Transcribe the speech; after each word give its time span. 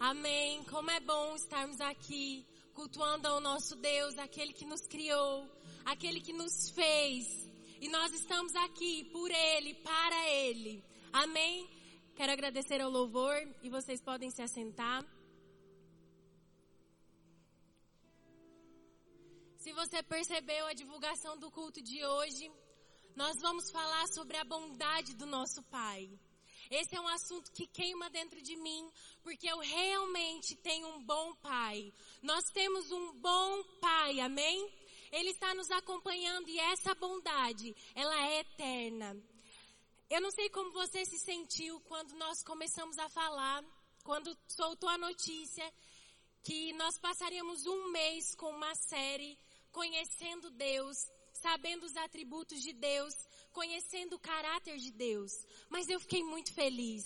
Amém. 0.00 0.62
Como 0.64 0.90
é 0.90 1.00
bom 1.00 1.34
estarmos 1.34 1.80
aqui 1.80 2.46
cultuando 2.72 3.26
ao 3.26 3.40
nosso 3.40 3.74
Deus, 3.74 4.16
aquele 4.16 4.52
que 4.52 4.64
nos 4.64 4.86
criou, 4.86 5.50
aquele 5.84 6.20
que 6.20 6.32
nos 6.32 6.70
fez. 6.70 7.26
E 7.80 7.88
nós 7.88 8.12
estamos 8.12 8.54
aqui 8.54 9.04
por 9.10 9.28
Ele, 9.28 9.74
para 9.74 10.28
Ele. 10.30 10.84
Amém. 11.12 11.68
Quero 12.14 12.30
agradecer 12.32 12.80
ao 12.80 12.88
louvor 12.88 13.36
e 13.60 13.68
vocês 13.68 14.00
podem 14.00 14.30
se 14.30 14.40
assentar. 14.40 15.04
Se 19.56 19.72
você 19.72 20.00
percebeu 20.00 20.66
a 20.66 20.74
divulgação 20.74 21.36
do 21.36 21.50
culto 21.50 21.82
de 21.82 22.04
hoje, 22.04 22.48
nós 23.16 23.36
vamos 23.40 23.68
falar 23.72 24.06
sobre 24.14 24.36
a 24.36 24.44
bondade 24.44 25.16
do 25.16 25.26
nosso 25.26 25.60
Pai. 25.64 26.08
Esse 26.70 26.96
é 26.96 27.00
um 27.00 27.08
assunto 27.08 27.50
que 27.52 27.66
queima 27.66 28.10
dentro 28.10 28.40
de 28.42 28.56
mim, 28.56 28.90
porque 29.22 29.46
eu 29.46 29.58
realmente 29.58 30.54
tenho 30.56 30.88
um 30.88 31.02
bom 31.02 31.34
pai. 31.36 31.92
Nós 32.22 32.44
temos 32.52 32.90
um 32.90 33.12
bom 33.14 33.64
pai, 33.80 34.20
amém? 34.20 34.70
Ele 35.10 35.30
está 35.30 35.54
nos 35.54 35.70
acompanhando 35.70 36.48
e 36.48 36.58
essa 36.58 36.94
bondade, 36.94 37.74
ela 37.94 38.28
é 38.28 38.40
eterna. 38.40 39.16
Eu 40.10 40.20
não 40.20 40.30
sei 40.30 40.48
como 40.50 40.72
você 40.72 41.04
se 41.04 41.18
sentiu 41.18 41.80
quando 41.80 42.12
nós 42.16 42.42
começamos 42.42 42.98
a 42.98 43.08
falar, 43.08 43.64
quando 44.04 44.36
soltou 44.48 44.88
a 44.88 44.98
notícia 44.98 45.70
que 46.42 46.72
nós 46.74 46.98
passaríamos 46.98 47.66
um 47.66 47.90
mês 47.90 48.34
com 48.34 48.50
uma 48.50 48.74
série 48.74 49.38
conhecendo 49.70 50.50
Deus, 50.50 50.96
sabendo 51.34 51.84
os 51.84 51.96
atributos 51.96 52.62
de 52.62 52.72
Deus, 52.72 53.14
conhecendo 53.52 54.16
o 54.16 54.18
caráter 54.20 54.78
de 54.78 54.90
Deus. 54.92 55.32
Mas 55.68 55.88
eu 55.88 56.00
fiquei 56.00 56.22
muito 56.22 56.52
feliz. 56.52 57.04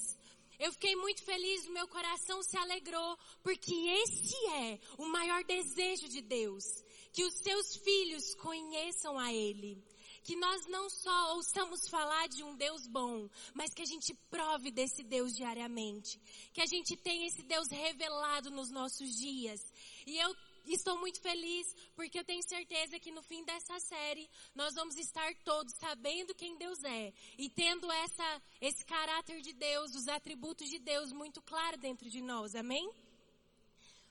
Eu 0.58 0.72
fiquei 0.72 0.94
muito 0.94 1.24
feliz, 1.24 1.66
o 1.66 1.72
meu 1.72 1.88
coração 1.88 2.40
se 2.42 2.56
alegrou, 2.56 3.18
porque 3.42 3.74
esse 3.74 4.36
é 4.46 4.78
o 4.96 5.06
maior 5.06 5.42
desejo 5.44 6.08
de 6.08 6.20
Deus. 6.20 6.64
Que 7.12 7.24
os 7.24 7.34
seus 7.42 7.76
filhos 7.76 8.34
conheçam 8.36 9.18
a 9.18 9.32
Ele. 9.32 9.82
Que 10.22 10.36
nós 10.36 10.64
não 10.68 10.88
só 10.88 11.34
ouçamos 11.34 11.88
falar 11.90 12.28
de 12.28 12.44
um 12.44 12.54
Deus 12.54 12.86
bom, 12.86 13.28
mas 13.54 13.74
que 13.74 13.82
a 13.82 13.86
gente 13.86 14.14
prove 14.30 14.70
desse 14.70 15.02
Deus 15.02 15.32
diariamente. 15.32 16.20
Que 16.52 16.62
a 16.62 16.66
gente 16.66 16.96
tenha 16.96 17.26
esse 17.26 17.42
Deus 17.42 17.66
revelado 17.68 18.50
nos 18.50 18.70
nossos 18.70 19.10
dias. 19.18 19.60
E 20.06 20.16
eu 20.16 20.32
estou 20.66 20.98
muito 20.98 21.20
feliz 21.20 21.74
porque 21.94 22.18
eu 22.18 22.24
tenho 22.24 22.42
certeza 22.42 22.98
que 22.98 23.10
no 23.10 23.22
fim 23.22 23.44
dessa 23.44 23.78
série 23.80 24.28
nós 24.54 24.74
vamos 24.74 24.96
estar 24.96 25.34
todos 25.44 25.74
sabendo 25.74 26.34
quem 26.34 26.56
Deus 26.56 26.82
é 26.84 27.12
e 27.38 27.48
tendo 27.48 27.90
essa, 27.90 28.42
esse 28.60 28.84
caráter 28.84 29.40
de 29.40 29.52
Deus, 29.52 29.94
os 29.94 30.08
atributos 30.08 30.68
de 30.68 30.78
Deus 30.78 31.12
muito 31.12 31.40
claro 31.42 31.78
dentro 31.78 32.08
de 32.10 32.20
nós. 32.20 32.54
Amém? 32.54 32.90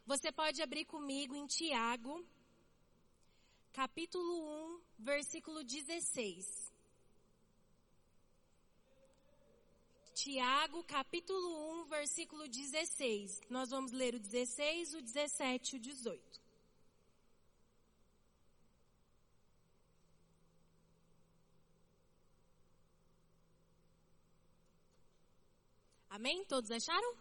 Você 0.06 0.32
pode 0.32 0.62
abrir 0.62 0.86
comigo 0.86 1.36
em 1.36 1.46
Tiago, 1.46 2.26
capítulo 3.72 4.76
1, 4.76 4.82
versículo 5.00 5.64
16. 5.64 6.71
Tiago, 10.24 10.84
capítulo 10.84 11.82
1, 11.82 11.86
versículo 11.86 12.48
16. 12.48 13.42
Nós 13.50 13.72
vamos 13.72 13.92
ler 13.92 14.14
o 14.14 14.20
16, 14.20 14.94
o 14.94 15.02
17 15.02 15.74
e 15.74 15.80
o 15.80 15.82
18. 15.82 16.42
Amém? 26.08 26.46
Todos 26.46 26.70
acharam? 26.70 27.16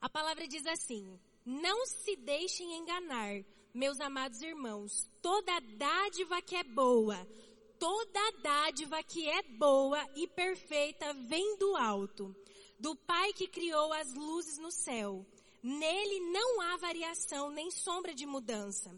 A 0.00 0.08
palavra 0.08 0.48
diz 0.48 0.64
assim: 0.66 1.20
Não 1.44 1.84
se 1.84 2.16
deixem 2.16 2.78
enganar, 2.78 3.44
meus 3.74 4.00
amados 4.00 4.40
irmãos. 4.40 5.06
Toda 5.20 5.60
dádiva 5.76 6.40
que 6.40 6.56
é 6.56 6.64
boa, 6.64 7.28
toda 7.82 8.30
dádiva 8.40 9.02
que 9.02 9.28
é 9.28 9.42
boa 9.42 10.08
e 10.14 10.28
perfeita 10.28 11.12
vem 11.14 11.56
do 11.58 11.74
alto, 11.74 12.32
do 12.78 12.94
Pai 12.94 13.32
que 13.32 13.48
criou 13.48 13.92
as 13.92 14.14
luzes 14.14 14.56
no 14.58 14.70
céu. 14.70 15.26
Nele 15.60 16.20
não 16.30 16.60
há 16.60 16.76
variação 16.76 17.50
nem 17.50 17.72
sombra 17.72 18.14
de 18.14 18.24
mudança. 18.24 18.88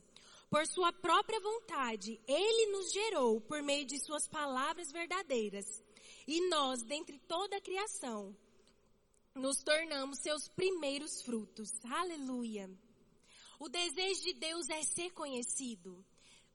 Por 0.51 0.67
sua 0.67 0.93
própria 0.93 1.41
vontade, 1.41 2.21
ele 2.29 2.73
nos 2.73 2.93
gerou 2.93 3.41
por 3.41 3.63
meio 3.63 3.87
de 3.87 3.99
suas 4.05 4.29
palavras 4.29 4.93
verdadeiras 4.93 5.83
e 6.27 6.47
nós, 6.51 6.83
dentre 6.83 7.19
toda 7.21 7.57
a 7.57 7.63
criação, 7.63 8.37
nos 9.35 9.63
tornamos 9.63 10.19
seus 10.19 10.47
primeiros 10.49 11.23
frutos. 11.23 11.71
Aleluia. 11.87 12.71
O 13.59 13.67
desejo 13.67 14.21
de 14.25 14.35
Deus 14.35 14.69
é 14.69 14.83
ser 14.83 15.11
conhecido. 15.13 16.05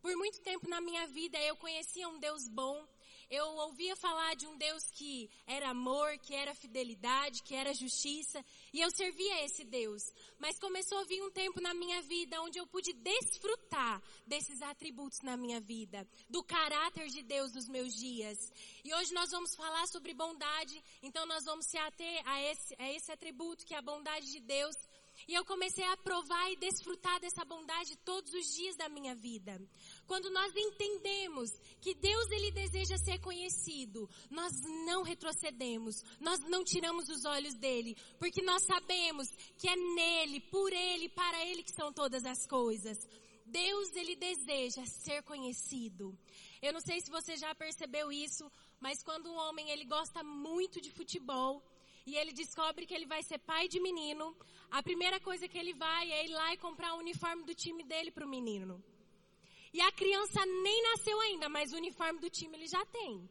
Por 0.01 0.15
muito 0.15 0.41
tempo 0.41 0.69
na 0.69 0.79
minha 0.79 1.05
vida 1.07 1.37
eu 1.39 1.55
conhecia 1.57 2.07
um 2.07 2.19
Deus 2.19 2.47
bom, 2.47 2.87
eu 3.29 3.45
ouvia 3.57 3.95
falar 3.95 4.35
de 4.35 4.47
um 4.47 4.57
Deus 4.57 4.89
que 4.89 5.29
era 5.45 5.69
amor, 5.69 6.17
que 6.17 6.33
era 6.33 6.55
fidelidade, 6.55 7.43
que 7.43 7.53
era 7.53 7.73
justiça, 7.75 8.43
e 8.73 8.81
eu 8.81 8.89
servia 8.89 9.45
esse 9.45 9.63
Deus. 9.63 10.01
Mas 10.39 10.57
começou 10.57 10.97
a 10.97 11.03
vir 11.03 11.21
um 11.21 11.29
tempo 11.29 11.61
na 11.61 11.71
minha 11.75 12.01
vida 12.01 12.41
onde 12.41 12.57
eu 12.57 12.65
pude 12.65 12.91
desfrutar 12.93 14.01
desses 14.25 14.61
atributos 14.63 15.21
na 15.21 15.37
minha 15.37 15.59
vida, 15.59 16.07
do 16.27 16.43
caráter 16.43 17.07
de 17.09 17.21
Deus 17.21 17.53
nos 17.53 17.67
meus 17.67 17.93
dias. 17.93 18.51
E 18.83 18.91
hoje 18.95 19.13
nós 19.13 19.29
vamos 19.29 19.55
falar 19.55 19.85
sobre 19.87 20.15
bondade, 20.15 20.83
então 21.03 21.25
nós 21.27 21.45
vamos 21.45 21.67
se 21.67 21.77
ater 21.77 22.27
a 22.27 22.41
esse, 22.41 22.75
a 22.79 22.91
esse 22.91 23.11
atributo 23.11 23.63
que 23.63 23.75
é 23.75 23.77
a 23.77 23.81
bondade 23.81 24.31
de 24.31 24.39
Deus. 24.39 24.75
E 25.27 25.33
eu 25.33 25.45
comecei 25.45 25.83
a 25.83 25.97
provar 25.97 26.51
e 26.51 26.57
desfrutar 26.57 27.19
dessa 27.19 27.45
bondade 27.45 27.95
todos 27.97 28.33
os 28.33 28.45
dias 28.55 28.75
da 28.75 28.89
minha 28.89 29.15
vida. 29.15 29.61
Quando 30.07 30.29
nós 30.29 30.53
entendemos 30.55 31.51
que 31.81 31.93
Deus 31.93 32.29
ele 32.31 32.51
deseja 32.51 32.97
ser 32.97 33.19
conhecido, 33.19 34.09
nós 34.29 34.51
não 34.85 35.03
retrocedemos, 35.03 36.03
nós 36.19 36.39
não 36.41 36.63
tiramos 36.63 37.07
os 37.09 37.25
olhos 37.25 37.53
dele, 37.55 37.95
porque 38.17 38.41
nós 38.41 38.63
sabemos 38.63 39.27
que 39.57 39.67
é 39.67 39.75
nele, 39.75 40.39
por 40.41 40.71
ele, 40.73 41.09
para 41.09 41.45
ele 41.45 41.63
que 41.63 41.71
são 41.71 41.91
todas 41.91 42.25
as 42.25 42.45
coisas. 42.47 42.97
Deus 43.45 43.95
ele 43.95 44.15
deseja 44.15 44.85
ser 44.85 45.23
conhecido. 45.23 46.17
Eu 46.61 46.73
não 46.73 46.79
sei 46.81 47.01
se 47.01 47.09
você 47.09 47.35
já 47.35 47.53
percebeu 47.55 48.11
isso, 48.11 48.49
mas 48.79 49.01
quando 49.01 49.31
um 49.31 49.35
homem 49.35 49.69
ele 49.71 49.85
gosta 49.85 50.23
muito 50.23 50.79
de 50.79 50.91
futebol, 50.91 51.63
e 52.05 52.15
ele 52.15 52.31
descobre 52.31 52.85
que 52.85 52.93
ele 52.93 53.05
vai 53.05 53.21
ser 53.23 53.39
pai 53.39 53.67
de 53.67 53.79
menino, 53.79 54.35
a 54.71 54.81
primeira 54.83 55.19
coisa 55.19 55.47
que 55.47 55.57
ele 55.57 55.73
vai 55.73 56.11
é 56.11 56.25
ir 56.25 56.31
lá 56.31 56.53
e 56.53 56.57
comprar 56.57 56.93
o 56.95 56.99
uniforme 56.99 57.43
do 57.43 57.53
time 57.53 57.83
dele 57.83 58.11
para 58.11 58.25
o 58.25 58.29
menino. 58.29 58.83
E 59.73 59.81
a 59.81 59.91
criança 59.91 60.45
nem 60.45 60.83
nasceu 60.83 61.19
ainda, 61.21 61.47
mas 61.47 61.71
o 61.71 61.77
uniforme 61.77 62.19
do 62.19 62.29
time 62.29 62.57
ele 62.57 62.67
já 62.67 62.83
tem. 62.87 63.29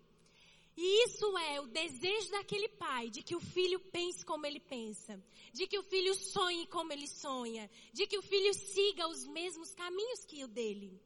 E 0.77 1.05
isso 1.05 1.37
é 1.39 1.61
o 1.61 1.67
desejo 1.67 2.31
daquele 2.31 2.69
pai, 2.69 3.11
de 3.11 3.21
que 3.21 3.35
o 3.35 3.41
filho 3.41 3.81
pense 3.81 4.25
como 4.25 4.47
ele 4.47 4.61
pensa, 4.61 5.21
de 5.53 5.67
que 5.67 5.77
o 5.77 5.83
filho 5.83 6.15
sonhe 6.15 6.69
como 6.69 6.93
ele 6.93 7.09
sonha, 7.09 7.69
de 7.93 8.07
que 8.07 8.17
o 8.17 8.23
filho 8.23 8.55
siga 8.55 9.09
os 9.09 9.27
mesmos 9.27 9.75
caminhos 9.75 10.25
que 10.25 10.45
o 10.45 10.47
dele. 10.47 11.01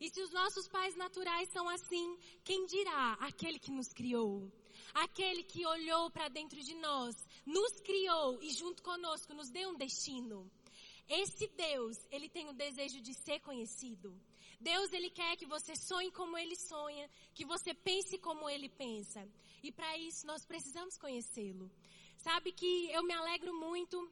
E 0.00 0.08
se 0.10 0.20
os 0.20 0.30
nossos 0.30 0.68
pais 0.68 0.94
naturais 0.94 1.48
são 1.48 1.68
assim, 1.68 2.16
quem 2.44 2.66
dirá 2.66 3.14
aquele 3.14 3.58
que 3.58 3.72
nos 3.72 3.92
criou? 3.92 4.48
Aquele 5.04 5.42
que 5.42 5.66
olhou 5.66 6.10
para 6.10 6.28
dentro 6.28 6.58
de 6.62 6.74
nós, 6.76 7.14
nos 7.44 7.80
criou 7.80 8.42
e 8.42 8.50
junto 8.50 8.82
conosco 8.82 9.34
nos 9.34 9.50
deu 9.50 9.68
um 9.68 9.76
destino. 9.76 10.50
Esse 11.06 11.46
Deus, 11.48 11.98
ele 12.10 12.30
tem 12.30 12.48
o 12.48 12.54
desejo 12.54 13.02
de 13.02 13.12
ser 13.12 13.40
conhecido. 13.40 14.18
Deus, 14.58 14.90
ele 14.94 15.10
quer 15.10 15.36
que 15.36 15.44
você 15.44 15.76
sonhe 15.76 16.10
como 16.10 16.38
ele 16.38 16.56
sonha, 16.56 17.10
que 17.34 17.44
você 17.44 17.74
pense 17.74 18.16
como 18.16 18.48
ele 18.48 18.70
pensa. 18.70 19.28
E 19.62 19.70
para 19.70 19.98
isso 19.98 20.26
nós 20.26 20.46
precisamos 20.46 20.96
conhecê-lo. 20.96 21.70
Sabe 22.16 22.50
que 22.50 22.90
eu 22.90 23.02
me 23.02 23.12
alegro 23.12 23.52
muito 23.54 24.10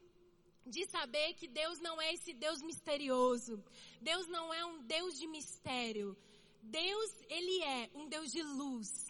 de 0.67 0.85
saber 0.85 1.33
que 1.33 1.47
Deus 1.47 1.79
não 1.79 1.99
é 1.99 2.13
esse 2.13 2.31
Deus 2.31 2.61
misterioso. 2.61 3.63
Deus 3.99 4.27
não 4.27 4.53
é 4.53 4.63
um 4.63 4.83
Deus 4.83 5.17
de 5.17 5.25
mistério. 5.25 6.15
Deus, 6.61 7.11
ele 7.27 7.63
é 7.63 7.89
um 7.95 8.07
Deus 8.07 8.31
de 8.31 8.43
luz. 8.43 9.04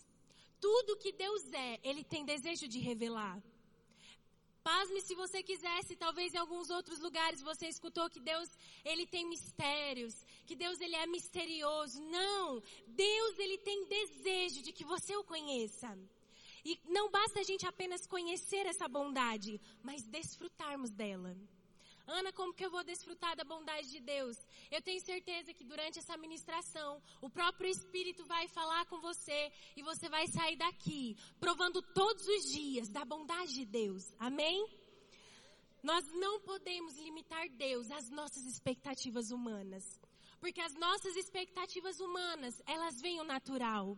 Tudo 0.66 0.98
que 0.98 1.12
Deus 1.12 1.44
é, 1.54 1.80
Ele 1.84 2.04
tem 2.04 2.26
desejo 2.26 2.68
de 2.68 2.80
revelar. 2.80 3.38
Pasme 4.64 5.00
se 5.00 5.14
você 5.14 5.44
quisesse, 5.44 5.96
talvez 5.96 6.34
em 6.34 6.40
alguns 6.40 6.72
outros 6.72 7.00
lugares 7.00 7.40
você 7.50 7.68
escutou 7.68 8.10
que 8.10 8.20
Deus, 8.20 8.50
Ele 8.84 9.06
tem 9.06 9.30
mistérios, 9.30 10.16
que 10.48 10.56
Deus, 10.56 10.82
Ele 10.82 10.96
é 10.96 11.06
misterioso. 11.06 12.02
Não! 12.02 12.64
Deus, 12.88 13.38
Ele 13.38 13.60
tem 13.60 13.86
desejo 13.86 14.64
de 14.64 14.72
que 14.74 14.84
você 14.84 15.16
o 15.16 15.24
conheça. 15.24 15.96
E 16.70 16.80
não 16.98 17.12
basta 17.12 17.42
a 17.42 17.44
gente 17.44 17.68
apenas 17.68 18.08
conhecer 18.08 18.66
essa 18.66 18.88
bondade, 18.88 19.62
mas 19.84 20.08
desfrutarmos 20.08 20.90
dela. 20.90 21.38
Ana, 22.08 22.32
como 22.34 22.54
que 22.54 22.66
eu 22.66 22.72
vou 22.72 22.84
desfrutar 22.84 23.36
da 23.36 23.44
bondade 23.44 23.90
de 23.90 24.00
Deus? 24.00 24.38
Eu 24.72 24.82
tenho 24.82 25.02
certeza 25.02 25.54
que 25.54 25.64
durante 25.64 26.00
essa 26.00 26.18
ministração, 26.18 27.02
o 27.22 27.30
próprio 27.30 27.70
Espírito 27.70 28.24
vai 28.26 28.48
falar 28.48 28.86
com 28.86 29.00
você 29.02 29.52
e 29.76 29.82
você 29.82 30.08
vai 30.10 30.28
sair 30.28 30.56
daqui 30.56 31.18
provando 31.40 31.82
todos 31.82 32.28
os 32.28 32.52
dias 32.52 32.90
da 32.90 33.04
bondade 33.04 33.54
de 33.54 33.66
Deus. 33.66 34.14
Amém? 34.20 34.66
nós 35.86 36.04
não 36.14 36.42
podemos 36.42 36.98
limitar 36.98 37.48
Deus 37.50 37.92
às 37.92 38.10
nossas 38.10 38.44
expectativas 38.46 39.30
humanas. 39.30 39.84
Porque 40.40 40.60
as 40.60 40.74
nossas 40.74 41.16
expectativas 41.16 42.00
humanas, 42.00 42.60
elas 42.66 43.00
vêm 43.00 43.22
o 43.22 43.24
natural. 43.24 43.96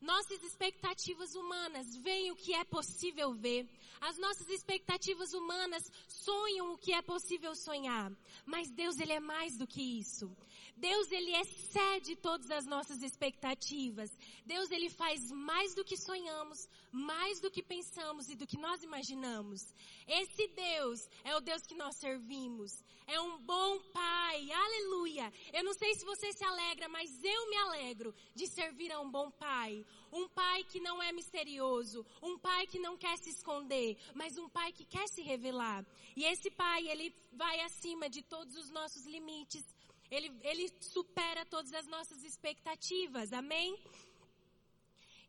Nossas 0.00 0.42
expectativas 0.42 1.34
humanas 1.34 1.94
veem 1.96 2.30
o 2.30 2.36
que 2.36 2.54
é 2.54 2.64
possível 2.64 3.34
ver. 3.34 3.68
As 4.00 4.16
nossas 4.16 4.48
expectativas 4.48 5.34
humanas 5.34 5.84
sonham 6.08 6.72
o 6.72 6.78
que 6.78 6.94
é 6.94 7.02
possível 7.02 7.54
sonhar. 7.54 8.10
Mas 8.46 8.70
Deus, 8.70 8.98
Ele 8.98 9.12
é 9.12 9.20
mais 9.20 9.58
do 9.58 9.66
que 9.66 9.82
isso. 9.98 10.34
Deus, 10.74 11.12
Ele 11.12 11.36
excede 11.36 12.16
todas 12.16 12.50
as 12.50 12.64
nossas 12.64 13.02
expectativas. 13.02 14.10
Deus, 14.46 14.70
Ele 14.70 14.88
faz 14.88 15.30
mais 15.30 15.74
do 15.74 15.84
que 15.84 15.98
sonhamos, 15.98 16.66
mais 16.90 17.38
do 17.40 17.50
que 17.50 17.62
pensamos 17.62 18.30
e 18.30 18.36
do 18.36 18.46
que 18.46 18.56
nós 18.56 18.82
imaginamos. 18.82 19.74
Esse 20.08 20.48
Deus 20.48 21.06
é 21.24 21.36
o 21.36 21.40
Deus 21.40 21.66
que 21.66 21.74
nós 21.74 21.96
servimos. 21.96 22.82
É 23.06 23.20
um 23.20 23.38
bom 23.38 23.80
Pai. 23.92 24.50
Aleluia. 24.50 25.32
Eu 25.52 25.64
não 25.64 25.74
sei 25.74 25.94
se 25.94 26.04
você 26.04 26.32
se 26.32 26.44
alegra, 26.44 26.88
mas 26.88 27.10
eu 27.22 27.50
me 27.50 27.56
alegro 27.56 28.14
de 28.34 28.46
servir 28.46 28.92
a 28.92 29.00
um 29.00 29.10
bom 29.10 29.30
Pai. 29.32 29.84
Um 30.12 30.28
Pai 30.28 30.64
que 30.64 30.80
não 30.80 31.02
é 31.02 31.12
misterioso. 31.12 32.04
Um 32.22 32.38
Pai 32.38 32.66
que 32.66 32.78
não 32.78 32.96
quer 32.96 33.16
se 33.18 33.30
esconder, 33.30 33.96
mas 34.14 34.36
um 34.38 34.48
Pai 34.48 34.72
que 34.72 34.84
quer 34.84 35.06
se 35.08 35.22
revelar. 35.22 35.84
E 36.16 36.24
esse 36.24 36.50
Pai, 36.50 36.88
Ele 36.88 37.14
vai 37.32 37.60
acima 37.60 38.08
de 38.08 38.22
todos 38.22 38.56
os 38.56 38.70
nossos 38.70 39.06
limites 39.06 39.64
ele, 40.10 40.30
ele 40.42 40.68
supera 40.80 41.46
todas 41.46 41.72
as 41.72 41.86
nossas 41.86 42.24
expectativas, 42.24 43.32
amém? 43.32 43.78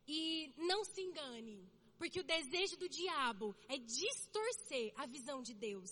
E 0.08 0.52
não 0.58 0.84
se 0.84 1.02
engane, 1.02 1.70
porque 2.00 2.20
o 2.20 2.24
desejo 2.24 2.78
do 2.78 2.90
diabo 2.90 3.56
é 3.70 3.78
distorcer 3.78 4.92
a 4.98 5.06
visão 5.06 5.44
de 5.44 5.54
Deus. 5.54 5.92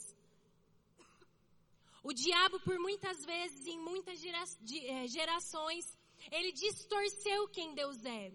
O 2.02 2.12
diabo, 2.14 2.60
por 2.62 2.80
muitas 2.80 3.24
vezes, 3.24 3.68
em 3.68 3.78
muitas 3.78 4.20
é, 4.24 5.08
gerações, 5.08 5.86
ele 6.32 6.52
distorceu 6.52 7.48
quem 7.50 7.76
Deus 7.76 8.04
é. 8.04 8.32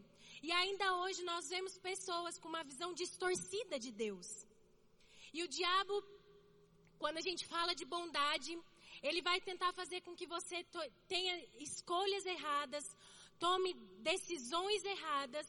E 0.46 0.52
ainda 0.52 0.87
hoje 0.96 1.23
nós 1.25 1.49
vemos 1.49 1.75
pessoas 1.79 2.38
com 2.38 2.49
uma 2.50 2.62
visão 2.70 2.93
distorcida 2.93 3.76
de 3.85 3.91
Deus. 3.91 4.29
E 5.32 5.43
o 5.43 5.49
diabo, 5.49 5.94
quando 6.99 7.17
a 7.17 7.25
gente 7.26 7.46
fala 7.46 7.75
de 7.75 7.87
bondade, 7.87 8.52
ele 9.02 9.23
vai 9.23 9.41
tentar 9.41 9.73
fazer 9.73 10.02
com 10.02 10.14
que 10.14 10.26
você 10.26 10.58
tenha 11.08 11.35
escolhas 11.69 12.26
erradas, 12.26 12.85
tome 13.38 13.73
decisões 14.11 14.85
erradas. 14.85 15.46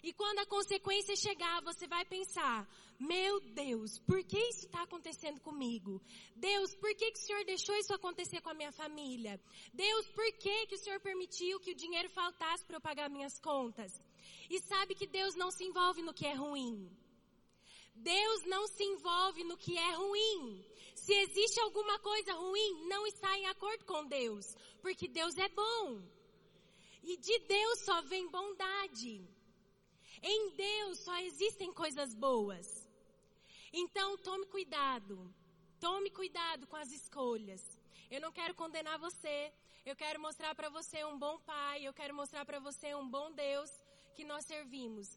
E 0.00 0.12
quando 0.12 0.38
a 0.38 0.46
consequência 0.46 1.16
chegar, 1.16 1.60
você 1.62 1.88
vai 1.88 2.04
pensar: 2.04 2.56
Meu 3.00 3.40
Deus, 3.64 3.98
por 3.98 4.22
que 4.22 4.38
isso 4.38 4.66
está 4.66 4.82
acontecendo 4.84 5.40
comigo? 5.40 6.00
Deus, 6.36 6.72
por 6.76 6.94
que, 6.94 7.10
que 7.10 7.18
o 7.18 7.26
Senhor 7.26 7.44
deixou 7.44 7.74
isso 7.74 7.92
acontecer 7.92 8.40
com 8.42 8.50
a 8.50 8.58
minha 8.60 8.70
família? 8.70 9.40
Deus, 9.74 10.06
por 10.10 10.30
que, 10.34 10.66
que 10.68 10.76
o 10.76 10.82
Senhor 10.84 11.00
permitiu 11.00 11.58
que 11.58 11.72
o 11.72 11.80
dinheiro 11.84 12.08
faltasse 12.10 12.64
para 12.64 12.76
eu 12.76 12.80
pagar 12.80 13.10
minhas 13.10 13.40
contas? 13.40 13.92
E 14.48 14.60
sabe 14.60 14.94
que 14.94 15.06
Deus 15.06 15.34
não 15.34 15.50
se 15.50 15.64
envolve 15.64 16.02
no 16.02 16.14
que 16.14 16.26
é 16.26 16.34
ruim. 16.34 16.90
Deus 17.94 18.44
não 18.44 18.66
se 18.68 18.84
envolve 18.84 19.42
no 19.44 19.56
que 19.56 19.76
é 19.76 19.92
ruim. 19.92 20.64
Se 20.94 21.12
existe 21.12 21.58
alguma 21.60 21.98
coisa 21.98 22.32
ruim, 22.34 22.86
não 22.88 23.06
está 23.06 23.36
em 23.38 23.46
acordo 23.46 23.84
com 23.84 24.06
Deus, 24.06 24.54
porque 24.80 25.08
Deus 25.08 25.36
é 25.36 25.48
bom. 25.48 26.02
E 27.02 27.16
de 27.16 27.38
Deus 27.40 27.80
só 27.80 28.02
vem 28.02 28.28
bondade. 28.28 29.28
Em 30.22 30.50
Deus 30.50 30.98
só 31.00 31.16
existem 31.18 31.72
coisas 31.72 32.14
boas. 32.14 32.88
Então 33.72 34.16
tome 34.18 34.46
cuidado. 34.46 35.32
Tome 35.78 36.10
cuidado 36.10 36.66
com 36.66 36.76
as 36.76 36.90
escolhas. 36.90 37.62
Eu 38.10 38.20
não 38.20 38.32
quero 38.32 38.54
condenar 38.54 38.98
você. 38.98 39.52
Eu 39.84 39.94
quero 39.94 40.18
mostrar 40.20 40.54
para 40.54 40.68
você 40.68 41.04
um 41.04 41.18
bom 41.18 41.38
pai. 41.40 41.86
Eu 41.86 41.92
quero 41.92 42.14
mostrar 42.14 42.44
para 42.44 42.58
você 42.58 42.94
um 42.94 43.08
bom 43.08 43.30
Deus 43.32 43.70
que 44.16 44.24
nós 44.32 44.44
servimos. 44.46 45.08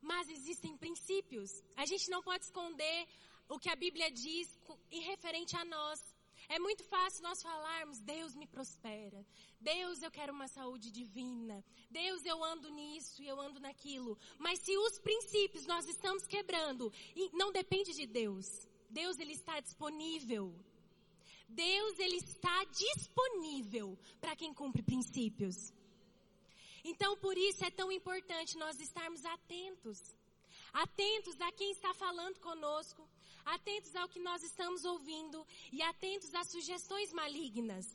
Mas 0.00 0.28
existem 0.36 0.76
princípios. 0.84 1.50
A 1.76 1.84
gente 1.90 2.08
não 2.10 2.22
pode 2.22 2.44
esconder 2.44 3.06
o 3.48 3.58
que 3.58 3.68
a 3.68 3.76
Bíblia 3.76 4.10
diz 4.10 4.48
em 4.90 5.02
referente 5.12 5.54
a 5.56 5.64
nós. 5.64 6.00
É 6.48 6.58
muito 6.58 6.82
fácil 6.84 7.22
nós 7.22 7.42
falarmos, 7.42 8.00
Deus 8.00 8.34
me 8.34 8.46
prospera. 8.46 9.24
Deus, 9.60 10.02
eu 10.02 10.10
quero 10.10 10.32
uma 10.32 10.48
saúde 10.48 10.90
divina. 10.90 11.62
Deus, 11.90 12.24
eu 12.24 12.42
ando 12.42 12.70
nisso 12.70 13.22
e 13.22 13.28
eu 13.28 13.38
ando 13.40 13.60
naquilo. 13.60 14.18
Mas 14.38 14.58
se 14.60 14.76
os 14.76 14.98
princípios 14.98 15.66
nós 15.66 15.86
estamos 15.86 16.26
quebrando, 16.26 16.92
não 17.32 17.52
depende 17.52 17.92
de 17.92 18.06
Deus. 18.06 18.66
Deus, 18.88 19.18
ele 19.18 19.34
está 19.34 19.60
disponível. 19.60 20.52
Deus, 21.48 21.98
ele 21.98 22.16
está 22.16 22.64
disponível 22.64 23.98
para 24.20 24.34
quem 24.34 24.54
cumpre 24.54 24.82
princípios. 24.82 25.72
Então, 26.84 27.16
por 27.18 27.36
isso 27.36 27.64
é 27.64 27.70
tão 27.70 27.90
importante 27.92 28.56
nós 28.56 28.80
estarmos 28.80 29.24
atentos. 29.24 29.98
Atentos 30.72 31.40
a 31.40 31.52
quem 31.52 31.70
está 31.72 31.92
falando 31.94 32.38
conosco 32.40 33.08
atentos 33.44 33.94
ao 33.96 34.08
que 34.08 34.20
nós 34.20 34.42
estamos 34.42 34.84
ouvindo 34.84 35.46
e 35.72 35.82
atentos 35.82 36.34
às 36.34 36.50
sugestões 36.50 37.12
malignas. 37.12 37.86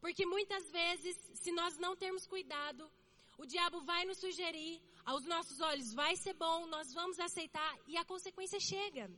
Porque 0.00 0.26
muitas 0.26 0.70
vezes, 0.70 1.16
se 1.34 1.50
nós 1.52 1.78
não 1.78 1.96
termos 1.96 2.26
cuidado, 2.26 2.90
o 3.38 3.46
diabo 3.46 3.80
vai 3.80 4.04
nos 4.04 4.18
sugerir, 4.18 4.80
aos 5.04 5.24
nossos 5.24 5.60
olhos 5.60 5.92
vai 5.94 6.16
ser 6.16 6.34
bom, 6.34 6.66
nós 6.66 6.92
vamos 6.92 7.18
aceitar 7.18 7.78
e 7.86 7.96
a 7.96 8.04
consequência 8.04 8.58
chega. 8.60 9.10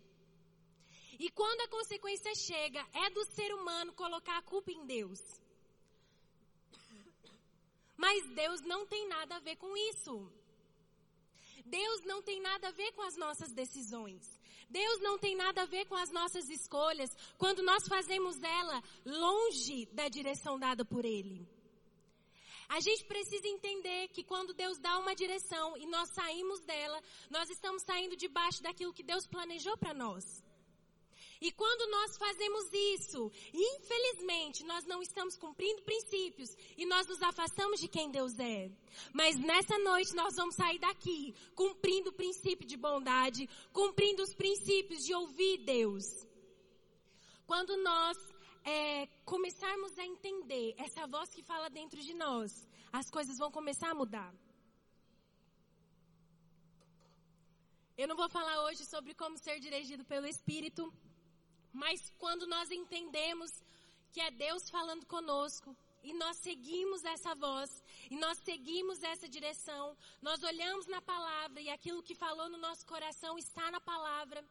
E 1.19 1.31
quando 1.31 1.61
a 1.62 1.69
consequência 1.69 2.32
chega, 2.46 2.85
é 2.93 3.11
do 3.11 3.25
ser 3.25 3.52
humano 3.55 3.93
colocar 3.93 4.38
a 4.38 4.43
culpa 4.43 4.70
em 4.70 4.87
Deus. 4.87 5.20
Mas 7.98 8.24
Deus 8.42 8.60
não 8.62 8.86
tem 8.86 9.08
nada 9.08 9.36
a 9.36 9.40
ver 9.40 9.56
com 9.56 9.76
isso. 9.90 10.32
Deus 11.66 12.00
não 12.04 12.22
tem 12.22 12.40
nada 12.40 12.68
a 12.68 12.70
ver 12.70 12.92
com 12.92 13.02
as 13.02 13.16
nossas 13.16 13.52
decisões. 13.52 14.22
Deus 14.70 15.00
não 15.00 15.18
tem 15.18 15.34
nada 15.34 15.62
a 15.62 15.66
ver 15.66 15.84
com 15.86 15.96
as 15.96 16.10
nossas 16.10 16.48
escolhas 16.48 17.10
quando 17.36 17.62
nós 17.62 17.88
fazemos 17.88 18.40
ela 18.42 18.82
longe 19.04 19.86
da 19.86 20.08
direção 20.08 20.58
dada 20.58 20.84
por 20.84 21.04
Ele. 21.04 21.46
A 22.68 22.80
gente 22.80 23.04
precisa 23.04 23.48
entender 23.48 24.08
que 24.08 24.22
quando 24.22 24.54
Deus 24.54 24.78
dá 24.78 24.98
uma 24.98 25.14
direção 25.14 25.76
e 25.76 25.86
nós 25.86 26.10
saímos 26.10 26.60
dela, 26.60 27.02
nós 27.30 27.50
estamos 27.50 27.82
saindo 27.82 28.14
debaixo 28.14 28.62
daquilo 28.62 28.92
que 28.92 29.02
Deus 29.02 29.26
planejou 29.26 29.76
para 29.76 29.94
nós. 29.94 30.24
E 31.40 31.52
quando 31.52 31.88
nós 31.90 32.17
fazemos 32.17 32.73
isso, 32.73 33.31
infelizmente, 33.55 34.64
nós 34.64 34.85
não 34.87 35.00
estamos 35.00 35.37
cumprindo 35.37 35.83
princípios 35.83 36.50
e 36.76 36.85
nós 36.85 37.07
nos 37.07 37.23
afastamos 37.23 37.78
de 37.80 37.87
quem 37.87 38.11
Deus 38.11 38.37
é. 38.38 38.71
Mas 39.12 39.37
nessa 39.38 39.78
noite 39.78 40.14
nós 40.14 40.35
vamos 40.35 40.57
sair 40.57 40.78
daqui 40.80 41.35
cumprindo 41.54 42.11
o 42.11 42.12
princípio 42.12 42.66
de 42.66 42.76
bondade, 42.76 43.49
cumprindo 43.73 44.23
os 44.23 44.35
princípios 44.35 45.04
de 45.04 45.14
ouvir 45.14 45.59
Deus. 45.59 46.04
Quando 47.47 47.76
nós 47.78 48.16
é, 48.64 49.07
começarmos 49.25 49.97
a 49.99 50.04
entender 50.04 50.75
essa 50.76 51.07
voz 51.07 51.30
que 51.30 51.42
fala 51.42 51.71
dentro 51.71 52.00
de 52.00 52.14
nós, 52.14 52.66
as 52.92 53.09
coisas 53.11 53.38
vão 53.38 53.50
começar 53.50 53.90
a 53.90 53.95
mudar. 53.95 54.35
Eu 57.97 58.07
não 58.07 58.16
vou 58.16 58.28
falar 58.28 58.64
hoje 58.64 58.85
sobre 58.85 59.14
como 59.14 59.38
ser 59.38 59.59
dirigido 59.61 60.04
pelo 60.04 60.26
Espírito, 60.26 60.92
mas 61.72 62.10
quando 62.18 62.46
nós 62.46 62.70
entendemos 62.70 63.50
que 64.12 64.20
é 64.20 64.30
Deus 64.30 64.68
falando 64.70 65.06
conosco, 65.06 65.76
e 66.02 66.12
nós 66.12 66.37
seguimos 66.38 67.04
essa 67.04 67.34
voz, 67.34 67.82
e 68.10 68.16
nós 68.16 68.38
seguimos 68.38 69.02
essa 69.02 69.28
direção, 69.28 69.96
nós 70.22 70.42
olhamos 70.42 70.87
na 70.87 71.02
palavra 71.02 71.60
e 71.60 71.68
aquilo 71.68 72.02
que 72.02 72.14
falou 72.14 72.48
no 72.48 72.58
nosso 72.58 72.87
coração 72.87 73.37
está 73.37 73.70
na 73.70 73.80
palavra, 73.80 74.44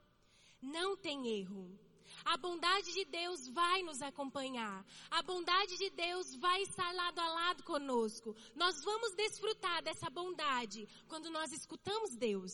não 0.61 0.95
tem 0.95 1.27
erro. 1.39 1.79
A 2.23 2.37
bondade 2.37 2.93
de 2.93 3.05
Deus 3.05 3.47
vai 3.49 3.83
nos 3.83 4.01
acompanhar. 4.01 4.85
A 5.09 5.21
bondade 5.21 5.77
de 5.77 5.89
Deus 5.89 6.35
vai 6.35 6.61
estar 6.61 6.93
lado 6.93 7.19
a 7.19 7.27
lado 7.27 7.63
conosco. 7.63 8.35
Nós 8.55 8.83
vamos 8.83 9.13
desfrutar 9.13 9.83
dessa 9.83 10.09
bondade 10.09 10.87
quando 11.07 11.29
nós 11.29 11.51
escutamos 11.51 12.15
Deus. 12.15 12.53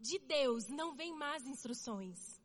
De 0.00 0.18
Deus 0.20 0.68
não 0.68 0.94
vem 0.94 1.12
más 1.12 1.44
instruções. 1.44 2.37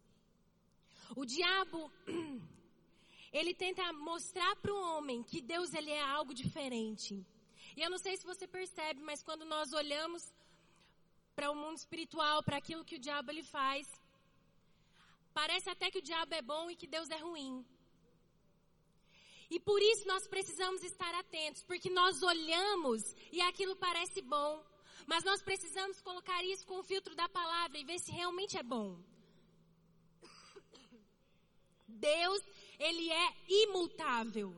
O 1.15 1.25
diabo, 1.25 1.91
ele 3.31 3.53
tenta 3.53 3.91
mostrar 3.93 4.55
para 4.57 4.73
o 4.73 4.81
homem 4.91 5.23
que 5.23 5.41
Deus 5.41 5.73
ele 5.73 5.91
é 5.91 6.01
algo 6.01 6.33
diferente. 6.33 7.25
E 7.75 7.81
eu 7.81 7.89
não 7.89 7.97
sei 7.97 8.15
se 8.17 8.25
você 8.25 8.47
percebe, 8.47 9.01
mas 9.01 9.23
quando 9.23 9.45
nós 9.45 9.73
olhamos 9.73 10.23
para 11.35 11.51
o 11.51 11.55
mundo 11.55 11.77
espiritual, 11.77 12.43
para 12.43 12.57
aquilo 12.57 12.85
que 12.85 12.95
o 12.95 12.99
diabo 12.99 13.31
ele 13.31 13.43
faz, 13.43 13.87
parece 15.33 15.69
até 15.69 15.89
que 15.89 15.99
o 15.99 16.07
diabo 16.09 16.33
é 16.35 16.41
bom 16.41 16.69
e 16.69 16.75
que 16.75 16.87
Deus 16.87 17.09
é 17.09 17.17
ruim. 17.17 17.65
E 19.49 19.59
por 19.59 19.81
isso 19.81 20.07
nós 20.07 20.27
precisamos 20.27 20.83
estar 20.83 21.13
atentos, 21.15 21.63
porque 21.63 21.89
nós 21.89 22.21
olhamos 22.23 23.01
e 23.31 23.41
aquilo 23.41 23.75
parece 23.75 24.21
bom, 24.21 24.63
mas 25.05 25.23
nós 25.23 25.41
precisamos 25.41 26.01
colocar 26.01 26.43
isso 26.43 26.65
com 26.65 26.79
o 26.79 26.83
filtro 26.83 27.15
da 27.15 27.27
palavra 27.29 27.77
e 27.77 27.83
ver 27.83 27.99
se 27.99 28.11
realmente 28.11 28.57
é 28.57 28.63
bom. 28.63 28.97
Deus, 31.93 32.41
ele 32.79 33.09
é 33.09 33.33
imutável. 33.47 34.53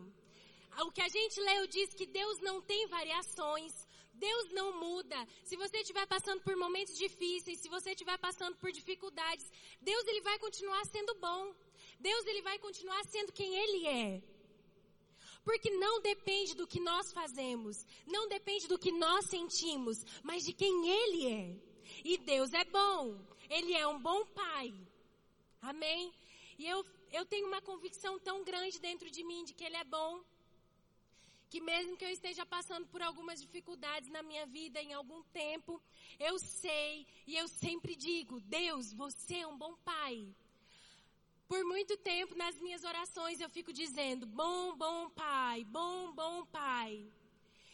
O 0.80 0.92
que 0.92 1.02
a 1.02 1.08
gente 1.08 1.40
leu 1.40 1.68
diz 1.68 1.94
que 1.94 2.06
Deus 2.06 2.40
não 2.42 2.62
tem 2.62 2.88
variações. 2.88 3.74
Deus 4.14 4.52
não 4.52 4.80
muda. 4.80 5.28
Se 5.44 5.56
você 5.56 5.78
estiver 5.78 6.06
passando 6.08 6.42
por 6.42 6.56
momentos 6.56 6.98
difíceis, 6.98 7.60
se 7.60 7.70
você 7.70 7.92
estiver 7.92 8.18
passando 8.18 8.56
por 8.58 8.72
dificuldades, 8.72 9.46
Deus 9.82 10.06
ele 10.08 10.22
vai 10.22 10.38
continuar 10.40 10.86
sendo 10.86 11.16
bom. 11.16 11.54
Deus 12.00 12.26
ele 12.26 12.42
vai 12.42 12.58
continuar 12.60 13.04
sendo 13.06 13.32
quem 13.32 13.56
ele 13.56 13.88
é. 13.88 14.24
Porque 15.44 15.70
não 15.70 16.02
depende 16.02 16.56
do 16.56 16.66
que 16.66 16.80
nós 16.80 17.12
fazemos, 17.14 17.86
não 18.08 18.28
depende 18.28 18.68
do 18.68 18.80
que 18.80 18.92
nós 18.92 19.30
sentimos, 19.30 20.04
mas 20.24 20.44
de 20.44 20.54
quem 20.54 20.90
ele 20.90 21.28
é. 21.28 21.76
E 22.04 22.18
Deus 22.18 22.52
é 22.54 22.66
bom. 22.66 23.16
Ele 23.50 23.74
é 23.74 23.88
um 23.88 24.00
bom 24.00 24.26
pai. 24.26 24.74
Amém? 25.62 26.12
E 26.58 26.66
eu, 26.68 26.84
eu 27.12 27.26
tenho 27.26 27.48
uma 27.48 27.62
convicção 27.62 28.20
tão 28.20 28.44
grande 28.44 28.80
dentro 28.80 29.10
de 29.10 29.24
mim 29.24 29.44
de 29.44 29.54
que 29.54 29.64
ele 29.64 29.78
é 29.78 29.84
bom 29.84 30.24
que 31.56 31.62
mesmo 31.62 31.96
que 31.96 32.04
eu 32.04 32.10
esteja 32.10 32.46
passando 32.46 32.86
por 32.88 33.02
algumas 33.02 33.40
dificuldades 33.40 34.10
na 34.10 34.22
minha 34.22 34.46
vida 34.46 34.82
em 34.82 34.94
algum 34.94 35.24
tempo, 35.24 35.82
eu 36.20 36.38
sei 36.38 37.08
e 37.26 37.38
eu 37.38 37.48
sempre 37.48 37.96
digo: 37.96 38.42
Deus, 38.42 38.92
você 38.94 39.38
é 39.38 39.48
um 39.48 39.58
bom 39.58 39.74
pai. 39.78 40.36
Por 41.48 41.64
muito 41.64 41.96
tempo 41.98 42.36
nas 42.36 42.60
minhas 42.60 42.84
orações 42.84 43.40
eu 43.40 43.50
fico 43.50 43.72
dizendo: 43.72 44.26
bom, 44.26 44.76
bom 44.76 45.10
pai, 45.12 45.64
bom, 45.64 46.12
bom 46.12 46.46
pai. 46.48 47.08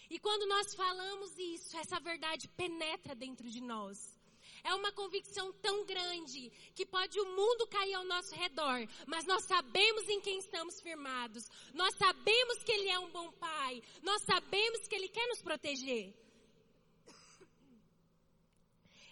E 0.09 0.19
quando 0.19 0.45
nós 0.47 0.75
falamos 0.75 1.37
isso, 1.39 1.75
essa 1.75 1.99
verdade 1.99 2.47
penetra 2.49 3.15
dentro 3.15 3.49
de 3.49 3.61
nós. 3.61 4.20
É 4.63 4.73
uma 4.75 4.91
convicção 4.91 5.51
tão 5.53 5.85
grande 5.85 6.49
que 6.75 6.85
pode 6.85 7.19
o 7.19 7.25
mundo 7.35 7.67
cair 7.67 7.93
ao 7.95 8.05
nosso 8.05 8.35
redor, 8.35 8.87
mas 9.07 9.25
nós 9.25 9.45
sabemos 9.45 10.07
em 10.09 10.21
quem 10.21 10.39
estamos 10.39 10.79
firmados. 10.81 11.49
Nós 11.73 11.95
sabemos 11.95 12.63
que 12.63 12.71
Ele 12.71 12.89
é 12.89 12.99
um 12.99 13.09
bom 13.11 13.31
Pai. 13.33 13.81
Nós 14.01 14.21
sabemos 14.23 14.87
que 14.87 14.95
Ele 14.95 15.09
quer 15.09 15.27
nos 15.27 15.41
proteger. 15.41 16.13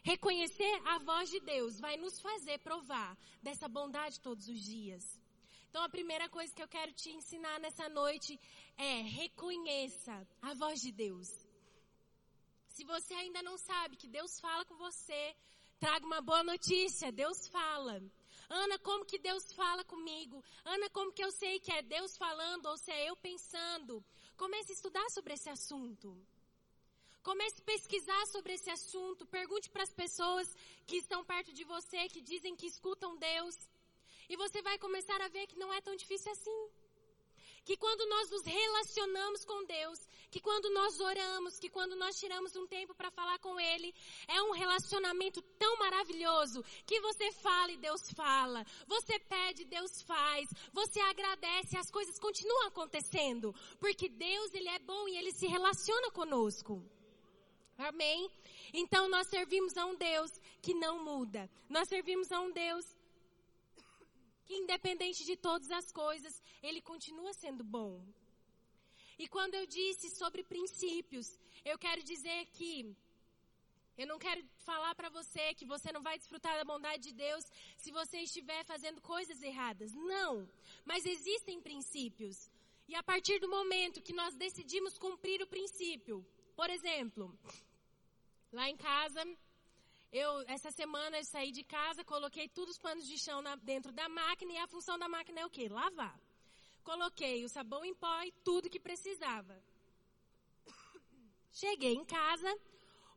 Reconhecer 0.04 0.82
a 0.86 0.98
voz 1.00 1.30
de 1.30 1.40
Deus 1.40 1.80
vai 1.80 1.98
nos 1.98 2.20
fazer 2.20 2.60
provar 2.60 3.18
dessa 3.44 3.68
bondade 3.68 4.20
todos 4.20 4.48
os 4.48 4.60
dias. 4.64 5.04
Então 5.70 5.84
a 5.84 5.90
primeira 5.90 6.28
coisa 6.30 6.54
que 6.54 6.64
eu 6.64 6.68
quero 6.68 6.92
te 6.94 7.12
ensinar 7.12 7.60
nessa 7.60 7.88
noite 7.90 8.40
é 8.76 9.02
reconheça 9.02 10.28
a 10.42 10.54
voz 10.56 10.82
de 10.82 10.92
Deus. 10.92 11.39
Se 12.80 12.86
você 12.86 13.14
ainda 13.14 13.42
não 13.44 13.58
sabe 13.58 13.98
que 13.98 14.08
Deus 14.08 14.40
fala 14.40 14.64
com 14.64 14.78
você, 14.78 15.36
traga 15.82 16.06
uma 16.06 16.22
boa 16.22 16.42
notícia, 16.46 17.12
Deus 17.12 17.46
fala. 17.50 18.02
Ana, 18.50 18.80
como 18.80 19.04
que 19.04 19.20
Deus 19.20 19.52
fala 19.52 19.84
comigo? 19.84 20.42
Ana, 20.64 20.90
como 20.92 21.12
que 21.12 21.22
eu 21.22 21.30
sei 21.30 21.60
que 21.60 21.74
é 21.74 21.82
Deus 21.82 22.16
falando 22.16 22.68
ou 22.68 22.78
se 22.78 22.90
é 22.90 23.10
eu 23.10 23.18
pensando? 23.18 24.02
Comece 24.38 24.72
a 24.72 24.76
estudar 24.76 25.06
sobre 25.10 25.34
esse 25.34 25.50
assunto. 25.50 26.18
Comece 27.22 27.60
a 27.60 27.66
pesquisar 27.66 28.26
sobre 28.28 28.54
esse 28.54 28.70
assunto. 28.72 29.26
Pergunte 29.26 29.70
para 29.70 29.84
as 29.84 29.94
pessoas 29.94 30.48
que 30.88 30.96
estão 30.96 31.22
perto 31.26 31.52
de 31.52 31.66
você, 31.66 32.08
que 32.08 32.22
dizem 32.22 32.56
que 32.56 32.68
escutam 32.68 33.18
Deus. 33.18 33.58
E 34.30 34.38
você 34.38 34.62
vai 34.62 34.80
começar 34.80 35.20
a 35.22 35.28
ver 35.28 35.48
que 35.48 35.60
não 35.60 35.74
é 35.74 35.82
tão 35.82 35.98
difícil 35.98 36.32
assim 36.32 36.70
que 37.70 37.78
quando 37.78 38.04
nós 38.10 38.32
nos 38.32 38.44
relacionamos 38.46 39.46
com 39.46 39.64
Deus, 39.64 40.00
que 40.32 40.40
quando 40.40 40.72
nós 40.72 41.00
oramos, 41.00 41.60
que 41.60 41.70
quando 41.70 41.96
nós 41.96 42.20
tiramos 42.20 42.56
um 42.56 42.66
tempo 42.66 42.96
para 42.96 43.12
falar 43.12 43.38
com 43.38 43.60
Ele, 43.60 43.94
é 44.28 44.42
um 44.42 44.54
relacionamento 44.54 45.40
tão 45.60 45.78
maravilhoso 45.78 46.64
que 46.84 47.00
você 47.00 47.32
fala 47.32 47.72
e 47.72 47.78
Deus 47.78 48.10
fala, 48.16 48.66
você 48.88 49.20
pede 49.20 49.62
e 49.62 49.66
Deus 49.66 50.02
faz, 50.02 50.50
você 50.74 51.00
agradece 51.00 51.76
e 51.76 51.78
as 51.78 51.92
coisas 51.92 52.18
continuam 52.18 52.70
acontecendo, 52.70 53.54
porque 53.80 54.10
Deus 54.10 54.52
ele 54.52 54.70
é 54.70 54.80
bom 54.80 55.08
e 55.08 55.16
Ele 55.16 55.32
se 55.32 55.46
relaciona 55.46 56.10
conosco. 56.10 56.84
Amém? 57.78 58.32
Então 58.74 59.08
nós 59.08 59.28
servimos 59.28 59.78
a 59.78 59.86
um 59.86 59.96
Deus 59.96 60.32
que 60.60 60.74
não 60.74 61.04
muda. 61.04 61.48
Nós 61.70 61.88
servimos 61.88 62.32
a 62.32 62.40
um 62.42 62.52
Deus 62.52 62.84
que 64.50 64.56
independente 64.64 65.24
de 65.30 65.36
todas 65.38 65.70
as 65.80 65.92
coisas, 65.92 66.34
ele 66.68 66.82
continua 66.82 67.32
sendo 67.34 67.64
bom. 67.64 67.94
E 69.16 69.28
quando 69.28 69.54
eu 69.54 69.66
disse 69.68 70.10
sobre 70.22 70.44
princípios, 70.44 71.28
eu 71.64 71.78
quero 71.78 72.02
dizer 72.02 72.40
que 72.58 72.72
eu 73.96 74.08
não 74.08 74.18
quero 74.18 74.42
falar 74.70 74.96
para 74.96 75.10
você 75.18 75.54
que 75.54 75.68
você 75.74 75.92
não 75.92 76.02
vai 76.02 76.18
desfrutar 76.18 76.56
da 76.58 76.66
bondade 76.72 77.04
de 77.10 77.14
Deus 77.14 77.46
se 77.78 77.92
você 77.92 78.18
estiver 78.22 78.64
fazendo 78.66 79.00
coisas 79.02 79.40
erradas. 79.44 79.94
Não. 79.94 80.50
Mas 80.84 81.06
existem 81.06 81.62
princípios. 81.62 82.50
E 82.88 82.96
a 82.96 83.04
partir 83.04 83.38
do 83.40 83.50
momento 83.58 84.02
que 84.02 84.20
nós 84.22 84.34
decidimos 84.46 84.98
cumprir 84.98 85.44
o 85.44 85.52
princípio, 85.56 86.26
por 86.56 86.72
exemplo, 86.72 87.38
lá 88.52 88.68
em 88.68 88.78
casa, 88.78 89.22
eu, 90.12 90.42
essa 90.48 90.72
semana, 90.72 91.18
eu 91.18 91.24
saí 91.24 91.52
de 91.52 91.64
casa, 91.64 92.04
coloquei 92.04 92.48
todos 92.50 92.76
os 92.76 92.82
panos 92.82 93.06
de 93.06 93.18
chão 93.18 93.42
na, 93.42 93.56
dentro 93.56 93.92
da 93.92 94.10
máquina 94.10 94.54
e 94.54 94.58
a 94.58 94.68
função 94.68 94.98
da 94.98 95.08
máquina 95.08 95.42
é 95.42 95.46
o 95.46 95.50
quê? 95.50 95.70
Lavar. 95.70 96.20
Coloquei 96.84 97.46
o 97.46 97.50
sabão 97.50 97.86
em 97.86 97.94
pó 97.94 98.24
e 98.24 98.32
tudo 98.44 98.70
que 98.70 98.80
precisava. 98.80 99.62
Cheguei 101.52 101.94
em 101.94 102.06
casa, 102.06 102.52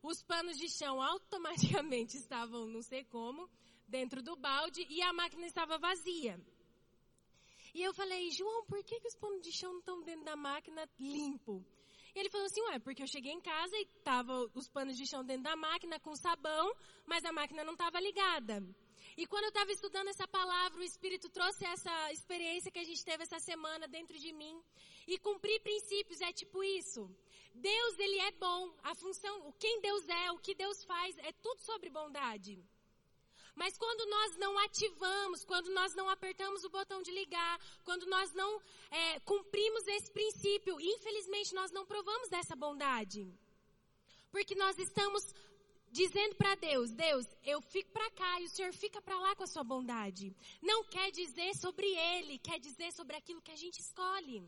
os 0.03 0.21
panos 0.21 0.57
de 0.57 0.69
chão 0.69 1.01
automaticamente 1.01 2.17
estavam, 2.17 2.67
não 2.67 2.83
sei 2.83 3.03
como, 3.05 3.49
dentro 3.87 4.21
do 4.21 4.35
balde 4.35 4.85
e 4.89 5.01
a 5.01 5.11
máquina 5.13 5.45
estava 5.47 5.77
vazia. 5.77 6.39
E 7.73 7.81
eu 7.81 7.93
falei, 7.93 8.29
João, 8.29 8.65
por 8.65 8.83
que, 8.83 8.99
que 8.99 9.07
os 9.07 9.15
panos 9.15 9.41
de 9.41 9.51
chão 9.51 9.71
não 9.71 9.79
estão 9.79 10.03
dentro 10.03 10.25
da 10.25 10.35
máquina 10.35 10.87
limpo? 10.99 11.65
E 12.15 12.19
ele 12.19 12.29
falou 12.29 12.45
assim, 12.45 12.61
ué, 12.69 12.79
porque 12.79 13.01
eu 13.01 13.07
cheguei 13.07 13.31
em 13.31 13.41
casa 13.41 13.75
e 13.75 13.85
tava 14.03 14.33
os 14.53 14.69
panos 14.69 14.95
de 14.95 15.05
chão 15.07 15.23
dentro 15.25 15.43
da 15.43 15.55
máquina 15.55 15.99
com 15.99 16.15
sabão, 16.15 16.75
mas 17.05 17.25
a 17.25 17.31
máquina 17.31 17.63
não 17.63 17.73
estava 17.73 17.99
ligada. 17.99 18.63
E 19.17 19.27
quando 19.27 19.43
eu 19.45 19.49
estava 19.49 19.71
estudando 19.71 20.07
essa 20.07 20.27
palavra, 20.27 20.79
o 20.79 20.83
Espírito 20.83 21.29
trouxe 21.29 21.65
essa 21.65 22.11
experiência 22.11 22.71
que 22.71 22.79
a 22.79 22.83
gente 22.83 23.03
teve 23.03 23.23
essa 23.23 23.39
semana 23.39 23.87
dentro 23.87 24.17
de 24.17 24.31
mim. 24.31 24.61
E 25.07 25.17
cumprir 25.19 25.61
princípios 25.61 26.21
é 26.21 26.31
tipo 26.31 26.63
isso. 26.63 27.09
Deus, 27.53 27.99
ele 27.99 28.19
é 28.19 28.31
bom. 28.31 28.73
A 28.83 28.95
função, 28.95 29.47
o 29.47 29.53
quem 29.53 29.81
Deus 29.81 30.07
é, 30.07 30.31
o 30.31 30.39
que 30.39 30.55
Deus 30.55 30.83
faz, 30.85 31.17
é 31.19 31.31
tudo 31.31 31.61
sobre 31.61 31.89
bondade. 31.89 32.63
Mas 33.55 33.77
quando 33.77 34.09
nós 34.09 34.37
não 34.37 34.57
ativamos, 34.59 35.45
quando 35.45 35.69
nós 35.71 35.93
não 35.93 36.09
apertamos 36.09 36.63
o 36.63 36.69
botão 36.69 37.01
de 37.01 37.11
ligar, 37.11 37.59
quando 37.83 38.05
nós 38.07 38.33
não 38.33 38.61
é, 38.89 39.19
cumprimos 39.21 39.87
esse 39.87 40.11
princípio, 40.11 40.79
infelizmente 40.81 41.53
nós 41.53 41.71
não 41.71 41.85
provamos 41.85 42.29
dessa 42.29 42.55
bondade. 42.55 43.31
Porque 44.31 44.55
nós 44.55 44.77
estamos 44.79 45.23
dizendo 45.91 46.35
para 46.35 46.55
Deus, 46.55 46.91
Deus, 46.91 47.25
eu 47.43 47.61
fico 47.61 47.91
para 47.91 48.09
cá 48.11 48.41
e 48.41 48.45
o 48.45 48.49
Senhor 48.49 48.73
fica 48.73 48.99
para 48.99 49.19
lá 49.19 49.35
com 49.35 49.43
a 49.43 49.51
sua 49.53 49.63
bondade. 49.63 50.35
Não 50.59 50.83
quer 50.85 51.11
dizer 51.11 51.55
sobre 51.55 51.85
Ele, 51.85 52.39
quer 52.39 52.59
dizer 52.59 52.91
sobre 52.91 53.15
aquilo 53.15 53.43
que 53.43 53.51
a 53.51 53.61
gente 53.63 53.79
escolhe. 53.79 54.43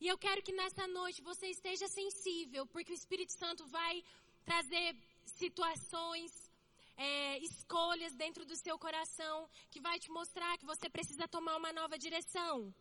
E 0.00 0.08
eu 0.08 0.18
quero 0.18 0.42
que 0.42 0.52
nessa 0.60 0.88
noite 0.88 1.22
você 1.22 1.46
esteja 1.46 1.86
sensível, 1.86 2.66
porque 2.66 2.92
o 2.92 3.00
Espírito 3.02 3.32
Santo 3.32 3.64
vai 3.68 4.02
trazer 4.44 4.96
situações, 5.24 6.32
é, 6.96 7.38
escolhas 7.38 8.14
dentro 8.14 8.44
do 8.44 8.56
seu 8.56 8.78
coração 8.78 9.48
que 9.70 9.80
vai 9.80 9.98
te 9.98 10.10
mostrar 10.10 10.58
que 10.58 10.66
você 10.66 10.88
precisa 10.88 11.26
tomar 11.28 11.56
uma 11.56 11.72
nova 11.72 11.98
direção. 11.98 12.74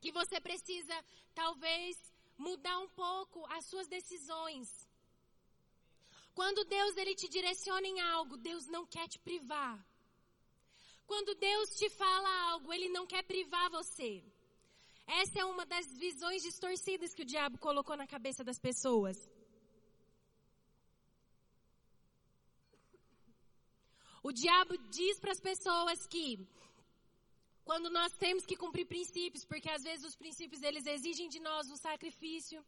Que 0.00 0.10
você 0.10 0.40
precisa, 0.40 0.94
talvez, 1.34 1.96
mudar 2.38 2.78
um 2.78 2.88
pouco 2.88 3.44
as 3.46 3.66
suas 3.66 3.86
decisões. 3.86 4.68
Quando 6.34 6.64
Deus 6.64 6.96
ele 6.96 7.14
te 7.14 7.28
direciona 7.28 7.86
em 7.86 8.00
algo, 8.00 8.36
Deus 8.36 8.66
não 8.66 8.86
quer 8.86 9.08
te 9.08 9.18
privar. 9.18 9.78
Quando 11.06 11.34
Deus 11.34 11.70
te 11.70 11.90
fala 11.90 12.50
algo, 12.50 12.72
ele 12.72 12.88
não 12.88 13.06
quer 13.06 13.22
privar 13.24 13.68
você. 13.70 14.22
Essa 15.06 15.40
é 15.40 15.44
uma 15.44 15.66
das 15.66 15.86
visões 15.98 16.40
distorcidas 16.42 17.12
que 17.12 17.22
o 17.22 17.26
diabo 17.26 17.58
colocou 17.58 17.96
na 17.96 18.06
cabeça 18.06 18.44
das 18.44 18.60
pessoas. 18.60 19.18
O 24.22 24.32
diabo 24.32 24.76
diz 24.90 25.18
para 25.18 25.32
as 25.32 25.40
pessoas 25.40 26.06
que 26.06 26.46
quando 27.64 27.88
nós 27.88 28.12
temos 28.18 28.44
que 28.44 28.56
cumprir 28.56 28.86
princípios, 28.86 29.44
porque 29.44 29.70
às 29.70 29.82
vezes 29.82 30.04
os 30.04 30.16
princípios 30.16 30.62
eles 30.62 30.86
exigem 30.86 31.28
de 31.28 31.40
nós 31.40 31.70
um 31.70 31.76
sacrifício, 31.76 32.64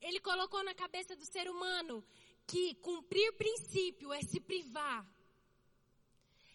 ele 0.00 0.20
colocou 0.20 0.62
na 0.64 0.74
cabeça 0.74 1.14
do 1.14 1.24
ser 1.24 1.48
humano 1.48 2.04
que 2.46 2.74
cumprir 2.76 3.32
princípio 3.34 4.12
é 4.12 4.20
se 4.22 4.40
privar. 4.40 5.06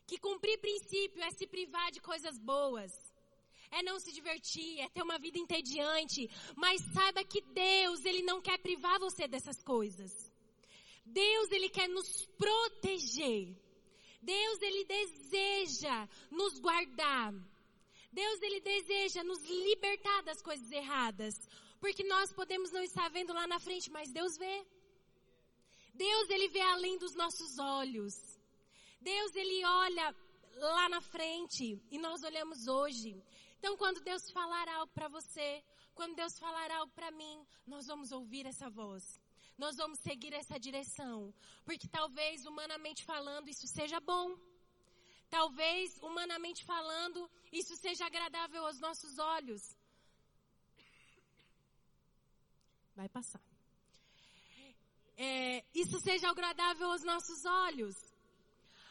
Que 0.06 0.18
cumprir 0.18 0.58
princípio 0.60 1.24
é 1.24 1.32
se 1.32 1.48
privar 1.48 1.92
de 1.92 2.02
coisas 2.02 2.38
boas. 2.38 2.92
É 3.72 3.84
não 3.84 4.00
se 4.00 4.12
divertir, 4.12 4.80
é 4.80 4.90
ter 4.90 5.04
uma 5.04 5.20
vida 5.20 5.38
entediante. 5.38 6.30
Mas 6.56 6.82
saiba 6.94 7.24
que 7.24 7.42
Deus, 7.42 8.04
Ele 8.06 8.24
não 8.24 8.42
quer 8.42 8.58
privar 8.58 9.00
você 9.00 9.28
dessas 9.28 9.62
coisas. 9.62 10.12
Deus, 11.06 11.52
Ele 11.52 11.70
quer 11.70 11.88
nos 11.88 12.26
proteger. 12.38 13.56
Deus, 14.22 14.62
Ele 14.62 14.86
deseja 14.86 16.08
nos 16.32 16.60
guardar. 16.60 17.34
Deus 18.12 18.42
ele 18.42 18.60
deseja 18.60 19.24
nos 19.24 19.44
libertar 19.44 20.24
das 20.24 20.42
coisas 20.42 20.70
erradas, 20.72 21.36
porque 21.80 22.04
nós 22.04 22.34
podemos 22.34 22.72
não 22.72 22.82
estar 22.82 23.08
vendo 23.10 23.34
lá 23.34 23.46
na 23.46 23.60
frente, 23.60 23.90
mas 23.92 24.12
Deus 24.12 24.36
vê. 24.38 24.66
Deus 25.94 26.30
ele 26.30 26.48
vê 26.50 26.62
além 26.62 26.98
dos 26.98 27.14
nossos 27.14 27.60
olhos. 27.60 28.14
Deus 29.00 29.36
ele 29.36 29.64
olha 29.66 30.16
lá 30.56 30.90
na 30.90 31.02
frente 31.02 31.82
e 31.92 31.98
nós 31.98 32.24
olhamos 32.24 32.68
hoje. 32.68 33.22
Então 33.60 33.78
quando 33.78 34.02
Deus 34.02 34.32
falar 34.32 34.68
algo 34.70 34.92
para 34.94 35.08
você, 35.08 35.64
quando 35.94 36.16
Deus 36.16 36.38
falar 36.40 36.72
algo 36.72 36.92
para 36.94 37.12
mim, 37.12 37.46
nós 37.68 37.86
vamos 37.88 38.12
ouvir 38.12 38.46
essa 38.46 38.70
voz. 38.70 39.19
Nós 39.60 39.76
vamos 39.76 40.00
seguir 40.00 40.34
essa 40.34 40.58
direção, 40.58 41.34
porque 41.66 41.88
talvez 41.88 42.46
humanamente 42.46 43.04
falando 43.04 43.50
isso 43.50 43.68
seja 43.68 44.00
bom. 44.00 44.38
Talvez, 45.30 45.98
humanamente 46.02 46.64
falando, 46.64 47.30
isso 47.52 47.76
seja 47.76 48.06
agradável 48.06 48.66
aos 48.66 48.80
nossos 48.80 49.20
olhos. 49.20 49.62
Vai 52.96 53.10
passar. 53.10 53.42
É, 55.18 55.66
isso 55.76 56.00
seja 56.00 56.30
agradável 56.30 56.90
aos 56.90 57.04
nossos 57.04 57.44
olhos. 57.46 57.96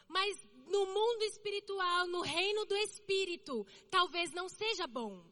Mas 0.07 0.37
no 0.67 0.85
mundo 0.85 1.23
espiritual, 1.23 2.07
no 2.07 2.21
reino 2.21 2.65
do 2.65 2.75
Espírito, 2.77 3.65
talvez 3.89 4.31
não 4.31 4.47
seja 4.47 4.85
bom. 4.85 5.28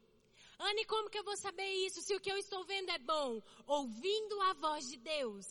Anne, 0.60 0.86
como 0.86 1.10
que 1.10 1.20
eu 1.20 1.24
vou 1.24 1.38
saber 1.38 1.70
isso 1.86 2.02
se 2.02 2.16
o 2.16 2.20
que 2.20 2.32
eu 2.32 2.38
estou 2.38 2.64
vendo 2.66 2.90
é 2.90 2.98
bom? 2.98 3.42
Ouvindo 3.66 4.42
a 4.42 4.54
voz 4.54 4.86
de 4.86 4.98
Deus. 4.98 5.46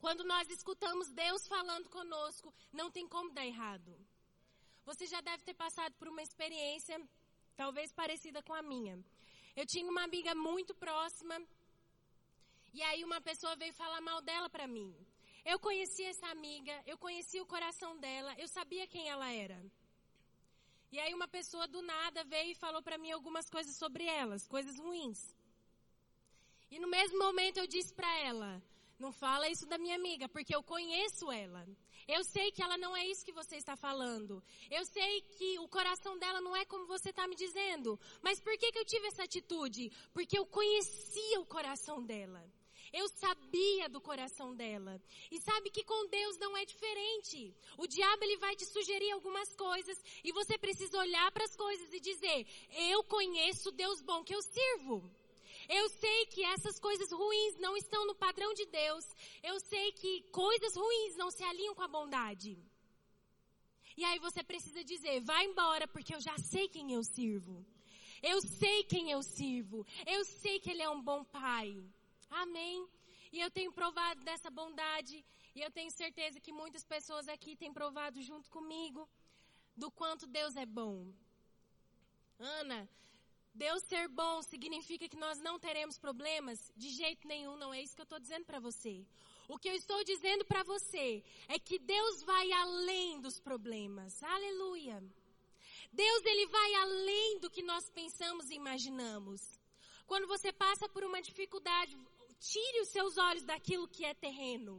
Quando 0.00 0.24
nós 0.24 0.48
escutamos 0.50 1.08
Deus 1.10 1.46
falando 1.46 1.88
conosco, 1.88 2.52
não 2.72 2.90
tem 2.90 3.06
como 3.06 3.32
dar 3.32 3.46
errado. 3.46 3.96
Você 4.84 5.06
já 5.06 5.20
deve 5.20 5.44
ter 5.44 5.54
passado 5.54 5.94
por 5.94 6.08
uma 6.08 6.22
experiência, 6.22 7.00
talvez 7.56 7.92
parecida 7.92 8.42
com 8.42 8.52
a 8.52 8.62
minha. 8.62 8.98
Eu 9.54 9.64
tinha 9.64 9.88
uma 9.88 10.02
amiga 10.02 10.34
muito 10.34 10.74
próxima, 10.74 11.40
e 12.74 12.82
aí 12.82 13.04
uma 13.04 13.20
pessoa 13.20 13.54
veio 13.54 13.72
falar 13.74 14.00
mal 14.00 14.20
dela 14.22 14.50
para 14.50 14.66
mim. 14.66 14.92
Eu 15.44 15.58
conhecia 15.60 16.08
essa 16.08 16.26
amiga, 16.28 16.82
eu 16.84 16.98
conhecia 16.98 17.42
o 17.42 17.46
coração 17.46 17.96
dela, 17.98 18.34
eu 18.38 18.48
sabia 18.48 18.88
quem 18.88 19.08
ela 19.08 19.30
era. 19.30 19.62
E 20.92 21.00
aí 21.00 21.14
uma 21.14 21.26
pessoa 21.26 21.66
do 21.66 21.80
nada 21.80 22.22
veio 22.24 22.52
e 22.52 22.54
falou 22.54 22.82
para 22.82 22.98
mim 22.98 23.10
algumas 23.10 23.48
coisas 23.48 23.74
sobre 23.76 24.04
elas, 24.04 24.46
coisas 24.46 24.78
ruins. 24.78 25.34
E 26.70 26.78
no 26.78 26.86
mesmo 26.86 27.18
momento 27.18 27.56
eu 27.58 27.66
disse 27.66 27.94
para 27.94 28.12
ela: 28.18 28.62
não 28.98 29.10
fala 29.10 29.48
isso 29.48 29.66
da 29.66 29.78
minha 29.78 29.96
amiga, 29.96 30.28
porque 30.28 30.54
eu 30.54 30.62
conheço 30.62 31.32
ela. 31.32 31.66
Eu 32.06 32.22
sei 32.24 32.52
que 32.52 32.62
ela 32.62 32.76
não 32.76 32.96
é 32.96 33.06
isso 33.06 33.24
que 33.24 33.32
você 33.32 33.56
está 33.56 33.74
falando. 33.74 34.42
Eu 34.70 34.84
sei 34.84 35.22
que 35.22 35.58
o 35.60 35.68
coração 35.68 36.18
dela 36.18 36.40
não 36.40 36.54
é 36.54 36.64
como 36.66 36.86
você 36.86 37.10
está 37.10 37.26
me 37.26 37.36
dizendo. 37.36 37.98
Mas 38.20 38.38
por 38.40 38.56
que, 38.58 38.70
que 38.70 38.78
eu 38.78 38.84
tive 38.84 39.06
essa 39.06 39.24
atitude? 39.24 39.90
Porque 40.12 40.38
eu 40.38 40.44
conhecia 40.44 41.40
o 41.40 41.46
coração 41.46 42.02
dela. 42.02 42.44
Eu 42.92 43.08
sabia 43.08 43.88
do 43.88 44.00
coração 44.00 44.54
dela. 44.54 45.00
E 45.30 45.40
sabe 45.40 45.70
que 45.70 45.82
com 45.82 46.08
Deus 46.08 46.36
não 46.38 46.56
é 46.56 46.64
diferente. 46.64 47.54
O 47.78 47.86
diabo 47.86 48.22
ele 48.24 48.36
vai 48.36 48.54
te 48.54 48.66
sugerir 48.66 49.10
algumas 49.12 49.54
coisas 49.54 49.98
e 50.22 50.30
você 50.32 50.58
precisa 50.58 50.98
olhar 50.98 51.30
para 51.32 51.44
as 51.44 51.56
coisas 51.56 51.92
e 51.92 52.00
dizer: 52.00 52.46
"Eu 52.90 53.02
conheço 53.04 53.72
Deus 53.72 54.02
bom 54.02 54.22
que 54.22 54.34
eu 54.34 54.42
sirvo". 54.42 55.02
Eu 55.68 55.88
sei 55.88 56.26
que 56.26 56.42
essas 56.44 56.78
coisas 56.78 57.10
ruins 57.12 57.56
não 57.58 57.76
estão 57.76 58.06
no 58.06 58.14
padrão 58.14 58.52
de 58.52 58.66
Deus. 58.66 59.04
Eu 59.42 59.58
sei 59.60 59.92
que 59.92 60.22
coisas 60.32 60.76
ruins 60.76 61.16
não 61.16 61.30
se 61.30 61.44
alinham 61.44 61.74
com 61.74 61.82
a 61.82 61.88
bondade. 61.88 62.58
E 63.96 64.04
aí 64.04 64.18
você 64.18 64.42
precisa 64.42 64.82
dizer, 64.82 65.20
vai 65.20 65.44
embora 65.44 65.86
porque 65.86 66.14
eu 66.14 66.20
já 66.20 66.36
sei 66.38 66.68
quem 66.68 66.92
eu 66.92 67.04
sirvo. 67.04 67.64
Eu 68.22 68.40
sei 68.40 68.84
quem 68.84 69.10
eu 69.10 69.22
sirvo. 69.22 69.84
Eu 70.06 70.24
sei 70.24 70.60
que 70.60 70.70
Ele 70.70 70.82
é 70.82 70.88
um 70.88 71.02
bom 71.02 71.24
Pai. 71.24 71.82
Amém. 72.32 72.88
E 73.32 73.40
eu 73.40 73.50
tenho 73.50 73.72
provado 73.72 74.22
dessa 74.22 74.50
bondade. 74.50 75.24
E 75.54 75.60
eu 75.60 75.70
tenho 75.70 75.90
certeza 75.90 76.40
que 76.40 76.52
muitas 76.52 76.84
pessoas 76.84 77.28
aqui 77.28 77.54
têm 77.56 77.72
provado 77.72 78.20
junto 78.22 78.50
comigo 78.50 79.08
do 79.76 79.90
quanto 79.90 80.26
Deus 80.26 80.56
é 80.56 80.66
bom. 80.66 81.12
Ana, 82.38 82.88
Deus 83.54 83.82
ser 83.84 84.08
bom 84.08 84.42
significa 84.42 85.08
que 85.08 85.16
nós 85.16 85.38
não 85.38 85.58
teremos 85.58 85.98
problemas? 85.98 86.72
De 86.74 86.88
jeito 86.88 87.28
nenhum, 87.28 87.56
não 87.56 87.72
é 87.72 87.82
isso 87.82 87.94
que 87.94 88.00
eu 88.00 88.10
estou 88.10 88.18
dizendo 88.18 88.46
para 88.46 88.58
você. 88.58 89.06
O 89.46 89.58
que 89.58 89.68
eu 89.68 89.74
estou 89.74 90.02
dizendo 90.04 90.44
para 90.44 90.62
você 90.62 91.22
é 91.48 91.58
que 91.58 91.78
Deus 91.78 92.22
vai 92.22 92.50
além 92.52 93.20
dos 93.20 93.38
problemas. 93.38 94.22
Aleluia. 94.22 95.02
Deus 95.92 96.24
ele 96.24 96.46
vai 96.46 96.74
além 96.76 97.38
do 97.40 97.50
que 97.50 97.62
nós 97.62 97.90
pensamos 97.90 98.48
e 98.48 98.54
imaginamos. 98.54 99.42
Quando 100.06 100.26
você 100.26 100.50
passa 100.52 100.88
por 100.88 101.04
uma 101.04 101.20
dificuldade, 101.20 101.96
tire 102.50 102.80
os 102.80 102.88
seus 102.88 103.16
olhos 103.16 103.44
daquilo 103.44 103.86
que 103.88 104.04
é 104.04 104.14
terreno 104.14 104.74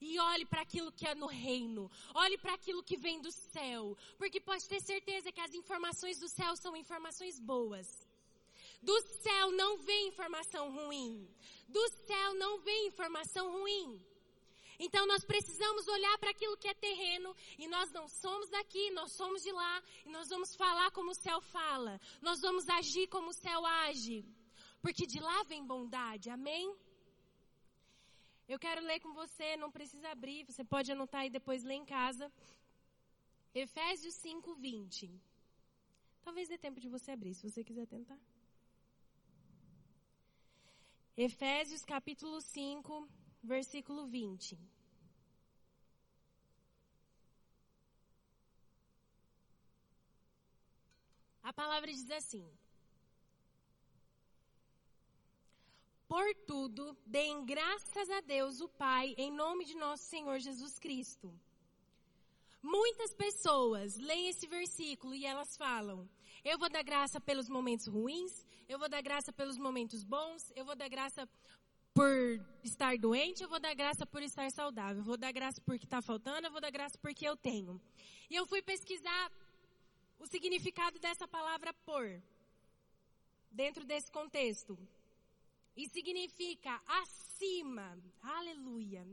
e 0.00 0.18
olhe 0.18 0.44
para 0.46 0.62
aquilo 0.62 0.90
que 0.90 1.06
é 1.06 1.14
no 1.14 1.26
reino. 1.26 1.90
Olhe 2.14 2.36
para 2.38 2.54
aquilo 2.54 2.82
que 2.82 2.96
vem 2.96 3.20
do 3.20 3.30
céu, 3.30 3.96
porque 4.18 4.40
pode 4.40 4.66
ter 4.68 4.80
certeza 4.80 5.30
que 5.30 5.40
as 5.40 5.54
informações 5.54 6.18
do 6.18 6.28
céu 6.28 6.56
são 6.56 6.76
informações 6.76 7.38
boas. 7.38 7.86
Do 8.82 9.00
céu 9.22 9.52
não 9.52 9.78
vem 9.78 10.08
informação 10.08 10.72
ruim. 10.72 11.28
Do 11.68 11.88
céu 12.06 12.34
não 12.34 12.58
vem 12.60 12.88
informação 12.88 13.52
ruim. 13.52 14.04
Então 14.78 15.06
nós 15.06 15.24
precisamos 15.24 15.86
olhar 15.86 16.18
para 16.18 16.30
aquilo 16.30 16.56
que 16.56 16.66
é 16.66 16.74
terreno 16.74 17.36
e 17.56 17.68
nós 17.68 17.92
não 17.92 18.08
somos 18.08 18.48
daqui, 18.48 18.90
nós 18.90 19.12
somos 19.12 19.40
de 19.42 19.52
lá 19.52 19.82
e 20.04 20.10
nós 20.10 20.28
vamos 20.28 20.56
falar 20.56 20.90
como 20.90 21.12
o 21.12 21.14
céu 21.14 21.40
fala. 21.40 22.00
Nós 22.20 22.40
vamos 22.40 22.68
agir 22.68 23.06
como 23.06 23.28
o 23.28 23.34
céu 23.34 23.64
age. 23.64 24.24
Porque 24.80 25.06
de 25.06 25.20
lá 25.20 25.44
vem 25.44 25.64
bondade. 25.64 26.28
Amém? 26.28 26.76
Eu 28.52 28.58
quero 28.64 28.82
ler 28.88 29.00
com 29.04 29.12
você, 29.14 29.46
não 29.56 29.70
precisa 29.76 30.08
abrir, 30.10 30.44
você 30.44 30.62
pode 30.72 30.88
anotar 30.94 31.24
e 31.24 31.30
depois 31.36 31.64
ler 31.68 31.78
em 31.82 31.86
casa. 31.86 32.30
Efésios 33.54 34.14
5, 34.16 34.54
20. 34.56 35.10
Talvez 36.24 36.50
dê 36.50 36.58
tempo 36.58 36.78
de 36.78 36.88
você 36.94 37.12
abrir, 37.12 37.32
se 37.34 37.48
você 37.48 37.64
quiser 37.68 37.86
tentar. 37.86 38.18
Efésios 41.16 41.82
capítulo 41.94 42.42
5, 42.42 43.08
versículo 43.42 44.06
20. 44.06 44.58
A 51.42 51.54
palavra 51.54 51.90
diz 51.90 52.10
assim: 52.10 52.46
Por 56.12 56.34
tudo, 56.46 56.94
deem 57.06 57.42
graças 57.42 58.10
a 58.10 58.20
Deus, 58.20 58.60
o 58.60 58.68
Pai, 58.68 59.14
em 59.16 59.32
nome 59.32 59.64
de 59.64 59.74
nosso 59.74 60.04
Senhor 60.04 60.38
Jesus 60.40 60.78
Cristo. 60.78 61.32
Muitas 62.62 63.14
pessoas 63.14 63.96
leem 63.96 64.28
esse 64.28 64.46
versículo 64.46 65.14
e 65.14 65.24
elas 65.24 65.56
falam: 65.56 66.06
Eu 66.44 66.58
vou 66.58 66.68
dar 66.68 66.82
graça 66.82 67.18
pelos 67.18 67.48
momentos 67.48 67.86
ruins, 67.86 68.44
eu 68.68 68.78
vou 68.78 68.90
dar 68.90 69.00
graça 69.00 69.32
pelos 69.32 69.56
momentos 69.56 70.04
bons, 70.04 70.52
eu 70.54 70.66
vou 70.66 70.76
dar 70.76 70.90
graça 70.90 71.26
por 71.94 72.14
estar 72.62 72.98
doente, 72.98 73.42
eu 73.42 73.48
vou 73.48 73.58
dar 73.58 73.72
graça 73.72 74.04
por 74.04 74.22
estar 74.22 74.50
saudável, 74.50 74.98
eu 74.98 75.06
vou 75.06 75.16
dar 75.16 75.32
graça 75.32 75.62
porque 75.62 75.86
está 75.86 76.02
faltando, 76.02 76.46
eu 76.46 76.52
vou 76.52 76.60
dar 76.60 76.70
graça 76.70 76.98
porque 76.98 77.26
eu 77.26 77.38
tenho. 77.38 77.80
E 78.28 78.36
eu 78.36 78.44
fui 78.44 78.60
pesquisar 78.60 79.32
o 80.18 80.26
significado 80.26 80.98
dessa 80.98 81.26
palavra 81.26 81.72
por, 81.86 82.04
dentro 83.50 83.82
desse 83.82 84.12
contexto. 84.12 84.78
E 85.76 85.88
significa 85.88 86.80
acima, 86.86 87.98
aleluia, 88.22 89.06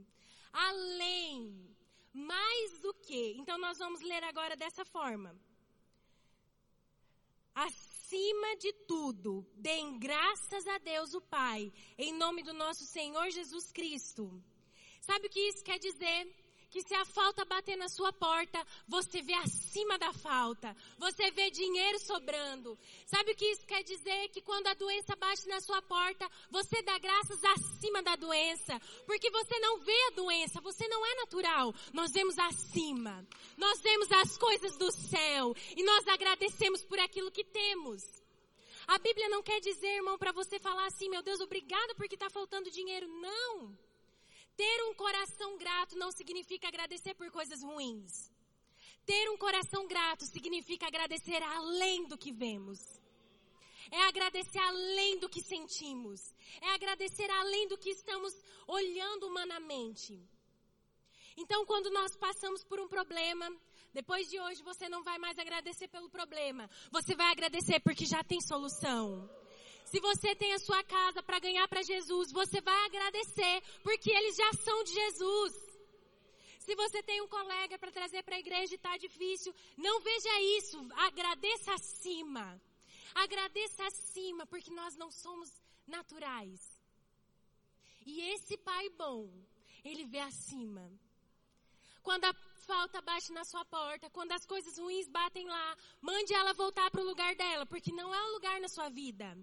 além, 0.51 1.75
mais 2.13 2.79
do 2.79 2.93
que. 2.93 3.33
Então 3.37 3.57
nós 3.57 3.77
vamos 3.77 4.01
ler 4.01 4.23
agora 4.23 4.55
dessa 4.55 4.83
forma. 4.83 5.39
Acima 7.55 8.55
de 8.57 8.73
tudo, 8.87 9.45
deem 9.55 9.97
graças 9.99 10.67
a 10.67 10.77
Deus 10.79 11.13
o 11.13 11.21
Pai, 11.21 11.71
em 11.97 12.13
nome 12.13 12.43
do 12.43 12.53
nosso 12.53 12.85
Senhor 12.85 13.29
Jesus 13.29 13.71
Cristo. 13.71 14.41
Sabe 15.01 15.27
o 15.27 15.29
que 15.29 15.39
isso 15.39 15.63
quer 15.63 15.79
dizer? 15.79 16.35
Que 16.69 16.81
se 16.81 16.93
a 16.93 17.05
falta 17.05 17.43
bater 17.45 17.75
na 17.75 17.87
sua 17.89 18.13
porta, 18.13 18.65
você 18.87 19.21
vê 19.21 19.33
acima 19.33 19.97
da 19.97 20.13
falta. 20.13 20.75
Você 20.97 21.31
vê 21.31 21.49
dinheiro 21.49 21.99
sobrando. 21.99 22.77
Sabe 23.05 23.31
o 23.31 23.35
que 23.35 23.45
isso 23.45 23.65
quer 23.65 23.83
dizer? 23.83 24.29
Que 24.29 24.41
quando 24.41 24.67
a 24.67 24.73
doença 24.73 25.15
bate 25.15 25.47
na 25.47 25.59
sua 25.59 25.81
porta, 25.81 26.29
você 26.49 26.81
dá 26.83 26.97
graças 26.99 27.43
acima 27.43 28.03
da 28.03 28.15
doença. 28.15 28.79
Porque 29.05 29.29
você 29.31 29.59
não 29.59 29.79
vê 29.79 30.07
a 30.07 30.15
doença, 30.15 30.61
você 30.61 30.87
não 30.87 31.05
é 31.05 31.15
natural. 31.15 31.73
Nós 31.93 32.11
vemos 32.11 32.37
acima. 32.37 33.25
Nós 33.57 33.81
vemos 33.81 34.11
as 34.11 34.37
coisas 34.37 34.77
do 34.77 34.91
céu. 34.91 35.55
E 35.75 35.83
nós 35.83 36.07
agradecemos 36.07 36.83
por 36.83 36.99
aquilo 36.99 37.31
que 37.31 37.43
temos. 37.43 38.03
A 38.87 38.97
Bíblia 38.97 39.29
não 39.29 39.43
quer 39.43 39.59
dizer, 39.59 39.97
irmão, 39.97 40.17
para 40.17 40.31
você 40.31 40.59
falar 40.59 40.87
assim, 40.87 41.09
meu 41.09 41.21
Deus, 41.21 41.39
obrigado 41.39 41.95
porque 41.95 42.15
está 42.15 42.29
faltando 42.29 42.71
dinheiro. 42.71 43.07
Não. 43.07 43.77
Ter 44.59 44.83
um 44.89 44.93
coração 44.93 45.57
grato 45.57 45.95
não 45.95 46.11
significa 46.11 46.67
agradecer 46.67 47.13
por 47.13 47.31
coisas 47.31 47.63
ruins. 47.63 48.29
Ter 49.05 49.29
um 49.29 49.37
coração 49.37 49.87
grato 49.87 50.25
significa 50.25 50.85
agradecer 50.85 51.41
além 51.41 52.05
do 52.09 52.17
que 52.17 52.33
vemos. 52.33 52.77
É 53.89 54.01
agradecer 54.01 54.59
além 54.59 55.17
do 55.17 55.29
que 55.29 55.41
sentimos. 55.41 56.19
É 56.59 56.73
agradecer 56.73 57.31
além 57.31 57.69
do 57.69 57.77
que 57.77 57.89
estamos 57.91 58.33
olhando 58.67 59.27
humanamente. 59.27 60.21
Então, 61.37 61.65
quando 61.65 61.89
nós 61.89 62.17
passamos 62.17 62.61
por 62.65 62.81
um 62.81 62.87
problema, 62.89 63.49
depois 63.93 64.27
de 64.27 64.41
hoje 64.41 64.61
você 64.61 64.89
não 64.89 65.05
vai 65.05 65.17
mais 65.17 65.39
agradecer 65.39 65.87
pelo 65.87 66.09
problema. 66.09 66.69
Você 66.91 67.15
vai 67.15 67.31
agradecer 67.31 67.79
porque 67.79 68.05
já 68.05 68.21
tem 68.25 68.41
solução. 68.41 69.38
Se 69.89 69.99
você 69.99 70.35
tem 70.35 70.53
a 70.53 70.59
sua 70.59 70.83
casa 70.83 71.23
para 71.23 71.39
ganhar 71.39 71.67
para 71.67 71.81
Jesus, 71.81 72.31
você 72.31 72.61
vai 72.61 72.85
agradecer 72.85 73.55
porque 73.81 74.11
eles 74.11 74.35
já 74.35 74.51
são 74.53 74.83
de 74.83 74.93
Jesus. 74.93 75.53
Se 76.59 76.75
você 76.75 77.01
tem 77.01 77.19
um 77.21 77.27
colega 77.27 77.79
para 77.79 77.91
trazer 77.91 78.21
para 78.23 78.35
a 78.35 78.39
igreja 78.39 78.73
e 78.73 78.75
está 78.75 78.95
difícil, 78.97 79.51
não 79.75 79.99
veja 80.01 80.41
isso. 80.57 80.77
Agradeça 81.07 81.73
acima. 81.73 82.61
Agradeça 83.15 83.83
acima, 83.87 84.45
porque 84.45 84.69
nós 84.69 84.95
não 84.95 85.09
somos 85.09 85.49
naturais. 85.87 86.61
E 88.05 88.21
esse 88.33 88.57
pai 88.57 88.89
bom, 88.91 89.27
ele 89.83 90.05
vê 90.05 90.19
acima. 90.19 90.85
Quando 92.03 92.25
a 92.25 92.33
falta 92.67 93.01
bate 93.01 93.31
na 93.31 93.43
sua 93.43 93.65
porta, 93.65 94.07
quando 94.11 94.33
as 94.33 94.45
coisas 94.45 94.77
ruins 94.77 95.07
batem 95.07 95.47
lá, 95.47 95.77
mande 95.99 96.31
ela 96.35 96.53
voltar 96.53 96.91
para 96.91 97.01
o 97.01 97.09
lugar 97.11 97.35
dela, 97.35 97.65
porque 97.65 97.91
não 97.91 98.13
é 98.13 98.21
o 98.25 98.33
lugar 98.33 98.61
na 98.61 98.67
sua 98.67 98.89
vida. 98.89 99.35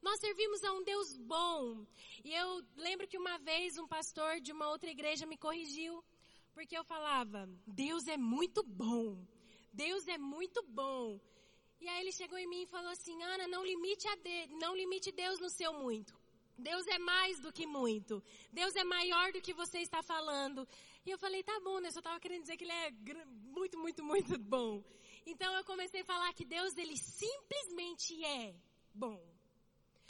Nós 0.00 0.20
servimos 0.20 0.62
a 0.64 0.72
um 0.72 0.82
Deus 0.82 1.16
bom. 1.18 1.86
E 2.24 2.32
eu 2.32 2.62
lembro 2.76 3.06
que 3.06 3.18
uma 3.18 3.38
vez 3.38 3.78
um 3.78 3.86
pastor 3.86 4.40
de 4.40 4.52
uma 4.52 4.68
outra 4.68 4.90
igreja 4.90 5.26
me 5.26 5.36
corrigiu, 5.36 6.04
porque 6.54 6.76
eu 6.76 6.84
falava: 6.84 7.48
Deus 7.66 8.06
é 8.06 8.16
muito 8.16 8.62
bom. 8.62 9.18
Deus 9.72 10.06
é 10.08 10.18
muito 10.18 10.62
bom. 10.62 11.20
E 11.80 11.88
aí 11.88 12.00
ele 12.00 12.12
chegou 12.12 12.38
em 12.38 12.48
mim 12.48 12.62
e 12.62 12.66
falou 12.66 12.90
assim: 12.90 13.22
Ana, 13.22 13.46
não 13.46 13.64
limite, 13.64 14.08
a 14.08 14.16
de, 14.16 14.46
não 14.60 14.74
limite 14.76 15.12
Deus 15.12 15.38
no 15.40 15.50
seu 15.50 15.72
muito. 15.72 16.18
Deus 16.58 16.86
é 16.88 16.98
mais 16.98 17.38
do 17.38 17.52
que 17.52 17.66
muito. 17.66 18.22
Deus 18.52 18.74
é 18.74 18.82
maior 18.82 19.32
do 19.32 19.40
que 19.40 19.54
você 19.54 19.78
está 19.78 20.02
falando. 20.02 20.66
E 21.06 21.10
eu 21.10 21.16
falei, 21.16 21.42
tá 21.44 21.58
bom, 21.60 21.78
né? 21.78 21.90
Só 21.92 22.00
estava 22.00 22.18
querendo 22.18 22.42
dizer 22.42 22.56
que 22.56 22.64
ele 22.64 22.72
é 22.72 22.90
muito, 23.24 23.78
muito, 23.78 24.02
muito 24.02 24.36
bom. 24.36 24.82
Então 25.24 25.54
eu 25.54 25.64
comecei 25.64 26.00
a 26.00 26.04
falar 26.04 26.32
que 26.34 26.44
Deus, 26.44 26.76
ele 26.76 26.96
simplesmente 26.96 28.24
é 28.24 28.56
bom. 28.92 29.37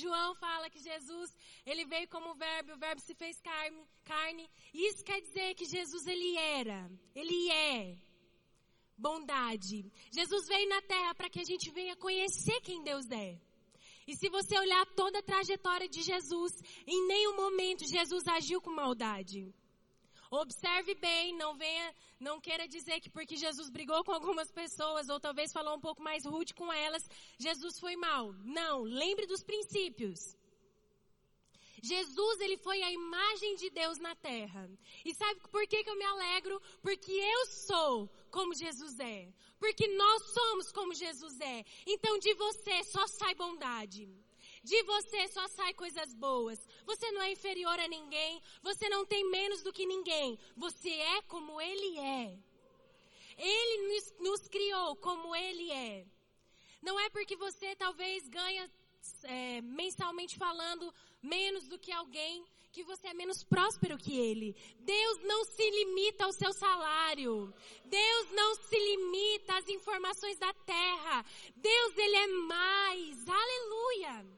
João 0.01 0.35
fala 0.37 0.71
que 0.71 0.79
Jesus, 0.79 1.37
ele 1.67 1.85
veio 1.85 2.09
como 2.09 2.35
verbo, 2.35 2.75
o 2.75 2.79
verbo 2.79 3.01
se 3.01 3.15
fez 3.15 3.41
carne, 3.41 3.85
carne. 4.05 4.49
Isso 4.73 5.05
quer 5.05 5.21
dizer 5.21 5.55
que 5.55 5.65
Jesus, 5.65 6.07
ele 6.07 6.37
era, 6.37 6.89
ele 7.15 7.51
é 7.51 7.97
bondade. 8.97 9.91
Jesus 10.13 10.47
veio 10.47 10.69
na 10.69 10.83
terra 10.83 11.15
para 11.15 11.29
que 11.29 11.41
a 11.41 11.45
gente 11.45 11.71
venha 11.73 11.97
conhecer 11.97 12.61
quem 12.61 12.83
Deus 12.83 13.11
é. 13.11 13.41
E 14.07 14.17
se 14.17 14.29
você 14.31 14.59
olhar 14.59 14.87
toda 14.95 15.19
a 15.19 15.23
trajetória 15.23 15.89
de 15.89 16.03
Jesus, 16.03 16.53
em 16.87 17.07
nenhum 17.07 17.37
momento 17.37 17.87
Jesus 17.87 18.27
agiu 18.27 18.61
com 18.61 18.71
maldade. 18.71 19.53
Observe 20.31 20.95
bem, 20.95 21.35
não 21.37 21.57
venha, 21.57 21.95
não 22.21 22.41
queira 22.41 22.69
dizer 22.69 23.01
que 23.01 23.09
porque 23.09 23.37
Jesus 23.37 23.71
brigou 23.71 24.05
com 24.05 24.13
algumas 24.13 24.51
pessoas 24.51 25.09
ou 25.09 25.19
talvez 25.19 25.53
falou 25.53 25.77
um 25.77 25.81
pouco 25.81 26.03
mais 26.03 26.25
rude 26.25 26.55
com 26.55 26.73
elas, 26.73 27.09
Jesus 27.39 27.79
foi 27.79 27.97
mal. 27.97 28.33
Não, 28.45 28.83
lembre 28.83 29.27
dos 29.27 29.43
princípios. 29.43 30.37
Jesus, 31.83 32.41
ele 32.41 32.57
foi 32.59 32.83
a 32.83 32.91
imagem 32.91 33.55
de 33.57 33.71
Deus 33.71 33.99
na 33.99 34.15
terra. 34.17 34.69
E 35.05 35.15
sabe 35.15 35.41
por 35.49 35.67
que, 35.67 35.85
que 35.85 35.91
eu 35.91 35.97
me 35.97 36.05
alegro? 36.05 36.61
Porque 36.83 37.13
eu 37.13 37.47
sou 37.47 38.11
como 38.31 38.55
Jesus 38.55 38.99
é. 38.99 39.33
Porque 39.59 39.87
nós 39.89 40.23
somos 40.33 40.73
como 40.73 40.95
Jesus 40.95 41.41
é. 41.41 41.65
Então 41.87 42.19
de 42.19 42.35
você 42.35 42.83
só 42.85 43.07
sai 43.07 43.35
bondade. 43.35 44.09
De 44.63 44.83
você 44.83 45.29
só 45.29 45.47
sai 45.49 45.73
coisas 45.75 46.15
boas. 46.15 46.59
Você 46.85 47.11
não 47.13 47.23
é 47.23 47.33
inferior 47.33 47.79
a 47.79 47.89
ninguém. 47.89 48.43
Você 48.63 48.89
não 48.89 49.07
tem 49.07 49.29
menos 49.31 49.63
do 49.63 49.73
que 49.73 49.87
ninguém. 49.87 50.39
Você 50.57 50.91
é 50.91 51.23
como 51.23 51.61
Ele 51.61 51.99
é. 51.99 52.39
Ele 53.37 53.95
nos, 53.95 54.15
nos 54.19 54.49
criou 54.49 54.97
como 54.97 55.35
Ele 55.35 55.71
é. 55.71 56.07
Não 56.83 56.99
é 56.99 57.09
porque 57.11 57.37
você 57.37 57.75
talvez 57.77 58.29
ganha 58.29 58.71
é, 59.25 59.61
mensalmente 59.63 60.37
falando 60.37 60.93
menos 61.23 61.67
do 61.67 61.79
que 61.79 61.93
alguém 61.93 62.45
que 62.71 62.85
você 62.85 63.09
é 63.09 63.15
menos 63.15 63.43
próspero 63.43 63.99
que 63.99 64.17
ele. 64.17 64.55
Deus 64.81 65.19
não 65.25 65.45
se 65.45 65.69
limita 65.71 66.25
ao 66.25 66.33
seu 66.33 66.53
salário. 66.53 67.53
Deus 67.85 68.31
não 68.33 68.55
se 68.55 68.79
limita 68.79 69.57
às 69.57 69.69
informações 69.69 70.39
da 70.39 70.53
terra. 70.53 71.25
Deus 71.57 71.97
ele 71.97 72.17
é 72.17 72.27
mais. 72.27 73.29
Aleluia. 73.29 74.38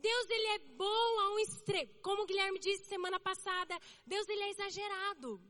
Deus 0.00 0.30
ele 0.30 0.46
é 0.46 0.58
bom 0.84 1.20
a 1.20 1.30
um 1.34 1.38
extremo. 1.38 1.92
Como 2.02 2.22
o 2.22 2.26
Guilherme 2.26 2.58
disse 2.58 2.84
semana 2.86 3.20
passada, 3.20 3.78
Deus 4.06 4.28
ele 4.28 4.42
é 4.42 4.50
exagerado. 4.50 5.40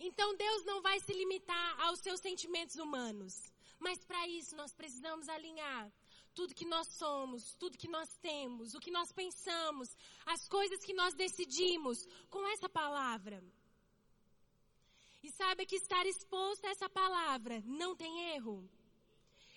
Então 0.00 0.36
Deus 0.36 0.64
não 0.64 0.82
vai 0.82 0.98
se 1.00 1.12
limitar 1.12 1.80
aos 1.80 2.00
seus 2.00 2.20
sentimentos 2.20 2.76
humanos. 2.76 3.52
Mas 3.78 4.04
para 4.04 4.26
isso 4.28 4.56
nós 4.56 4.72
precisamos 4.72 5.28
alinhar 5.28 5.92
tudo 6.34 6.54
que 6.54 6.64
nós 6.64 6.88
somos, 6.88 7.54
tudo 7.54 7.78
que 7.78 7.88
nós 7.88 8.08
temos, 8.18 8.74
o 8.74 8.80
que 8.80 8.90
nós 8.90 9.12
pensamos, 9.12 9.96
as 10.26 10.48
coisas 10.48 10.84
que 10.84 10.92
nós 10.92 11.14
decidimos 11.14 12.06
com 12.28 12.46
essa 12.48 12.68
palavra. 12.68 13.42
E 15.22 15.30
saiba 15.30 15.64
que 15.64 15.76
estar 15.76 16.04
exposto 16.06 16.66
a 16.66 16.70
essa 16.70 16.88
palavra 16.88 17.62
não 17.64 17.94
tem 17.96 18.34
erro. 18.34 18.68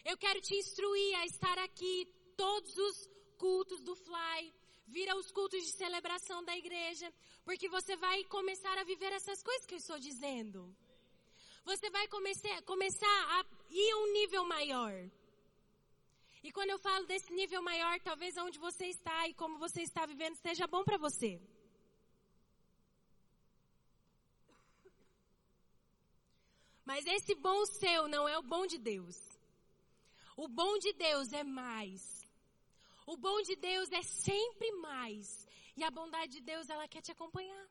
Eu 0.06 0.18
quero 0.18 0.40
te 0.40 0.56
instruir 0.56 1.16
a 1.16 1.26
estar 1.26 1.58
aqui 1.58 2.08
todos 2.38 2.78
os 2.78 3.10
cultos 3.38 3.82
do 3.82 3.96
Fly, 3.96 4.54
vir 4.88 5.10
aos 5.10 5.32
cultos 5.32 5.62
de 5.66 5.72
celebração 5.72 6.44
da 6.44 6.56
igreja, 6.56 7.12
porque 7.44 7.68
você 7.68 7.96
vai 7.98 8.24
começar 8.26 8.78
a 8.78 8.84
viver 8.84 9.12
essas 9.12 9.44
coisas 9.44 9.66
que 9.66 9.74
eu 9.74 9.80
estou 9.80 10.00
dizendo. 10.00 10.76
Você 11.66 11.90
vai 11.90 12.08
começar 12.08 13.18
a 13.36 13.46
ir 13.70 13.92
a 13.92 13.98
um 13.98 14.14
nível 14.14 14.46
maior. 14.46 14.94
E 16.42 16.52
quando 16.52 16.70
eu 16.70 16.80
falo 16.80 17.06
desse 17.06 17.34
nível 17.34 17.62
maior, 17.62 18.00
talvez 18.00 18.38
onde 18.38 18.58
você 18.58 18.86
está 18.86 19.28
e 19.28 19.34
como 19.34 19.58
você 19.58 19.82
está 19.82 20.06
vivendo 20.06 20.36
seja 20.36 20.66
bom 20.66 20.84
para 20.84 20.98
você. 20.98 21.42
Mas 26.86 27.06
esse 27.06 27.36
bom 27.36 27.66
seu 27.66 28.08
não 28.08 28.30
é 28.30 28.38
o 28.38 28.42
bom 28.44 28.66
de 28.66 28.78
Deus. 28.78 29.18
O 30.38 30.48
bom 30.48 30.78
de 30.78 30.94
Deus 30.94 31.34
é 31.34 31.44
mais. 31.44 32.27
O 33.12 33.16
bom 33.26 33.42
de 33.50 33.56
Deus 33.56 33.90
é 33.92 34.04
sempre 34.04 34.70
mais. 34.88 35.48
E 35.78 35.84
a 35.84 35.92
bondade 35.98 36.32
de 36.38 36.42
Deus, 36.52 36.70
ela 36.70 36.88
quer 36.94 37.02
te 37.02 37.12
acompanhar. 37.16 37.66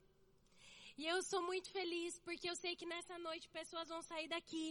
E 0.97 1.07
eu 1.13 1.23
sou 1.31 1.43
muito 1.51 1.69
feliz 1.79 2.19
porque 2.27 2.49
eu 2.51 2.57
sei 2.57 2.75
que 2.75 2.87
nessa 2.93 3.17
noite 3.19 3.55
pessoas 3.61 3.89
vão 3.95 4.03
sair 4.11 4.29
daqui 4.29 4.67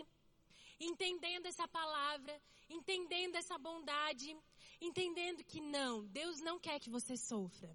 entendendo 0.80 1.46
essa 1.46 1.68
palavra, 1.68 2.34
entendendo 2.70 3.36
essa 3.36 3.58
bondade, 3.58 4.36
entendendo 4.82 5.44
que 5.44 5.62
não, 5.62 6.06
Deus 6.08 6.40
não 6.42 6.60
quer 6.60 6.80
que 6.80 6.90
você 6.90 7.16
sofra. 7.16 7.74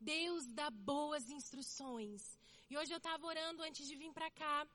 Deus 0.00 0.46
dá 0.60 0.70
boas 0.70 1.28
instruções. 1.30 2.22
E 2.70 2.78
hoje 2.78 2.92
eu 2.92 2.98
estava 2.98 3.26
orando 3.26 3.62
antes 3.62 3.86
de 3.86 3.94
vir 3.94 4.12
para 4.12 4.30
cá. 4.30 4.66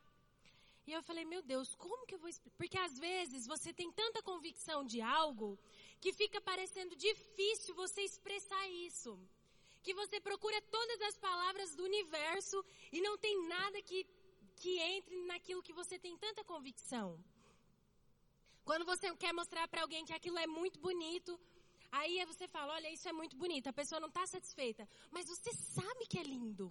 E 0.88 0.92
eu 0.94 1.02
falei, 1.02 1.26
meu 1.26 1.42
Deus, 1.42 1.74
como 1.76 2.06
que 2.06 2.14
eu 2.14 2.20
vou 2.20 2.30
explicar? 2.30 2.58
Porque 2.58 2.78
às 2.78 3.00
vezes 3.00 3.48
você 3.48 3.74
tem 3.74 3.92
tanta 3.92 4.22
convicção 4.22 4.86
de 4.86 5.02
algo 5.02 5.58
que 6.02 6.14
fica 6.14 6.40
parecendo 6.42 6.96
difícil 6.96 7.74
você 7.76 8.02
expressar 8.02 8.68
isso. 8.88 9.20
Que 9.84 9.94
você 9.94 10.20
procura 10.20 10.60
todas 10.64 11.02
as 11.02 11.18
palavras 11.18 11.76
do 11.76 11.84
universo 11.84 12.64
e 12.92 13.02
não 13.02 13.18
tem 13.18 13.48
nada 13.48 13.82
que, 13.82 14.06
que 14.56 14.80
entre 14.80 15.16
naquilo 15.24 15.62
que 15.62 15.74
você 15.74 15.98
tem 16.00 16.18
tanta 16.18 16.44
convicção. 16.44 17.20
Quando 18.64 18.84
você 18.84 19.16
quer 19.16 19.32
mostrar 19.32 19.68
para 19.68 19.84
alguém 19.84 20.06
que 20.06 20.14
aquilo 20.14 20.40
é 20.40 20.48
muito 20.48 20.80
bonito, 20.80 21.40
aí 21.92 22.24
você 22.26 22.48
fala, 22.48 22.74
olha, 22.74 22.90
isso 22.90 23.08
é 23.08 23.14
muito 23.14 23.36
bonito, 23.38 23.68
a 23.68 23.74
pessoa 23.74 24.00
não 24.00 24.08
está 24.08 24.26
satisfeita, 24.26 24.88
mas 25.12 25.28
você 25.28 25.54
sabe 25.54 26.08
que 26.08 26.18
é 26.18 26.24
lindo. 26.24 26.68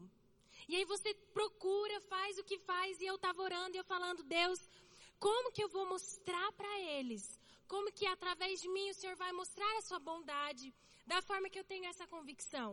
E 0.69 0.75
aí 0.75 0.85
você 0.85 1.15
procura, 1.33 2.01
faz 2.01 2.37
o 2.39 2.45
que 2.45 2.59
faz, 2.59 3.01
e 3.01 3.07
eu 3.07 3.15
estava 3.15 3.41
orando 3.41 3.77
e 3.77 3.79
eu 3.79 3.85
falando, 3.85 4.25
Deus, 4.25 4.59
como 5.21 5.53
que 5.53 5.63
eu 5.63 5.69
vou 5.69 5.87
mostrar 5.87 6.51
para 6.53 6.81
eles 6.81 7.39
como 7.75 7.91
que 7.99 8.07
através 8.07 8.61
de 8.63 8.69
mim 8.75 8.89
o 8.91 8.95
Senhor 8.95 9.17
vai 9.17 9.33
mostrar 9.33 9.73
a 9.77 9.83
sua 9.83 9.99
bondade, 10.09 10.67
da 11.13 11.21
forma 11.29 11.51
que 11.53 11.59
eu 11.59 11.65
tenho 11.65 11.87
essa 11.93 12.07
convicção. 12.07 12.71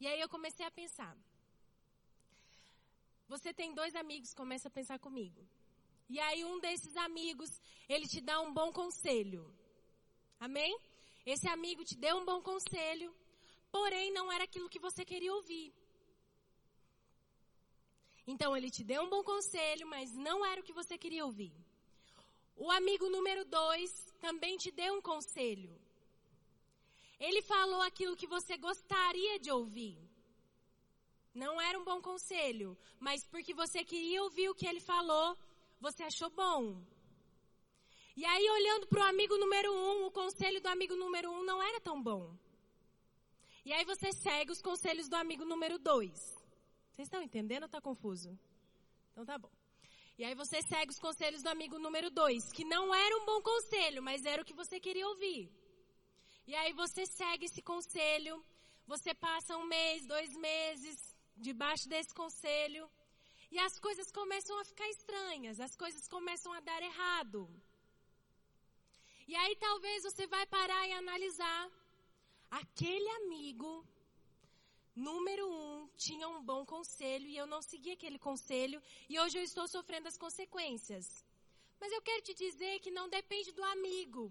E 0.00 0.06
aí 0.10 0.18
eu 0.18 0.28
comecei 0.34 0.64
a 0.66 0.70
pensar. 0.70 1.14
Você 3.32 3.52
tem 3.52 3.74
dois 3.80 3.94
amigos, 3.94 4.32
começa 4.32 4.68
a 4.68 4.76
pensar 4.78 4.98
comigo. 5.06 5.46
E 6.08 6.18
aí 6.18 6.40
um 6.46 6.58
desses 6.60 6.96
amigos, 6.96 7.50
ele 7.86 8.06
te 8.12 8.22
dá 8.22 8.40
um 8.40 8.52
bom 8.60 8.72
conselho. 8.72 9.42
Amém? 10.40 10.72
Esse 11.26 11.46
amigo 11.56 11.84
te 11.84 11.96
deu 12.06 12.16
um 12.16 12.24
bom 12.24 12.40
conselho, 12.40 13.14
porém 13.70 14.10
não 14.12 14.32
era 14.32 14.44
aquilo 14.44 14.72
que 14.74 14.84
você 14.88 15.04
queria 15.04 15.34
ouvir. 15.34 15.68
Então 18.26 18.56
ele 18.56 18.70
te 18.70 18.82
deu 18.82 19.02
um 19.02 19.10
bom 19.10 19.22
conselho, 19.22 19.86
mas 19.86 20.10
não 20.14 20.38
era 20.46 20.62
o 20.62 20.64
que 20.64 20.72
você 20.80 20.96
queria 20.96 21.26
ouvir. 21.26 21.52
O 22.56 22.70
amigo 22.70 23.08
número 23.08 23.44
dois 23.44 23.90
também 24.20 24.56
te 24.56 24.70
deu 24.70 24.94
um 24.94 25.02
conselho. 25.02 25.80
Ele 27.18 27.40
falou 27.42 27.80
aquilo 27.82 28.16
que 28.16 28.26
você 28.26 28.56
gostaria 28.56 29.38
de 29.38 29.50
ouvir. 29.50 29.96
Não 31.34 31.60
era 31.60 31.78
um 31.78 31.84
bom 31.84 32.00
conselho, 32.00 32.76
mas 33.00 33.24
porque 33.26 33.54
você 33.54 33.84
queria 33.84 34.22
ouvir 34.22 34.48
o 34.50 34.54
que 34.54 34.66
ele 34.66 34.80
falou, 34.80 35.36
você 35.80 36.02
achou 36.02 36.30
bom. 36.30 36.84
E 38.14 38.24
aí, 38.24 38.50
olhando 38.50 38.86
para 38.86 39.00
o 39.00 39.08
amigo 39.08 39.38
número 39.38 39.72
um, 39.72 40.06
o 40.06 40.10
conselho 40.10 40.60
do 40.60 40.68
amigo 40.68 40.94
número 40.94 41.30
um 41.30 41.42
não 41.42 41.62
era 41.62 41.80
tão 41.80 42.02
bom. 42.02 42.36
E 43.64 43.72
aí 43.72 43.84
você 43.84 44.12
segue 44.12 44.52
os 44.52 44.60
conselhos 44.60 45.08
do 45.08 45.16
amigo 45.16 45.44
número 45.44 45.78
dois. 45.78 46.18
Vocês 46.90 47.06
estão 47.06 47.22
entendendo 47.22 47.62
ou 47.62 47.66
está 47.66 47.80
confuso? 47.80 48.38
Então 49.12 49.24
tá 49.24 49.38
bom. 49.38 49.61
E 50.22 50.24
aí 50.24 50.36
você 50.36 50.58
segue 50.62 50.92
os 50.92 51.00
conselhos 51.00 51.42
do 51.42 51.48
amigo 51.48 51.80
número 51.80 52.08
dois, 52.08 52.44
que 52.56 52.64
não 52.64 52.94
era 52.94 53.14
um 53.16 53.24
bom 53.30 53.40
conselho, 53.42 54.00
mas 54.00 54.24
era 54.24 54.40
o 54.40 54.44
que 54.44 54.54
você 54.54 54.78
queria 54.78 55.08
ouvir. 55.08 55.50
E 56.46 56.54
aí 56.54 56.72
você 56.74 57.04
segue 57.06 57.46
esse 57.46 57.60
conselho, 57.60 58.34
você 58.86 59.12
passa 59.14 59.56
um 59.56 59.66
mês, 59.66 60.06
dois 60.06 60.32
meses, 60.36 60.96
debaixo 61.36 61.88
desse 61.88 62.14
conselho, 62.14 62.88
e 63.50 63.58
as 63.58 63.80
coisas 63.80 64.12
começam 64.12 64.56
a 64.60 64.64
ficar 64.64 64.88
estranhas, 64.90 65.58
as 65.58 65.74
coisas 65.74 66.06
começam 66.06 66.52
a 66.52 66.60
dar 66.60 66.80
errado. 66.90 67.40
E 69.26 69.34
aí 69.34 69.56
talvez 69.56 70.04
você 70.04 70.28
vai 70.28 70.46
parar 70.46 70.86
e 70.86 70.92
analisar. 70.92 71.68
Aquele 72.48 73.10
amigo, 73.22 73.84
número 74.94 75.48
um, 75.50 75.88
tinha 75.96 76.28
um 76.28 76.42
bom 76.42 76.64
conselho 76.64 77.26
e 77.26 77.36
eu 77.36 77.46
não 77.46 77.62
segui 77.62 77.92
aquele 77.92 78.18
conselho 78.18 78.82
e 79.08 79.18
hoje 79.18 79.38
eu 79.38 79.42
estou 79.42 79.66
sofrendo 79.66 80.08
as 80.08 80.16
consequências. 80.16 81.24
Mas 81.80 81.92
eu 81.92 82.02
quero 82.02 82.22
te 82.22 82.34
dizer 82.34 82.80
que 82.80 82.90
não 82.90 83.08
depende 83.08 83.52
do 83.52 83.64
amigo. 83.64 84.30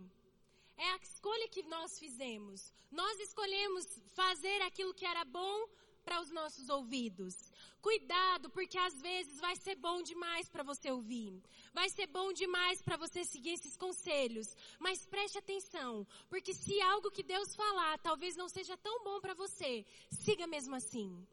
É 0.77 0.89
a 0.91 0.97
escolha 0.97 1.47
que 1.49 1.63
nós 1.63 1.99
fizemos. 1.99 2.73
Nós 2.89 3.19
escolhemos 3.19 3.85
fazer 4.15 4.61
aquilo 4.61 4.93
que 4.93 5.05
era 5.05 5.25
bom 5.25 5.67
para 6.03 6.21
os 6.21 6.31
nossos 6.31 6.69
ouvidos. 6.69 7.50
Cuidado, 7.81 8.47
porque 8.51 8.77
às 8.77 9.01
vezes 9.01 9.39
vai 9.39 9.55
ser 9.55 9.75
bom 9.75 10.03
demais 10.03 10.47
para 10.47 10.61
você 10.61 10.91
ouvir. 10.91 11.41
Vai 11.73 11.89
ser 11.89 12.05
bom 12.05 12.31
demais 12.31 12.79
para 12.81 12.95
você 12.95 13.23
seguir 13.25 13.53
esses 13.53 13.75
conselhos. 13.75 14.55
Mas 14.77 15.05
preste 15.07 15.39
atenção, 15.39 16.05
porque 16.29 16.53
se 16.53 16.79
algo 16.81 17.09
que 17.09 17.23
Deus 17.23 17.55
falar 17.55 17.97
talvez 17.99 18.35
não 18.35 18.47
seja 18.47 18.77
tão 18.77 19.03
bom 19.03 19.19
para 19.19 19.33
você, 19.33 19.83
siga 20.11 20.45
mesmo 20.45 20.75
assim. 20.75 21.25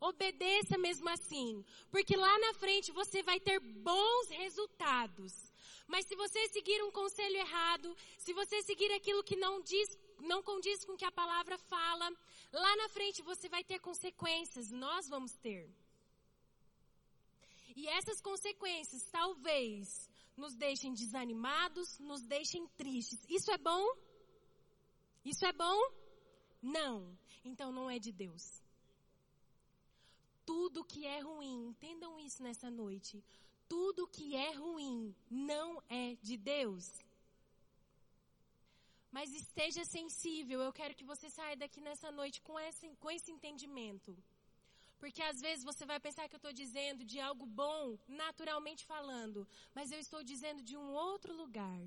Obedeça 0.00 0.76
mesmo 0.76 1.08
assim, 1.08 1.64
porque 1.88 2.16
lá 2.16 2.36
na 2.40 2.54
frente 2.54 2.90
você 2.90 3.22
vai 3.22 3.38
ter 3.38 3.60
bons 3.60 4.28
resultados. 4.30 5.32
Mas 5.86 6.06
se 6.06 6.16
você 6.16 6.48
seguir 6.48 6.82
um 6.82 6.90
conselho 6.90 7.36
errado, 7.36 7.96
se 8.18 8.32
você 8.32 8.60
seguir 8.62 8.90
aquilo 8.92 9.22
que 9.22 9.36
não 9.36 9.60
diz 9.60 9.96
não 10.22 10.42
condiz 10.42 10.84
com 10.84 10.92
o 10.92 10.96
que 10.96 11.04
a 11.04 11.12
palavra 11.12 11.58
fala, 11.58 12.10
lá 12.52 12.76
na 12.76 12.88
frente 12.88 13.22
você 13.22 13.48
vai 13.48 13.62
ter 13.62 13.78
consequências, 13.80 14.70
nós 14.70 15.08
vamos 15.08 15.32
ter. 15.36 15.68
E 17.76 17.88
essas 17.88 18.20
consequências 18.20 19.02
talvez 19.10 20.10
nos 20.36 20.54
deixem 20.54 20.92
desanimados, 20.92 21.98
nos 21.98 22.22
deixem 22.22 22.66
tristes. 22.68 23.18
Isso 23.28 23.50
é 23.50 23.58
bom? 23.58 23.84
Isso 25.24 25.44
é 25.44 25.52
bom? 25.52 25.78
Não. 26.60 27.16
Então 27.44 27.72
não 27.72 27.90
é 27.90 27.98
de 27.98 28.12
Deus. 28.12 28.62
Tudo 30.44 30.84
que 30.84 31.06
é 31.06 31.20
ruim, 31.20 31.68
entendam 31.68 32.18
isso 32.18 32.42
nessa 32.42 32.70
noite. 32.70 33.22
Tudo 33.68 34.08
que 34.08 34.34
é 34.34 34.52
ruim 34.52 35.14
não 35.30 35.82
é 35.88 36.14
de 36.16 36.36
Deus. 36.36 36.84
Mas 39.10 39.32
esteja 39.32 39.84
sensível. 39.84 40.60
Eu 40.60 40.72
quero 40.72 40.94
que 40.94 41.04
você 41.04 41.28
saia 41.30 41.56
daqui 41.56 41.80
nessa 41.80 42.10
noite 42.10 42.40
com 42.42 42.58
esse, 42.58 42.88
com 42.96 43.10
esse 43.10 43.30
entendimento. 43.30 44.16
Porque 45.02 45.22
às 45.30 45.40
vezes 45.40 45.64
você 45.64 45.84
vai 45.84 45.98
pensar 45.98 46.28
que 46.28 46.36
eu 46.36 46.42
estou 46.42 46.52
dizendo 46.52 47.04
de 47.04 47.18
algo 47.28 47.44
bom, 47.44 47.98
naturalmente 48.06 48.82
falando. 48.86 49.48
Mas 49.74 49.90
eu 49.90 49.98
estou 49.98 50.22
dizendo 50.22 50.62
de 50.62 50.76
um 50.76 50.92
outro 50.92 51.32
lugar. 51.34 51.80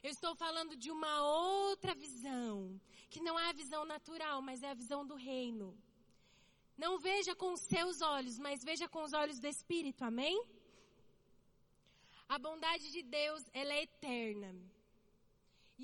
Eu 0.00 0.10
estou 0.16 0.36
falando 0.36 0.76
de 0.76 0.88
uma 0.96 1.14
outra 1.22 1.92
visão. 1.96 2.80
Que 3.10 3.20
não 3.26 3.36
é 3.36 3.48
a 3.48 3.58
visão 3.60 3.84
natural, 3.84 4.40
mas 4.40 4.62
é 4.62 4.70
a 4.70 4.80
visão 4.82 5.04
do 5.04 5.16
reino. 5.16 5.76
Não 6.84 6.96
veja 6.96 7.34
com 7.34 7.52
os 7.54 7.62
seus 7.62 8.00
olhos, 8.00 8.38
mas 8.38 8.62
veja 8.62 8.88
com 8.88 9.02
os 9.02 9.12
olhos 9.12 9.40
do 9.40 9.48
Espírito. 9.48 10.04
Amém? 10.04 10.40
A 12.28 12.38
bondade 12.38 12.86
de 12.92 13.02
Deus, 13.02 13.42
ela 13.52 13.74
é 13.74 13.82
eterna. 13.82 14.54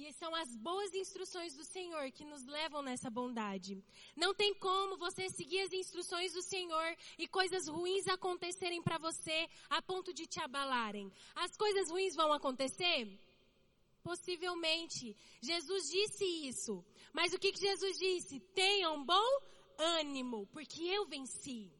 E 0.00 0.12
são 0.14 0.34
as 0.34 0.56
boas 0.56 0.94
instruções 0.94 1.54
do 1.54 1.62
Senhor 1.62 2.10
que 2.10 2.24
nos 2.24 2.42
levam 2.46 2.80
nessa 2.80 3.10
bondade. 3.10 3.84
Não 4.16 4.32
tem 4.34 4.54
como 4.54 4.96
você 4.96 5.28
seguir 5.28 5.60
as 5.60 5.72
instruções 5.74 6.32
do 6.32 6.40
Senhor 6.40 6.96
e 7.18 7.28
coisas 7.28 7.68
ruins 7.68 8.08
acontecerem 8.08 8.82
para 8.82 8.96
você 8.96 9.46
a 9.68 9.82
ponto 9.82 10.14
de 10.14 10.26
te 10.26 10.40
abalarem. 10.40 11.12
As 11.34 11.54
coisas 11.54 11.90
ruins 11.90 12.16
vão 12.16 12.32
acontecer? 12.32 12.98
Possivelmente. 14.02 15.14
Jesus 15.42 15.90
disse 15.90 16.24
isso. 16.48 16.82
Mas 17.12 17.34
o 17.34 17.38
que, 17.38 17.52
que 17.52 17.60
Jesus 17.60 17.98
disse? 17.98 18.40
Tenha 18.54 18.90
um 18.90 19.04
bom 19.04 19.30
ânimo, 19.76 20.46
porque 20.46 20.82
eu 20.82 21.04
venci. 21.06 21.70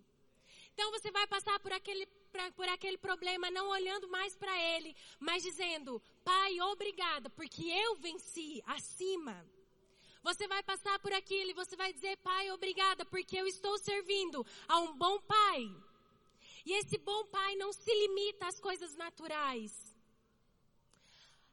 Então 0.74 0.90
você 0.90 1.11
vai 1.11 1.26
passar 1.26 1.59
por 1.61 1.72
aquele 1.72 2.06
pra, 2.30 2.50
por 2.52 2.68
aquele 2.68 2.98
problema, 2.98 3.50
não 3.50 3.68
olhando 3.68 4.08
mais 4.08 4.34
para 4.36 4.56
ele, 4.74 4.96
mas 5.18 5.42
dizendo: 5.42 6.00
Pai, 6.24 6.60
obrigada, 6.60 7.28
porque 7.30 7.64
eu 7.66 7.96
venci 7.96 8.62
acima. 8.66 9.46
Você 10.22 10.46
vai 10.46 10.62
passar 10.62 10.98
por 10.98 11.12
aquilo 11.12 11.50
e 11.50 11.54
você 11.54 11.76
vai 11.76 11.92
dizer: 11.92 12.16
Pai, 12.18 12.50
obrigada, 12.50 13.04
porque 13.04 13.36
eu 13.36 13.46
estou 13.46 13.76
servindo 13.78 14.46
a 14.68 14.78
um 14.80 14.96
bom 14.96 15.20
Pai. 15.20 15.62
E 16.64 16.72
esse 16.74 16.98
bom 16.98 17.24
Pai 17.26 17.54
não 17.56 17.72
se 17.72 17.92
limita 18.02 18.46
às 18.46 18.60
coisas 18.60 18.94
naturais. 18.96 19.72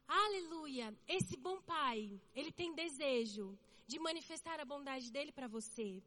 Aleluia! 0.07 0.95
Esse 1.07 1.35
bom 1.37 1.61
Pai, 1.61 2.21
ele 2.33 2.51
tem 2.51 2.73
desejo 2.73 3.57
de 3.85 3.99
manifestar 3.99 4.59
a 4.59 4.65
bondade 4.65 5.11
dele 5.11 5.31
para 5.31 5.47
você. 5.47 6.03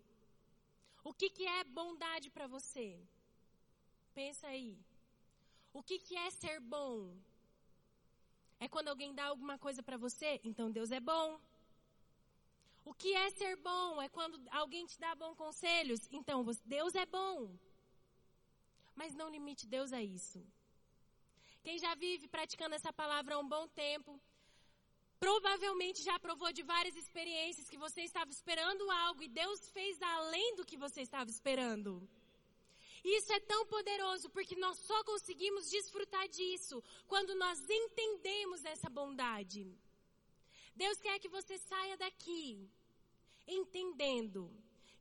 O 1.03 1.15
que, 1.15 1.31
que 1.31 1.47
é 1.47 1.65
bondade 1.65 2.31
para 2.31 2.47
você? 2.47 2.99
Pensa 4.15 4.47
aí. 4.49 4.79
O 5.73 5.83
que, 5.83 5.99
que 5.99 6.17
é 6.17 6.31
ser 6.31 6.61
bom? 6.61 7.17
É 8.59 8.69
quando 8.69 8.89
alguém 8.89 9.15
dá 9.15 9.27
alguma 9.27 9.59
coisa 9.59 9.83
para 9.83 9.97
você? 9.97 10.41
Então 10.45 10.71
Deus 10.71 10.91
é 10.91 11.01
bom. 11.01 11.41
O 12.85 12.93
que 12.93 13.15
é 13.15 13.31
ser 13.31 13.57
bom? 13.57 14.01
É 14.03 14.09
quando 14.09 14.37
alguém 14.51 14.85
te 14.87 14.99
dá 14.99 15.15
bons 15.15 15.37
conselhos? 15.37 16.01
Então 16.11 16.45
Deus 16.65 16.95
é 16.95 17.07
bom. 17.07 17.57
Mas 18.95 19.15
não 19.15 19.31
limite 19.31 19.67
Deus 19.67 19.93
a 19.93 20.03
isso. 20.03 20.45
Quem 21.63 21.79
já 21.79 21.95
vive 21.95 22.27
praticando 22.29 22.75
essa 22.75 22.93
palavra 22.93 23.35
há 23.35 23.39
um 23.39 23.49
bom 23.49 23.67
tempo, 23.69 24.21
provavelmente 25.19 26.03
já 26.03 26.19
provou 26.19 26.53
de 26.53 26.63
várias 26.63 26.97
experiências 26.97 27.69
que 27.69 27.79
você 27.79 28.03
estava 28.03 28.31
esperando 28.31 28.91
algo 28.91 29.23
e 29.23 29.29
Deus 29.29 29.69
fez 29.71 30.01
além 30.03 30.57
do 30.57 30.65
que 30.65 30.77
você 30.77 31.03
estava 31.03 31.31
esperando. 31.31 32.09
Isso 33.05 33.33
é 33.33 33.41
tão 33.41 33.67
poderoso 33.67 34.29
porque 34.31 34.57
nós 34.57 34.79
só 34.79 35.03
conseguimos 35.05 35.71
desfrutar 35.71 36.29
disso 36.29 36.83
quando 37.07 37.35
nós 37.35 37.59
entendemos 37.69 38.65
essa 38.65 38.89
bondade. 38.89 39.73
Deus 40.75 41.01
quer 41.01 41.19
que 41.19 41.29
você 41.29 41.59
saia 41.59 41.97
daqui 41.97 42.71
entendendo 43.47 44.51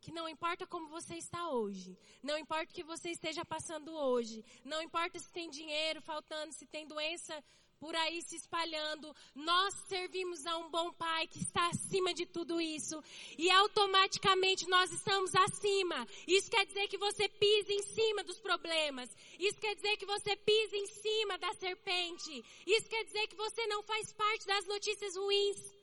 que 0.01 0.11
não 0.11 0.29
importa 0.29 0.65
como 0.65 0.87
você 0.87 1.15
está 1.15 1.49
hoje, 1.49 1.97
não 2.23 2.37
importa 2.37 2.71
o 2.71 2.73
que 2.73 2.83
você 2.83 3.11
esteja 3.11 3.43
passando 3.43 3.91
hoje, 3.93 4.43
não 4.63 4.81
importa 4.81 5.19
se 5.19 5.29
tem 5.31 5.49
dinheiro 5.49 6.01
faltando, 6.01 6.53
se 6.53 6.65
tem 6.65 6.87
doença 6.87 7.43
por 7.79 7.95
aí 7.95 8.21
se 8.21 8.35
espalhando. 8.35 9.15
Nós 9.33 9.73
servimos 9.87 10.45
a 10.45 10.57
um 10.57 10.69
bom 10.69 10.91
Pai 10.93 11.27
que 11.27 11.39
está 11.39 11.67
acima 11.67 12.13
de 12.13 12.25
tudo 12.25 12.59
isso. 12.59 13.01
E 13.37 13.49
automaticamente 13.49 14.67
nós 14.67 14.91
estamos 14.91 15.33
acima. 15.35 16.07
Isso 16.27 16.51
quer 16.51 16.65
dizer 16.65 16.87
que 16.87 16.97
você 16.97 17.27
pisa 17.29 17.71
em 17.73 17.83
cima 17.83 18.23
dos 18.23 18.39
problemas. 18.39 19.09
Isso 19.39 19.59
quer 19.59 19.75
dizer 19.75 19.97
que 19.97 20.05
você 20.05 20.35
pisa 20.35 20.75
em 20.75 20.87
cima 20.87 21.37
da 21.37 21.53
serpente. 21.53 22.43
Isso 22.67 22.89
quer 22.89 23.03
dizer 23.05 23.27
que 23.27 23.35
você 23.35 23.65
não 23.67 23.81
faz 23.83 24.11
parte 24.13 24.45
das 24.45 24.65
notícias 24.65 25.15
ruins. 25.15 25.79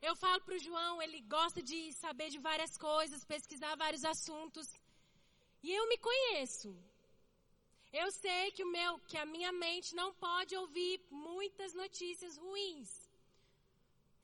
Eu 0.00 0.14
falo 0.14 0.40
para 0.42 0.54
o 0.54 0.64
João, 0.66 1.02
ele 1.02 1.20
gosta 1.22 1.60
de 1.60 1.92
saber 1.92 2.30
de 2.30 2.38
várias 2.38 2.76
coisas, 2.78 3.24
pesquisar 3.24 3.74
vários 3.76 4.04
assuntos. 4.04 4.68
E 5.62 5.72
eu 5.72 5.88
me 5.88 5.98
conheço. 5.98 6.68
Eu 7.92 8.10
sei 8.12 8.50
que 8.52 8.62
o 8.62 8.70
meu, 8.70 8.98
que 9.00 9.16
a 9.16 9.24
minha 9.24 9.50
mente 9.50 9.94
não 9.94 10.12
pode 10.14 10.54
ouvir 10.56 11.00
muitas 11.10 11.72
notícias 11.74 12.36
ruins. 12.36 13.08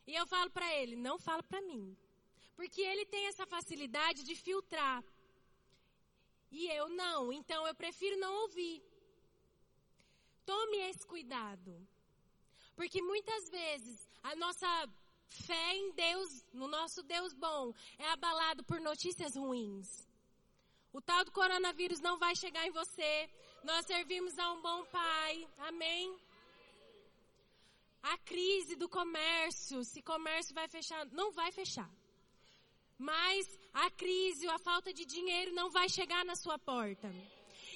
E 0.07 0.15
eu 0.15 0.27
falo 0.27 0.51
para 0.51 0.71
ele, 0.75 0.97
não 0.97 1.19
fala 1.19 1.43
para 1.43 1.63
mim. 1.63 1.97
Porque 2.55 2.81
ele 2.81 3.07
tem 3.07 3.27
essa 3.27 3.47
facilidade 3.47 4.23
de 4.23 4.35
filtrar. 4.35 5.03
e 6.51 6.69
eu 6.69 6.89
não, 6.89 7.33
então 7.33 7.67
eu 7.67 7.75
prefiro 7.75 8.17
não 8.19 8.33
ouvir. 8.43 8.81
Tome 10.47 10.77
esse 10.91 11.05
cuidado. 11.07 11.73
Porque 12.77 13.01
muitas 13.03 13.49
vezes 13.49 14.09
a 14.23 14.37
nossa 14.37 14.69
fé 15.29 15.75
em 15.75 15.91
Deus, 15.93 16.45
no 16.53 16.69
nosso 16.69 17.03
Deus 17.03 17.33
bom, 17.33 17.73
é 17.99 18.09
abalado 18.11 18.63
por 18.65 18.81
notícias 18.81 19.35
ruins. 19.35 20.07
O 20.93 21.01
tal 21.01 21.25
do 21.25 21.33
coronavírus 21.33 22.01
não 22.01 22.19
vai 22.19 22.37
chegar 22.37 22.67
em 22.67 22.71
você. 22.71 23.29
Nós 23.65 23.87
servimos 23.87 24.39
a 24.39 24.53
um 24.53 24.61
bom 24.61 24.85
pai. 24.87 25.49
Amém. 25.59 26.15
A 28.03 28.19
crise 28.19 28.77
do 28.77 28.89
comércio, 28.89 29.83
se 29.85 30.03
comércio 30.03 30.55
vai 30.55 30.69
fechar, 30.69 31.07
não 31.07 31.33
vai 31.33 31.51
fechar. 31.51 31.91
Mas 32.99 33.47
a 33.73 33.91
crise, 33.91 34.47
a 34.49 34.59
falta 34.59 34.93
de 34.93 35.07
dinheiro 35.07 35.53
não 35.55 35.71
vai 35.71 35.89
chegar 35.89 36.27
na 36.27 36.37
sua 36.37 36.59
porta. 36.59 37.11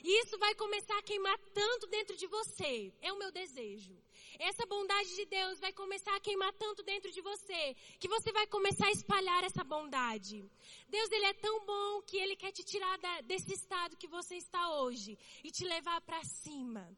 Isso 0.04 0.38
vai 0.38 0.54
começar 0.54 0.98
a 0.98 1.02
queimar 1.02 1.38
tanto 1.54 1.86
dentro 1.86 2.16
de 2.18 2.26
você. 2.26 2.92
É 3.00 3.10
o 3.10 3.18
meu 3.18 3.32
desejo. 3.32 3.96
Essa 4.38 4.64
bondade 4.66 5.16
de 5.16 5.24
Deus 5.26 5.58
vai 5.58 5.72
começar 5.72 6.14
a 6.14 6.20
queimar 6.20 6.52
tanto 6.52 6.82
dentro 6.84 7.10
de 7.10 7.20
você 7.20 7.74
que 7.98 8.06
você 8.06 8.30
vai 8.30 8.46
começar 8.46 8.86
a 8.86 8.92
espalhar 8.92 9.42
essa 9.42 9.64
bondade. 9.64 10.48
Deus 10.88 11.10
ele 11.10 11.26
é 11.26 11.34
tão 11.34 11.66
bom 11.66 12.02
que 12.02 12.16
ele 12.16 12.36
quer 12.36 12.52
te 12.52 12.62
tirar 12.62 12.96
da, 12.98 13.20
desse 13.22 13.52
estado 13.52 13.96
que 13.96 14.06
você 14.06 14.36
está 14.36 14.80
hoje 14.80 15.18
e 15.42 15.50
te 15.50 15.64
levar 15.64 16.00
para 16.02 16.22
cima. 16.22 16.88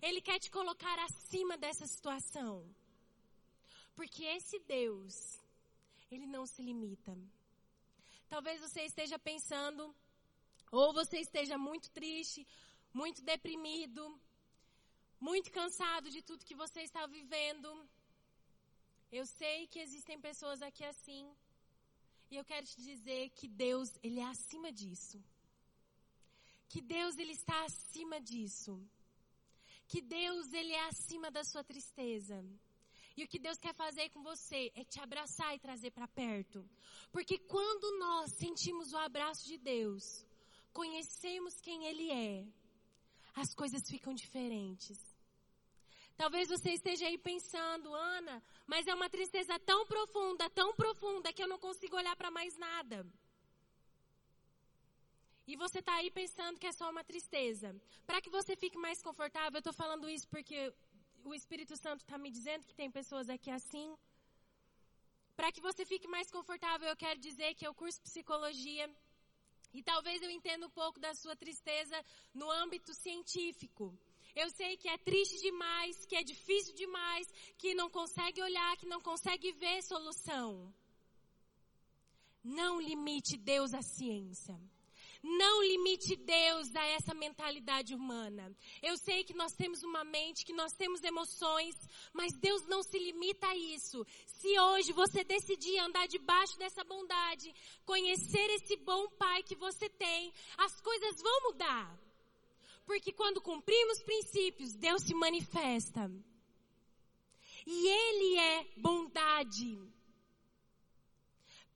Ele 0.00 0.20
quer 0.20 0.38
te 0.38 0.48
colocar 0.48 0.96
acima 1.00 1.56
dessa 1.56 1.86
situação. 1.86 2.64
Porque 3.96 4.22
esse 4.24 4.60
Deus, 4.60 5.40
ele 6.10 6.26
não 6.26 6.46
se 6.46 6.62
limita. 6.62 7.18
Talvez 8.28 8.60
você 8.60 8.82
esteja 8.82 9.18
pensando, 9.18 9.92
ou 10.70 10.92
você 10.92 11.18
esteja 11.18 11.58
muito 11.58 11.90
triste, 11.90 12.46
muito 12.94 13.22
deprimido, 13.22 14.20
muito 15.20 15.50
cansado 15.52 16.10
de 16.10 16.22
tudo 16.22 16.44
que 16.44 16.54
você 16.54 16.80
está 16.82 17.06
vivendo. 17.06 17.68
Eu 19.12 19.26
sei 19.26 19.66
que 19.66 19.78
existem 19.78 20.18
pessoas 20.20 20.62
aqui 20.62 20.84
assim. 20.84 21.30
E 22.30 22.36
eu 22.36 22.44
quero 22.44 22.66
te 22.66 22.80
dizer 22.80 23.30
que 23.30 23.48
Deus, 23.48 23.90
Ele 24.02 24.20
é 24.20 24.24
acima 24.24 24.72
disso. 24.72 25.22
Que 26.68 26.80
Deus, 26.80 27.18
Ele 27.18 27.32
está 27.32 27.64
acima 27.64 28.20
disso. 28.20 28.80
Que 29.88 30.00
Deus, 30.00 30.52
Ele 30.52 30.72
é 30.72 30.86
acima 30.86 31.30
da 31.30 31.42
sua 31.44 31.64
tristeza. 31.64 32.42
E 33.16 33.24
o 33.24 33.28
que 33.28 33.38
Deus 33.38 33.58
quer 33.58 33.74
fazer 33.74 34.08
com 34.10 34.22
você 34.22 34.72
é 34.74 34.84
te 34.84 35.00
abraçar 35.00 35.54
e 35.54 35.58
trazer 35.58 35.90
para 35.90 36.08
perto. 36.08 36.64
Porque 37.10 37.36
quando 37.38 37.98
nós 37.98 38.32
sentimos 38.38 38.92
o 38.92 38.96
abraço 38.96 39.44
de 39.46 39.58
Deus, 39.58 40.24
conhecemos 40.72 41.60
quem 41.60 41.86
Ele 41.86 42.10
é, 42.10 42.46
as 43.34 43.52
coisas 43.54 43.82
ficam 43.90 44.14
diferentes. 44.14 45.09
Talvez 46.22 46.50
você 46.54 46.70
esteja 46.72 47.06
aí 47.06 47.16
pensando, 47.16 47.94
Ana, 47.94 48.42
mas 48.66 48.86
é 48.86 48.94
uma 48.94 49.08
tristeza 49.08 49.58
tão 49.60 49.86
profunda, 49.86 50.50
tão 50.50 50.74
profunda, 50.80 51.32
que 51.32 51.42
eu 51.42 51.48
não 51.52 51.58
consigo 51.58 51.96
olhar 51.96 52.14
para 52.14 52.30
mais 52.30 52.58
nada. 52.58 52.98
E 55.46 55.56
você 55.56 55.78
está 55.78 55.94
aí 55.94 56.10
pensando 56.10 56.60
que 56.60 56.66
é 56.66 56.72
só 56.72 56.90
uma 56.90 57.02
tristeza. 57.02 57.68
Para 58.06 58.20
que 58.20 58.28
você 58.28 58.54
fique 58.54 58.76
mais 58.76 59.00
confortável, 59.00 59.56
eu 59.56 59.60
estou 59.60 59.72
falando 59.72 60.10
isso 60.10 60.28
porque 60.28 60.58
o 61.24 61.32
Espírito 61.32 61.74
Santo 61.84 62.02
está 62.02 62.18
me 62.18 62.30
dizendo 62.30 62.66
que 62.66 62.74
tem 62.74 62.90
pessoas 62.90 63.30
aqui 63.30 63.50
assim. 63.50 63.88
Para 65.34 65.50
que 65.50 65.62
você 65.68 65.86
fique 65.86 66.06
mais 66.16 66.30
confortável, 66.30 66.86
eu 66.86 66.98
quero 67.04 67.18
dizer 67.18 67.54
que 67.54 67.66
eu 67.66 67.72
curso 67.72 67.98
psicologia. 68.02 68.86
E 69.72 69.82
talvez 69.82 70.20
eu 70.20 70.30
entenda 70.30 70.66
um 70.66 70.76
pouco 70.82 71.00
da 71.00 71.14
sua 71.14 71.34
tristeza 71.34 71.96
no 72.34 72.50
âmbito 72.50 72.92
científico. 72.92 73.98
Eu 74.34 74.50
sei 74.50 74.76
que 74.76 74.88
é 74.88 74.98
triste 74.98 75.40
demais, 75.40 76.04
que 76.06 76.16
é 76.16 76.22
difícil 76.22 76.74
demais, 76.74 77.26
que 77.58 77.74
não 77.74 77.90
consegue 77.90 78.42
olhar, 78.42 78.76
que 78.76 78.86
não 78.86 79.00
consegue 79.00 79.52
ver 79.52 79.82
solução. 79.82 80.72
Não 82.42 82.80
limite 82.80 83.36
Deus 83.36 83.74
à 83.74 83.82
ciência. 83.82 84.58
Não 85.22 85.62
limite 85.62 86.16
Deus 86.16 86.74
a 86.74 86.84
essa 86.86 87.12
mentalidade 87.12 87.94
humana. 87.94 88.56
Eu 88.82 88.96
sei 88.96 89.22
que 89.22 89.34
nós 89.34 89.52
temos 89.52 89.82
uma 89.82 90.02
mente, 90.02 90.46
que 90.46 90.52
nós 90.52 90.72
temos 90.72 91.02
emoções, 91.02 91.74
mas 92.12 92.32
Deus 92.38 92.66
não 92.66 92.82
se 92.82 92.98
limita 92.98 93.46
a 93.46 93.56
isso. 93.56 94.04
Se 94.26 94.58
hoje 94.58 94.92
você 94.92 95.22
decidir 95.22 95.78
andar 95.78 96.08
debaixo 96.08 96.56
dessa 96.58 96.82
bondade, 96.84 97.54
conhecer 97.84 98.48
esse 98.50 98.76
bom 98.76 99.08
Pai 99.18 99.42
que 99.42 99.54
você 99.54 99.90
tem, 99.90 100.32
as 100.56 100.80
coisas 100.80 101.20
vão 101.20 101.42
mudar. 101.42 102.09
Porque 102.90 103.12
quando 103.12 103.40
cumprimos 103.40 104.02
princípios, 104.02 104.74
Deus 104.74 105.04
se 105.04 105.14
manifesta. 105.14 106.10
E 107.64 107.86
Ele 107.86 108.36
é 108.36 108.66
bondade. 108.78 109.80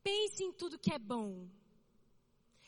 Pense 0.03 0.43
em 0.43 0.51
tudo 0.51 0.77
que 0.77 0.93
é 0.93 0.99
bom. 0.99 1.49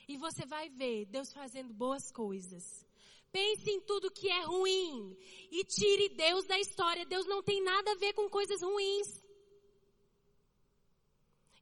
E 0.07 0.17
você 0.17 0.47
vai 0.47 0.69
ver 0.69 1.07
Deus 1.07 1.33
fazendo 1.33 1.75
boas 1.75 2.13
coisas. 2.13 2.87
Pense 3.33 3.69
em 3.69 3.81
tudo 3.81 4.13
que 4.13 4.29
é 4.29 4.43
ruim 4.43 5.17
e 5.51 5.65
tire 5.65 6.09
Deus 6.11 6.45
da 6.47 6.61
história. 6.61 7.05
Deus 7.05 7.27
não 7.27 7.43
tem 7.43 7.61
nada 7.65 7.91
a 7.91 7.97
ver 7.97 8.13
com 8.13 8.31
coisas 8.31 8.63
ruins. 8.63 9.09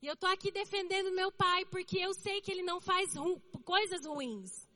E 0.03 0.07
eu 0.07 0.17
tô 0.19 0.27
aqui 0.27 0.51
defendendo 0.51 1.11
meu 1.13 1.33
pai 1.33 1.65
porque 1.65 1.99
eu 1.99 2.13
sei 2.13 2.43
que 2.43 2.51
ele 2.51 2.63
não 2.63 2.79
faz 2.79 3.15
ru 3.15 3.41
coisas 3.65 4.05
ruins. 4.05 4.74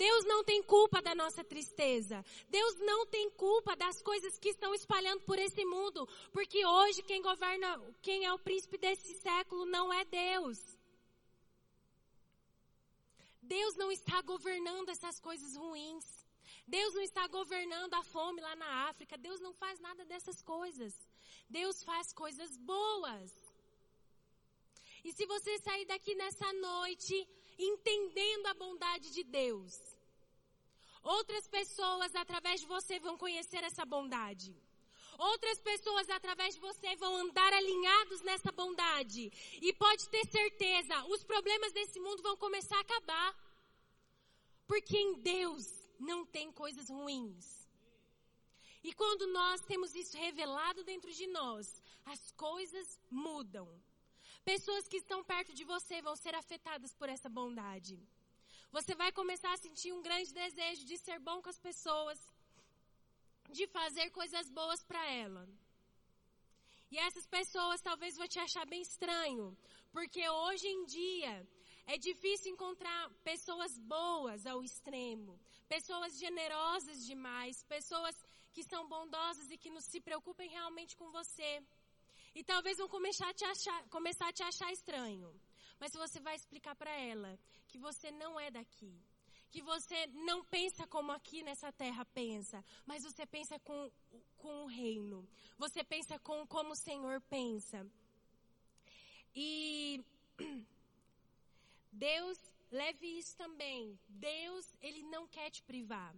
Deus 0.00 0.24
não 0.24 0.42
tem 0.42 0.62
culpa 0.62 1.02
da 1.02 1.14
nossa 1.14 1.42
tristeza. 1.44 2.24
Deus 2.48 2.74
não 2.90 3.04
tem 3.14 3.28
culpa 3.32 3.76
das 3.76 4.00
coisas 4.00 4.38
que 4.38 4.48
estão 4.48 4.72
espalhando 4.74 5.20
por 5.28 5.38
esse 5.38 5.62
mundo, 5.62 6.08
porque 6.32 6.64
hoje 6.64 7.02
quem 7.02 7.20
governa, 7.20 7.68
quem 8.00 8.24
é 8.24 8.32
o 8.32 8.38
príncipe 8.38 8.78
desse 8.78 9.12
século 9.26 9.66
não 9.66 9.92
é 9.92 10.02
Deus. 10.06 10.58
Deus 13.42 13.76
não 13.76 13.92
está 13.92 14.22
governando 14.22 14.88
essas 14.88 15.20
coisas 15.20 15.54
ruins. 15.54 16.06
Deus 16.66 16.94
não 16.94 17.02
está 17.02 17.26
governando 17.26 17.92
a 17.92 18.02
fome 18.02 18.40
lá 18.40 18.56
na 18.56 18.88
África. 18.88 19.18
Deus 19.18 19.38
não 19.38 19.52
faz 19.52 19.78
nada 19.80 20.02
dessas 20.06 20.40
coisas. 20.40 20.94
Deus 21.46 21.82
faz 21.82 22.10
coisas 22.14 22.56
boas. 22.56 23.30
E 25.04 25.12
se 25.12 25.26
você 25.26 25.58
sair 25.58 25.84
daqui 25.84 26.14
nessa 26.14 26.50
noite 26.54 27.28
entendendo 27.58 28.46
a 28.46 28.54
bondade 28.54 29.12
de 29.12 29.22
Deus, 29.24 29.89
outras 31.02 31.46
pessoas 31.48 32.14
através 32.14 32.60
de 32.60 32.66
você 32.66 32.98
vão 32.98 33.16
conhecer 33.16 33.62
essa 33.64 33.84
bondade. 33.84 34.54
Outras 35.18 35.60
pessoas 35.60 36.08
através 36.08 36.54
de 36.54 36.60
você 36.60 36.96
vão 36.96 37.14
andar 37.16 37.52
alinhados 37.52 38.22
nessa 38.22 38.50
bondade. 38.50 39.30
E 39.60 39.72
pode 39.74 40.08
ter 40.08 40.24
certeza, 40.26 41.04
os 41.06 41.22
problemas 41.24 41.72
desse 41.72 42.00
mundo 42.00 42.22
vão 42.22 42.36
começar 42.36 42.76
a 42.76 42.80
acabar. 42.80 43.36
Porque 44.66 44.96
em 44.96 45.20
Deus 45.20 45.66
não 45.98 46.24
tem 46.24 46.50
coisas 46.50 46.88
ruins. 46.88 47.68
E 48.82 48.94
quando 48.94 49.26
nós 49.26 49.60
temos 49.60 49.94
isso 49.94 50.16
revelado 50.16 50.82
dentro 50.84 51.12
de 51.12 51.26
nós, 51.26 51.82
as 52.06 52.32
coisas 52.32 52.98
mudam. 53.10 53.68
Pessoas 54.42 54.88
que 54.88 54.96
estão 54.96 55.22
perto 55.22 55.52
de 55.52 55.64
você 55.64 56.00
vão 56.00 56.16
ser 56.16 56.34
afetadas 56.34 56.94
por 56.94 57.08
essa 57.10 57.28
bondade. 57.28 58.00
Você 58.76 58.94
vai 58.94 59.10
começar 59.10 59.52
a 59.52 59.56
sentir 59.56 59.92
um 59.92 60.00
grande 60.00 60.32
desejo 60.32 60.84
de 60.84 60.96
ser 60.96 61.18
bom 61.18 61.42
com 61.42 61.50
as 61.50 61.58
pessoas, 61.58 62.18
de 63.58 63.66
fazer 63.66 64.10
coisas 64.10 64.48
boas 64.48 64.80
para 64.84 65.04
ela. 65.10 65.48
E 66.92 66.96
essas 66.98 67.26
pessoas 67.26 67.80
talvez 67.80 68.16
vão 68.16 68.28
te 68.28 68.38
achar 68.38 68.64
bem 68.66 68.82
estranho, 68.82 69.56
porque 69.90 70.22
hoje 70.28 70.68
em 70.68 70.84
dia 70.84 71.34
é 71.84 71.98
difícil 71.98 72.52
encontrar 72.52 73.10
pessoas 73.24 73.76
boas 73.78 74.46
ao 74.46 74.62
extremo, 74.62 75.32
pessoas 75.68 76.16
generosas 76.16 77.04
demais, 77.04 77.64
pessoas 77.64 78.14
que 78.54 78.62
são 78.62 78.88
bondosas 78.88 79.50
e 79.50 79.58
que 79.58 79.70
não 79.70 79.80
se 79.80 80.00
preocupem 80.00 80.48
realmente 80.48 80.96
com 80.96 81.10
você. 81.10 81.60
E 82.36 82.44
talvez 82.44 82.78
vão 82.78 82.88
começar 82.88 83.28
a 83.30 83.34
te 83.34 83.44
achar, 83.44 83.88
começar 83.88 84.28
a 84.28 84.32
te 84.32 84.44
achar 84.44 84.72
estranho. 84.72 85.28
Mas 85.80 85.92
você 85.92 86.20
vai 86.20 86.36
explicar 86.36 86.76
para 86.76 86.90
ela 86.90 87.38
que 87.66 87.78
você 87.78 88.10
não 88.10 88.38
é 88.38 88.50
daqui, 88.50 88.94
que 89.50 89.62
você 89.62 90.06
não 90.08 90.44
pensa 90.44 90.86
como 90.86 91.10
aqui 91.10 91.42
nessa 91.42 91.72
terra 91.72 92.04
pensa, 92.04 92.62
mas 92.84 93.02
você 93.02 93.24
pensa 93.26 93.58
com, 93.60 93.90
com 94.36 94.64
o 94.64 94.66
reino. 94.66 95.26
Você 95.56 95.82
pensa 95.82 96.18
com 96.18 96.46
como 96.46 96.72
o 96.72 96.76
Senhor 96.76 97.20
pensa. 97.22 97.84
E 99.34 100.04
Deus, 101.90 102.38
leve 102.70 103.06
isso 103.18 103.34
também. 103.36 103.98
Deus, 104.06 104.66
Ele 104.82 105.02
não 105.04 105.26
quer 105.26 105.50
te 105.50 105.62
privar. 105.62 106.14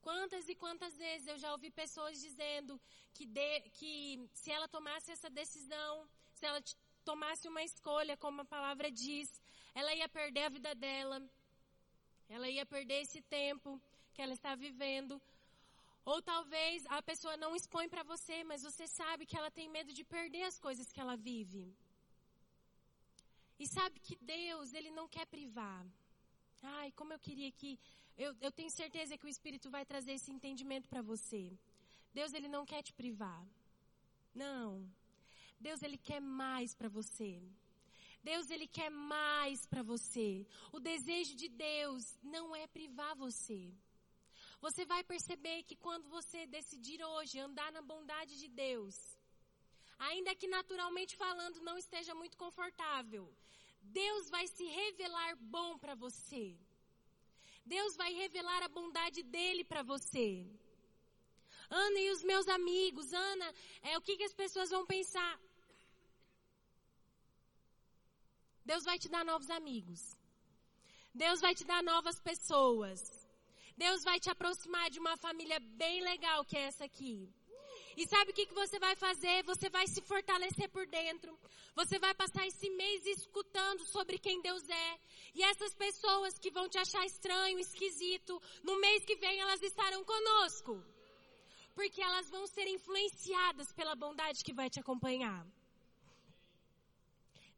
Quantas 0.00 0.48
e 0.48 0.54
quantas 0.54 0.96
vezes 0.96 1.26
eu 1.28 1.38
já 1.38 1.52
ouvi 1.52 1.70
pessoas 1.70 2.20
dizendo 2.20 2.80
que, 3.14 3.24
de, 3.24 3.60
que 3.78 4.28
se 4.34 4.50
ela 4.50 4.66
tomasse 4.66 5.12
essa 5.12 5.30
decisão, 5.30 6.08
se 6.34 6.44
ela 6.44 6.60
tomasse 7.02 7.46
uma 7.48 7.62
escolha, 7.62 8.16
como 8.16 8.42
a 8.42 8.52
palavra 8.56 8.90
diz, 8.90 9.28
ela 9.74 9.94
ia 9.94 10.08
perder 10.08 10.44
a 10.46 10.54
vida 10.56 10.74
dela, 10.74 11.18
Ela 12.28 12.48
ia 12.48 12.64
perder 12.64 12.98
esse 13.02 13.20
tempo 13.22 13.70
que 14.14 14.22
ela 14.22 14.34
está 14.38 14.54
vivendo. 14.54 15.20
Ou 16.04 16.18
talvez 16.20 16.84
a 16.86 17.00
pessoa 17.02 17.36
não 17.36 17.54
expõe 17.54 17.88
para 17.88 18.02
você, 18.02 18.36
mas 18.50 18.62
você 18.68 18.86
sabe 18.88 19.26
que 19.26 19.36
ela 19.36 19.50
tem 19.50 19.68
medo 19.68 19.92
de 19.92 20.04
perder 20.04 20.44
as 20.44 20.58
coisas 20.58 20.90
que 20.92 21.00
ela 21.00 21.16
vive. 21.16 21.64
E 23.62 23.66
sabe 23.66 24.00
que 24.00 24.16
Deus, 24.16 24.72
Ele 24.72 24.90
não 24.90 25.06
quer 25.08 25.26
privar. 25.26 25.84
Ai, 26.78 26.90
como 26.92 27.12
eu 27.12 27.18
queria 27.18 27.50
que. 27.52 27.78
Eu, 28.16 28.34
eu 28.40 28.50
tenho 28.50 28.70
certeza 28.70 29.16
que 29.18 29.26
o 29.26 29.28
Espírito 29.28 29.70
vai 29.70 29.84
trazer 29.84 30.12
esse 30.12 30.30
entendimento 30.32 30.88
para 30.88 31.02
você. 31.02 31.42
Deus, 32.12 32.32
Ele 32.32 32.48
não 32.48 32.64
quer 32.64 32.82
te 32.82 32.92
privar. 32.92 33.42
Não. 34.34 34.68
Deus, 35.66 35.82
Ele 35.86 35.98
quer 36.08 36.20
mais 36.20 36.70
para 36.78 36.88
você. 36.98 37.32
Deus, 38.30 38.50
Ele 38.54 38.68
quer 38.78 38.90
mais 38.90 39.60
para 39.70 39.82
você. 39.92 40.28
O 40.76 40.80
desejo 40.90 41.34
de 41.42 41.48
Deus 41.48 42.02
não 42.34 42.44
é 42.62 42.66
privar 42.76 43.14
você. 43.26 43.60
Você 44.64 44.82
vai 44.92 45.02
perceber 45.12 45.58
que 45.68 45.76
quando 45.84 46.08
você 46.16 46.40
decidir 46.46 47.00
hoje 47.12 47.44
andar 47.48 47.70
na 47.76 47.82
bondade 47.92 48.34
de 48.42 48.48
Deus, 48.48 48.96
ainda 50.08 50.36
que 50.40 50.48
naturalmente 50.56 51.16
falando 51.16 51.66
não 51.68 51.76
esteja 51.84 52.14
muito 52.20 52.36
confortável, 52.44 53.24
Deus 54.00 54.30
vai 54.34 54.46
se 54.46 54.64
revelar 54.80 55.32
bom 55.56 55.70
para 55.82 55.96
você. 56.04 56.44
Deus 57.64 57.96
vai 57.96 58.12
revelar 58.22 58.62
a 58.62 58.74
bondade 58.78 59.22
dele 59.34 59.64
para 59.64 59.82
você. 59.82 60.28
Ana 61.70 62.00
e 62.00 62.10
os 62.10 62.22
meus 62.22 62.46
amigos, 62.48 63.12
Ana, 63.12 63.48
é 63.82 63.96
o 63.96 64.02
que, 64.02 64.16
que 64.16 64.28
as 64.30 64.34
pessoas 64.34 64.70
vão 64.70 64.84
pensar? 64.86 65.32
Deus 68.64 68.84
vai 68.84 68.98
te 68.98 69.08
dar 69.08 69.24
novos 69.24 69.50
amigos. 69.50 70.00
Deus 71.14 71.40
vai 71.40 71.54
te 71.54 71.64
dar 71.64 71.82
novas 71.82 72.18
pessoas. 72.20 73.00
Deus 73.76 74.02
vai 74.04 74.18
te 74.20 74.30
aproximar 74.30 74.90
de 74.90 74.98
uma 74.98 75.16
família 75.16 75.58
bem 75.60 76.02
legal 76.02 76.44
que 76.44 76.56
é 76.56 76.62
essa 76.62 76.84
aqui. 76.84 77.28
E 77.96 78.06
sabe 78.06 78.30
o 78.30 78.34
que, 78.34 78.46
que 78.46 78.54
você 78.54 78.78
vai 78.78 78.94
fazer? 78.96 79.42
Você 79.44 79.68
vai 79.68 79.86
se 79.86 80.00
fortalecer 80.02 80.68
por 80.70 80.86
dentro. 80.86 81.38
Você 81.74 81.98
vai 81.98 82.14
passar 82.14 82.46
esse 82.46 82.70
mês 82.70 83.04
escutando 83.06 83.84
sobre 83.84 84.18
quem 84.18 84.40
Deus 84.40 84.66
é. 84.68 84.98
E 85.34 85.42
essas 85.42 85.74
pessoas 85.74 86.38
que 86.38 86.50
vão 86.50 86.68
te 86.68 86.78
achar 86.78 87.04
estranho, 87.04 87.58
esquisito, 87.58 88.40
no 88.62 88.78
mês 88.80 89.04
que 89.04 89.16
vem 89.16 89.40
elas 89.40 89.62
estarão 89.62 90.04
conosco. 90.04 90.82
Porque 91.74 92.00
elas 92.02 92.30
vão 92.30 92.46
ser 92.46 92.66
influenciadas 92.66 93.72
pela 93.72 93.94
bondade 93.94 94.44
que 94.44 94.52
vai 94.52 94.70
te 94.70 94.80
acompanhar. 94.80 95.46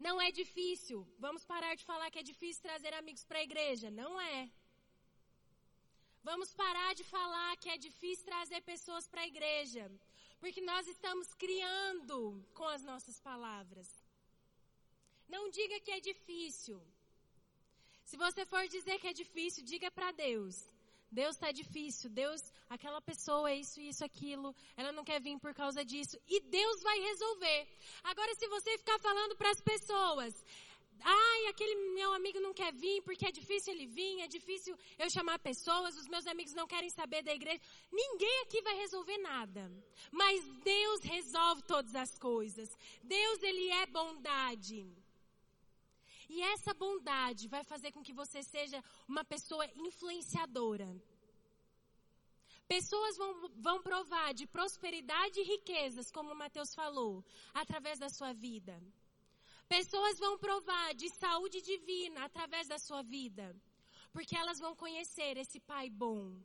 Não 0.07 0.16
é 0.26 0.30
difícil. 0.30 0.98
Vamos 1.18 1.42
parar 1.52 1.74
de 1.80 1.84
falar 1.90 2.11
que 2.11 2.20
é 2.22 2.30
difícil 2.32 2.62
trazer 2.68 2.92
amigos 2.94 3.24
para 3.28 3.38
a 3.38 3.46
igreja. 3.48 3.90
Não 3.90 4.12
é. 4.20 4.50
Vamos 6.22 6.50
parar 6.62 6.90
de 6.94 7.05
falar 7.05 7.57
que 7.57 7.70
é 7.74 7.78
difícil 7.86 8.24
trazer 8.32 8.61
pessoas 8.72 9.07
para 9.09 9.22
a 9.22 9.30
igreja. 9.32 9.84
Porque 10.40 10.61
nós 10.61 10.86
estamos 10.94 11.28
criando 11.44 12.16
com 12.59 12.66
as 12.76 12.82
nossas 12.90 13.18
palavras. 13.28 13.88
Não 15.34 15.48
diga 15.59 15.80
que 15.80 15.90
é 15.98 16.00
difícil. 16.00 16.78
Se 18.05 18.16
você 18.24 18.44
for 18.44 18.64
dizer 18.76 18.98
que 19.00 19.11
é 19.12 19.14
difícil, 19.22 19.64
diga 19.64 19.90
para 19.90 20.12
Deus. 20.12 20.57
Deus 21.14 21.36
está 21.36 21.50
difícil. 21.52 22.10
Deus, 22.10 22.40
aquela 22.68 23.00
pessoa 23.00 23.50
é 23.50 23.56
isso, 23.56 23.80
isso, 23.80 24.04
aquilo. 24.04 24.54
Ela 24.76 24.92
não 24.92 25.04
quer 25.04 25.20
vir 25.20 25.38
por 25.38 25.54
causa 25.54 25.84
disso. 25.84 26.16
E 26.26 26.40
Deus 26.40 26.82
vai 26.82 26.98
resolver. 27.10 27.60
Agora, 28.02 28.34
se 28.34 28.46
você 28.48 28.76
ficar 28.76 28.98
falando 28.98 29.36
para 29.36 29.50
as 29.50 29.60
pessoas, 29.60 30.34
ai, 31.00 31.46
aquele 31.46 31.76
meu 31.94 32.12
amigo 32.12 32.40
não 32.40 32.52
quer 32.52 32.72
vir 32.72 33.00
porque 33.02 33.26
é 33.26 33.32
difícil 33.32 33.72
ele 33.72 33.86
vir, 33.86 34.20
é 34.22 34.26
difícil 34.26 34.76
eu 34.98 35.08
chamar 35.08 35.38
pessoas, 35.38 35.96
os 35.96 36.08
meus 36.08 36.26
amigos 36.26 36.54
não 36.54 36.66
querem 36.66 36.90
saber 36.90 37.22
da 37.22 37.32
igreja. 37.32 37.60
Ninguém 37.92 38.42
aqui 38.42 38.60
vai 38.62 38.76
resolver 38.76 39.18
nada. 39.18 39.70
Mas 40.10 40.44
Deus 40.64 41.00
resolve 41.02 41.62
todas 41.62 41.94
as 41.94 42.18
coisas. 42.18 42.68
Deus, 43.02 43.42
Ele 43.42 43.68
é 43.70 43.86
bondade. 43.86 45.03
E 46.29 46.41
essa 46.43 46.72
bondade 46.75 47.49
vai 47.49 47.62
fazer 47.64 47.93
com 47.93 48.03
que 48.03 48.12
você 48.12 48.43
seja 48.43 48.83
uma 49.07 49.25
pessoa 49.25 49.66
influenciadora. 49.77 50.89
Pessoas 52.66 53.16
vão, 53.16 53.49
vão 53.57 53.83
provar 53.83 54.33
de 54.33 54.47
prosperidade 54.47 55.39
e 55.39 55.45
riquezas, 55.45 56.11
como 56.11 56.35
Mateus 56.35 56.75
falou, 56.75 57.25
através 57.53 57.99
da 57.99 58.09
sua 58.09 58.33
vida. 58.33 58.81
Pessoas 59.68 60.18
vão 60.18 60.39
provar 60.39 60.95
de 60.95 61.09
saúde 61.11 61.61
divina 61.61 62.25
através 62.25 62.68
da 62.68 62.79
sua 62.79 63.03
vida. 63.03 63.55
Porque 64.12 64.37
elas 64.37 64.59
vão 64.59 64.75
conhecer 64.75 65.37
esse 65.37 65.61
Pai 65.61 65.91
bom. 65.91 66.41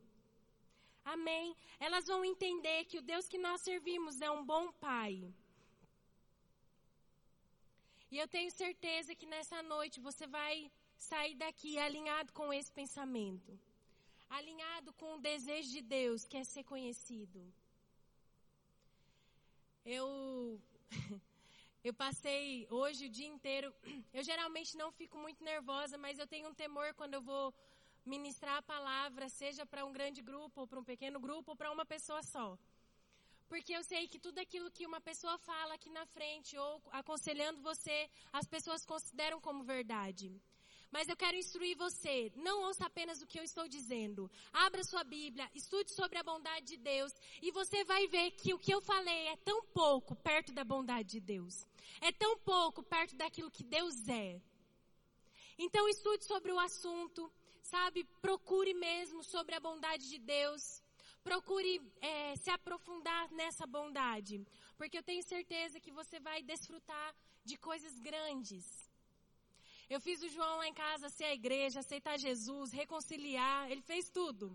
Amém? 1.04 1.54
Elas 1.78 2.06
vão 2.06 2.24
entender 2.24 2.84
que 2.84 2.98
o 2.98 3.02
Deus 3.02 3.26
que 3.26 3.38
nós 3.38 3.62
servimos 3.62 4.20
é 4.20 4.30
um 4.30 4.44
bom 4.44 4.70
Pai. 4.72 5.32
E 8.10 8.18
eu 8.18 8.26
tenho 8.26 8.50
certeza 8.50 9.14
que 9.14 9.24
nessa 9.24 9.62
noite 9.62 10.00
você 10.00 10.26
vai 10.26 10.70
sair 10.96 11.34
daqui 11.36 11.78
alinhado 11.78 12.32
com 12.32 12.52
esse 12.52 12.70
pensamento. 12.72 13.58
Alinhado 14.28 14.92
com 14.94 15.14
o 15.14 15.20
desejo 15.20 15.70
de 15.70 15.80
Deus, 15.80 16.24
que 16.24 16.36
é 16.36 16.42
ser 16.44 16.64
conhecido. 16.64 17.40
Eu 19.84 20.60
eu 21.84 21.94
passei 21.94 22.66
hoje 22.70 23.06
o 23.06 23.08
dia 23.08 23.28
inteiro. 23.28 23.72
Eu 24.12 24.22
geralmente 24.24 24.76
não 24.76 24.90
fico 24.90 25.16
muito 25.16 25.42
nervosa, 25.44 25.96
mas 25.96 26.18
eu 26.18 26.26
tenho 26.26 26.48
um 26.48 26.54
temor 26.54 26.92
quando 26.94 27.14
eu 27.14 27.22
vou 27.22 27.54
ministrar 28.04 28.56
a 28.56 28.62
palavra, 28.62 29.28
seja 29.28 29.64
para 29.64 29.84
um 29.84 29.92
grande 29.92 30.20
grupo, 30.20 30.62
ou 30.62 30.66
para 30.66 30.80
um 30.80 30.84
pequeno 30.84 31.20
grupo, 31.20 31.52
ou 31.52 31.56
para 31.56 31.70
uma 31.70 31.86
pessoa 31.86 32.22
só. 32.22 32.58
Porque 33.50 33.72
eu 33.76 33.82
sei 33.82 34.06
que 34.06 34.18
tudo 34.26 34.38
aquilo 34.38 34.70
que 34.70 34.86
uma 34.86 35.00
pessoa 35.00 35.36
fala 35.38 35.74
aqui 35.74 35.90
na 35.90 36.06
frente 36.06 36.56
ou 36.56 36.80
aconselhando 36.92 37.60
você, 37.60 38.08
as 38.32 38.46
pessoas 38.46 38.86
consideram 38.86 39.40
como 39.40 39.64
verdade. 39.64 40.40
Mas 40.92 41.08
eu 41.08 41.16
quero 41.16 41.36
instruir 41.36 41.76
você, 41.76 42.32
não 42.36 42.62
ouça 42.66 42.86
apenas 42.86 43.20
o 43.20 43.26
que 43.26 43.40
eu 43.40 43.42
estou 43.42 43.66
dizendo. 43.66 44.30
Abra 44.52 44.84
sua 44.84 45.02
Bíblia, 45.02 45.50
estude 45.52 45.90
sobre 45.92 46.16
a 46.18 46.22
bondade 46.22 46.64
de 46.64 46.76
Deus 46.76 47.12
e 47.42 47.50
você 47.50 47.82
vai 47.84 48.06
ver 48.06 48.30
que 48.32 48.54
o 48.54 48.58
que 48.58 48.72
eu 48.72 48.80
falei 48.80 49.26
é 49.26 49.36
tão 49.38 49.64
pouco 49.64 50.14
perto 50.14 50.52
da 50.52 50.62
bondade 50.62 51.08
de 51.10 51.20
Deus. 51.20 51.66
É 52.00 52.12
tão 52.12 52.38
pouco 52.38 52.84
perto 52.84 53.16
daquilo 53.16 53.50
que 53.50 53.64
Deus 53.64 54.08
é. 54.08 54.40
Então 55.58 55.88
estude 55.88 56.24
sobre 56.24 56.52
o 56.52 56.58
assunto, 56.58 57.32
sabe? 57.62 58.04
Procure 58.22 58.74
mesmo 58.74 59.24
sobre 59.24 59.56
a 59.56 59.60
bondade 59.60 60.08
de 60.08 60.18
Deus. 60.18 60.79
Procure 61.22 61.80
é, 62.00 62.36
se 62.36 62.50
aprofundar 62.50 63.30
nessa 63.32 63.66
bondade, 63.66 64.44
porque 64.78 64.98
eu 64.98 65.02
tenho 65.02 65.22
certeza 65.22 65.78
que 65.78 65.92
você 65.92 66.18
vai 66.18 66.42
desfrutar 66.42 67.14
de 67.44 67.56
coisas 67.58 67.98
grandes. 67.98 68.64
Eu 69.88 70.00
fiz 70.00 70.22
o 70.22 70.28
João 70.28 70.56
lá 70.58 70.68
em 70.68 70.72
casa 70.72 71.08
ser 71.08 71.24
a 71.24 71.34
igreja, 71.34 71.80
aceitar 71.80 72.18
Jesus, 72.18 72.72
reconciliar, 72.72 73.70
ele 73.70 73.82
fez 73.82 74.08
tudo. 74.08 74.50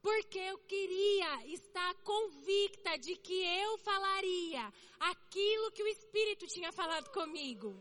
Porque 0.00 0.38
eu 0.38 0.58
queria 0.58 1.46
estar 1.46 1.94
convicta 1.96 2.96
de 2.98 3.16
que 3.16 3.42
eu 3.62 3.78
falaria 3.78 4.72
aquilo 5.00 5.72
que 5.72 5.82
o 5.82 5.88
Espírito 5.88 6.46
tinha 6.46 6.70
falado 6.72 7.10
comigo. 7.10 7.74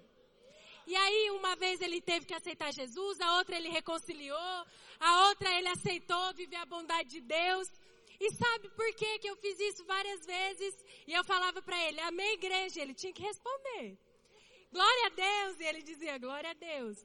E 0.85 0.95
aí, 0.95 1.31
uma 1.31 1.55
vez 1.55 1.81
ele 1.81 2.01
teve 2.01 2.25
que 2.25 2.33
aceitar 2.33 2.73
Jesus, 2.73 3.19
a 3.21 3.37
outra 3.37 3.55
ele 3.55 3.69
reconciliou, 3.69 4.65
a 4.99 5.27
outra 5.27 5.49
ele 5.57 5.69
aceitou 5.69 6.33
viver 6.33 6.57
a 6.57 6.65
bondade 6.65 7.09
de 7.09 7.21
Deus. 7.21 7.67
E 8.19 8.31
sabe 8.35 8.69
por 8.69 8.93
que 8.93 9.19
que 9.19 9.29
eu 9.29 9.35
fiz 9.37 9.59
isso 9.59 9.83
várias 9.85 10.25
vezes? 10.25 10.73
E 11.07 11.13
eu 11.13 11.23
falava 11.23 11.61
para 11.61 11.77
ele, 11.87 11.99
amém 12.01 12.33
igreja, 12.33 12.81
ele 12.81 12.93
tinha 12.93 13.13
que 13.13 13.21
responder. 13.21 13.97
Glória 14.71 15.05
a 15.07 15.09
Deus, 15.09 15.59
e 15.59 15.63
ele 15.63 15.81
dizia, 15.81 16.17
glória 16.17 16.49
a 16.49 16.53
Deus. 16.53 16.97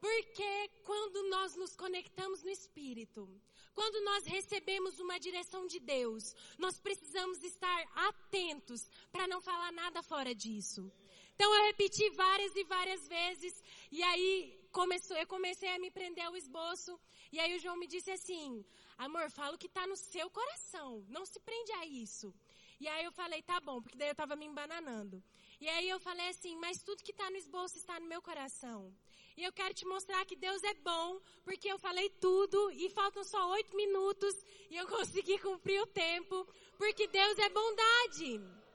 Porque 0.00 0.70
quando 0.84 1.28
nós 1.28 1.56
nos 1.56 1.74
conectamos 1.74 2.42
no 2.42 2.50
Espírito, 2.50 3.28
quando 3.74 4.02
nós 4.04 4.24
recebemos 4.24 4.98
uma 4.98 5.18
direção 5.18 5.66
de 5.66 5.78
Deus, 5.78 6.34
nós 6.58 6.78
precisamos 6.78 7.42
estar 7.42 7.84
atentos 7.94 8.88
para 9.12 9.26
não 9.26 9.40
falar 9.40 9.72
nada 9.72 10.02
fora 10.02 10.34
disso. 10.34 10.90
Então 11.36 11.54
eu 11.54 11.64
repeti 11.66 12.08
várias 12.10 12.56
e 12.56 12.64
várias 12.64 13.06
vezes, 13.06 13.62
e 13.92 14.02
aí 14.02 14.58
começou, 14.72 15.14
eu 15.18 15.26
comecei 15.26 15.68
a 15.68 15.78
me 15.78 15.90
prender 15.90 16.24
ao 16.24 16.34
esboço, 16.34 16.98
e 17.30 17.38
aí 17.38 17.54
o 17.54 17.58
João 17.58 17.76
me 17.76 17.86
disse 17.86 18.10
assim, 18.10 18.64
amor, 18.96 19.30
fala 19.30 19.54
o 19.54 19.58
que 19.58 19.66
está 19.66 19.86
no 19.86 19.96
seu 19.96 20.30
coração, 20.30 21.04
não 21.10 21.26
se 21.26 21.38
prende 21.40 21.72
a 21.72 21.84
isso. 21.84 22.34
E 22.80 22.88
aí 22.88 23.04
eu 23.04 23.12
falei, 23.12 23.42
tá 23.42 23.60
bom, 23.60 23.82
porque 23.82 23.98
daí 23.98 24.08
eu 24.08 24.12
estava 24.12 24.34
me 24.34 24.46
embananando. 24.46 25.22
E 25.60 25.68
aí 25.68 25.88
eu 25.90 26.00
falei 26.00 26.28
assim, 26.28 26.56
mas 26.56 26.82
tudo 26.82 27.02
que 27.02 27.10
está 27.10 27.30
no 27.30 27.36
esboço 27.36 27.76
está 27.76 28.00
no 28.00 28.06
meu 28.06 28.22
coração. 28.22 28.94
E 29.36 29.44
eu 29.44 29.52
quero 29.52 29.74
te 29.74 29.84
mostrar 29.84 30.24
que 30.24 30.36
Deus 30.36 30.62
é 30.62 30.74
bom, 30.74 31.20
porque 31.44 31.68
eu 31.70 31.78
falei 31.78 32.08
tudo 32.08 32.70
e 32.70 32.88
faltam 32.88 33.24
só 33.24 33.50
oito 33.50 33.76
minutos 33.76 34.34
e 34.70 34.76
eu 34.76 34.88
consegui 34.88 35.38
cumprir 35.38 35.82
o 35.82 35.86
tempo, 35.86 36.46
porque 36.78 37.06
Deus 37.06 37.38
é 37.38 37.48
bondade. 37.50 38.65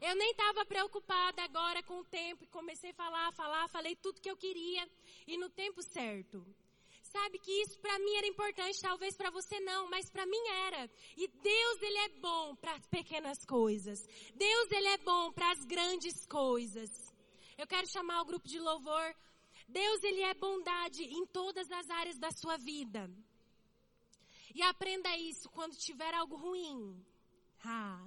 Eu 0.00 0.14
nem 0.14 0.30
estava 0.30 0.64
preocupada 0.64 1.42
agora 1.42 1.82
com 1.82 2.00
o 2.00 2.04
tempo 2.04 2.44
e 2.44 2.48
comecei 2.48 2.90
a 2.90 2.94
falar, 2.94 3.32
falar, 3.32 3.68
falei 3.68 3.96
tudo 3.96 4.20
que 4.20 4.30
eu 4.30 4.36
queria 4.36 4.88
e 5.26 5.36
no 5.38 5.48
tempo 5.48 5.82
certo. 5.82 6.44
Sabe 7.02 7.38
que 7.38 7.50
isso 7.62 7.78
para 7.78 7.98
mim 7.98 8.14
era 8.16 8.26
importante, 8.26 8.80
talvez 8.80 9.16
para 9.16 9.30
você 9.30 9.58
não, 9.60 9.88
mas 9.88 10.10
para 10.10 10.26
mim 10.26 10.48
era. 10.66 10.90
E 11.16 11.28
Deus 11.28 11.82
ele 11.82 11.98
é 11.98 12.08
bom 12.20 12.54
para 12.56 12.74
as 12.74 12.86
pequenas 12.88 13.44
coisas. 13.44 14.06
Deus 14.34 14.70
ele 14.70 14.88
é 14.88 14.98
bom 14.98 15.32
para 15.32 15.50
as 15.52 15.64
grandes 15.64 16.26
coisas. 16.26 16.90
Eu 17.56 17.66
quero 17.66 17.86
chamar 17.86 18.20
o 18.20 18.26
grupo 18.26 18.46
de 18.46 18.58
louvor. 18.58 19.14
Deus 19.68 20.02
ele 20.02 20.22
é 20.22 20.34
bondade 20.34 21.02
em 21.04 21.24
todas 21.26 21.70
as 21.70 21.88
áreas 21.88 22.18
da 22.18 22.30
sua 22.32 22.56
vida. 22.58 23.10
E 24.54 24.62
aprenda 24.62 25.16
isso 25.16 25.48
quando 25.50 25.76
tiver 25.76 26.12
algo 26.14 26.36
ruim. 26.36 27.04
Ah, 27.64 28.06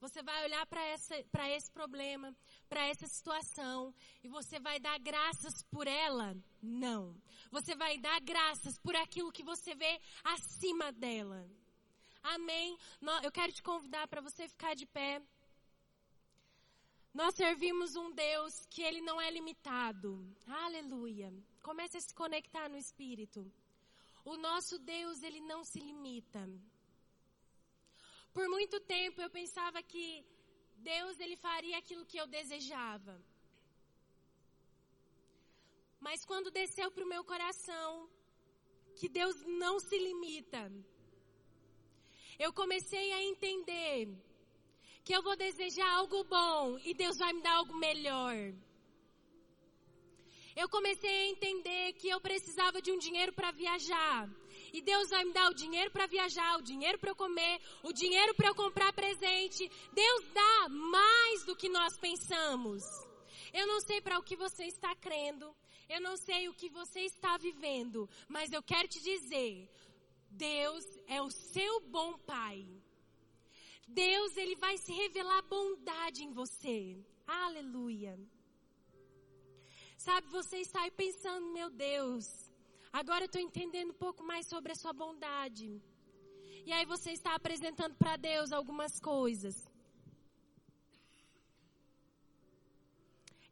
você 0.00 0.22
vai 0.22 0.44
olhar 0.44 0.64
para 0.66 1.48
esse 1.50 1.70
problema, 1.72 2.34
para 2.68 2.86
essa 2.86 3.06
situação, 3.06 3.94
e 4.22 4.28
você 4.28 4.60
vai 4.60 4.78
dar 4.78 4.98
graças 4.98 5.62
por 5.70 5.86
ela? 5.86 6.36
Não. 6.62 7.16
Você 7.50 7.74
vai 7.74 7.98
dar 7.98 8.20
graças 8.20 8.78
por 8.78 8.94
aquilo 8.94 9.32
que 9.32 9.42
você 9.42 9.74
vê 9.74 10.00
acima 10.22 10.92
dela. 10.92 11.48
Amém? 12.22 12.76
Eu 13.22 13.32
quero 13.32 13.52
te 13.52 13.62
convidar 13.62 14.06
para 14.08 14.20
você 14.20 14.48
ficar 14.48 14.74
de 14.74 14.86
pé. 14.86 15.22
Nós 17.14 17.34
servimos 17.34 17.96
um 17.96 18.12
Deus 18.12 18.66
que 18.66 18.82
ele 18.82 19.00
não 19.00 19.20
é 19.20 19.30
limitado. 19.30 20.24
Aleluia. 20.46 21.32
Comece 21.62 21.96
a 21.96 22.00
se 22.00 22.14
conectar 22.14 22.68
no 22.68 22.76
Espírito. 22.76 23.50
O 24.24 24.36
nosso 24.36 24.78
Deus, 24.78 25.22
ele 25.22 25.40
não 25.40 25.64
se 25.64 25.80
limita. 25.80 26.48
Por 28.38 28.48
muito 28.48 28.78
tempo 28.78 29.20
eu 29.20 29.30
pensava 29.36 29.78
que 29.82 30.24
Deus 30.90 31.18
ele 31.18 31.36
faria 31.46 31.76
aquilo 31.76 32.06
que 32.10 32.18
eu 32.20 32.26
desejava. 32.34 33.14
Mas 36.06 36.24
quando 36.24 36.56
desceu 36.58 36.88
para 36.92 37.04
o 37.04 37.12
meu 37.14 37.24
coração 37.24 38.08
que 38.94 39.08
Deus 39.08 39.34
não 39.62 39.74
se 39.80 39.98
limita, 39.98 40.62
eu 42.38 42.52
comecei 42.52 43.12
a 43.12 43.24
entender 43.24 44.06
que 45.04 45.16
eu 45.16 45.22
vou 45.28 45.36
desejar 45.36 45.90
algo 45.94 46.22
bom 46.22 46.78
e 46.84 46.94
Deus 46.94 47.18
vai 47.18 47.32
me 47.32 47.42
dar 47.42 47.56
algo 47.56 47.74
melhor. 47.74 48.36
Eu 50.54 50.68
comecei 50.68 51.16
a 51.22 51.30
entender 51.34 51.94
que 51.94 52.08
eu 52.08 52.20
precisava 52.20 52.80
de 52.80 52.92
um 52.92 52.98
dinheiro 52.98 53.32
para 53.32 53.50
viajar. 53.50 54.30
E 54.72 54.80
Deus 54.82 55.10
vai 55.10 55.24
me 55.24 55.32
dar 55.32 55.50
o 55.50 55.54
dinheiro 55.54 55.90
para 55.90 56.06
viajar, 56.06 56.56
o 56.58 56.62
dinheiro 56.62 56.98
para 56.98 57.10
eu 57.10 57.16
comer, 57.16 57.60
o 57.82 57.92
dinheiro 57.92 58.34
para 58.34 58.48
eu 58.48 58.54
comprar 58.54 58.92
presente. 58.92 59.70
Deus 59.92 60.24
dá 60.32 60.68
mais 60.68 61.44
do 61.44 61.56
que 61.56 61.68
nós 61.68 61.96
pensamos. 61.98 62.82
Eu 63.52 63.66
não 63.66 63.80
sei 63.80 64.00
para 64.00 64.18
o 64.18 64.22
que 64.22 64.36
você 64.36 64.64
está 64.64 64.94
crendo, 64.96 65.54
eu 65.88 66.00
não 66.00 66.16
sei 66.16 66.48
o 66.48 66.54
que 66.54 66.68
você 66.68 67.00
está 67.00 67.36
vivendo, 67.38 68.08
mas 68.28 68.52
eu 68.52 68.62
quero 68.62 68.86
te 68.88 69.00
dizer, 69.00 69.68
Deus 70.30 70.84
é 71.06 71.22
o 71.22 71.30
seu 71.30 71.80
bom 71.80 72.18
pai. 72.18 72.66
Deus, 73.86 74.36
ele 74.36 74.54
vai 74.56 74.76
se 74.76 74.92
revelar 74.92 75.42
bondade 75.42 76.22
em 76.22 76.32
você. 76.32 77.02
Aleluia. 77.26 78.18
Sabe, 79.96 80.28
você 80.28 80.58
está 80.58 80.82
aí 80.82 80.90
pensando, 80.90 81.52
meu 81.52 81.70
Deus, 81.70 82.47
Agora 82.92 83.24
eu 83.24 83.26
estou 83.26 83.40
entendendo 83.40 83.90
um 83.90 84.00
pouco 84.06 84.22
mais 84.22 84.46
sobre 84.46 84.72
a 84.72 84.74
sua 84.74 84.92
bondade. 84.92 85.82
E 86.66 86.72
aí 86.72 86.84
você 86.84 87.12
está 87.12 87.34
apresentando 87.34 87.94
para 87.96 88.16
Deus 88.16 88.52
algumas 88.52 89.00
coisas. 89.00 89.54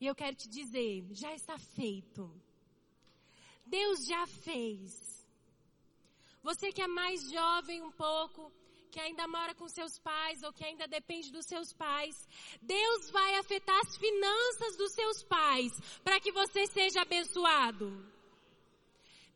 E 0.00 0.06
eu 0.06 0.14
quero 0.14 0.36
te 0.36 0.48
dizer, 0.48 1.06
já 1.12 1.34
está 1.34 1.58
feito. 1.58 2.30
Deus 3.64 4.06
já 4.06 4.26
fez. 4.26 5.26
Você 6.42 6.70
que 6.70 6.82
é 6.82 6.86
mais 6.86 7.30
jovem 7.30 7.82
um 7.82 7.90
pouco, 7.90 8.52
que 8.90 9.00
ainda 9.00 9.26
mora 9.26 9.54
com 9.54 9.68
seus 9.68 9.98
pais 9.98 10.42
ou 10.42 10.52
que 10.52 10.64
ainda 10.64 10.86
depende 10.86 11.32
dos 11.32 11.46
seus 11.46 11.72
pais, 11.72 12.28
Deus 12.62 13.10
vai 13.10 13.36
afetar 13.36 13.78
as 13.80 13.96
finanças 13.96 14.76
dos 14.76 14.92
seus 14.92 15.22
pais 15.24 15.72
para 16.04 16.20
que 16.20 16.30
você 16.32 16.66
seja 16.66 17.02
abençoado. 17.02 18.15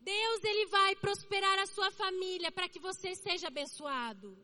Deus 0.01 0.45
ele 0.45 0.67
vai 0.67 0.97
prosperar 0.97 1.59
a 1.59 1.67
sua 1.67 1.91
família 1.91 2.51
para 2.51 2.69
que 2.69 2.79
você 2.79 3.15
seja 3.15 3.49
abençoado. 3.49 4.37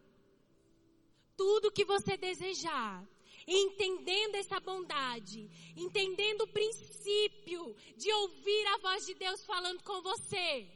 Tudo 1.36 1.72
que 1.72 1.84
você 1.84 2.16
desejar, 2.16 3.06
entendendo 3.46 4.34
essa 4.36 4.60
bondade, 4.60 5.50
entendendo 5.76 6.42
o 6.42 6.48
princípio 6.48 7.74
de 7.96 8.12
ouvir 8.12 8.66
a 8.68 8.78
voz 8.78 9.06
de 9.06 9.14
Deus 9.14 9.44
falando 9.44 9.82
com 9.82 10.00
você. 10.02 10.68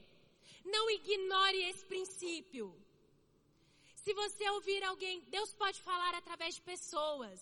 Não 0.64 0.91
ignore 0.91 1.62
esse 1.64 1.85
princípio. 1.85 2.74
Se 3.97 4.14
você 4.14 4.49
ouvir 4.51 4.83
alguém, 4.85 5.20
Deus 5.28 5.53
pode 5.55 5.81
falar 5.83 6.14
através 6.14 6.55
de 6.55 6.62
pessoas. 6.62 7.39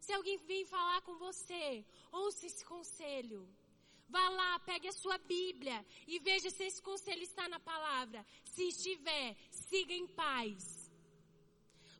Se 0.00 0.12
alguém 0.12 0.38
vir 0.38 0.64
falar 0.66 1.02
com 1.02 1.16
você, 1.18 1.84
ouça 2.10 2.46
esse 2.46 2.64
conselho. 2.64 3.46
Vá 4.14 4.28
lá, 4.28 4.58
pegue 4.70 4.88
a 4.88 4.98
sua 5.00 5.18
Bíblia 5.18 5.78
e 6.12 6.18
veja 6.18 6.50
se 6.50 6.64
esse 6.68 6.82
conselho 6.82 7.22
está 7.22 7.48
na 7.48 7.60
palavra. 7.60 8.20
Se 8.52 8.64
estiver, 8.72 9.36
siga 9.50 9.94
em 10.02 10.08
paz. 10.22 10.90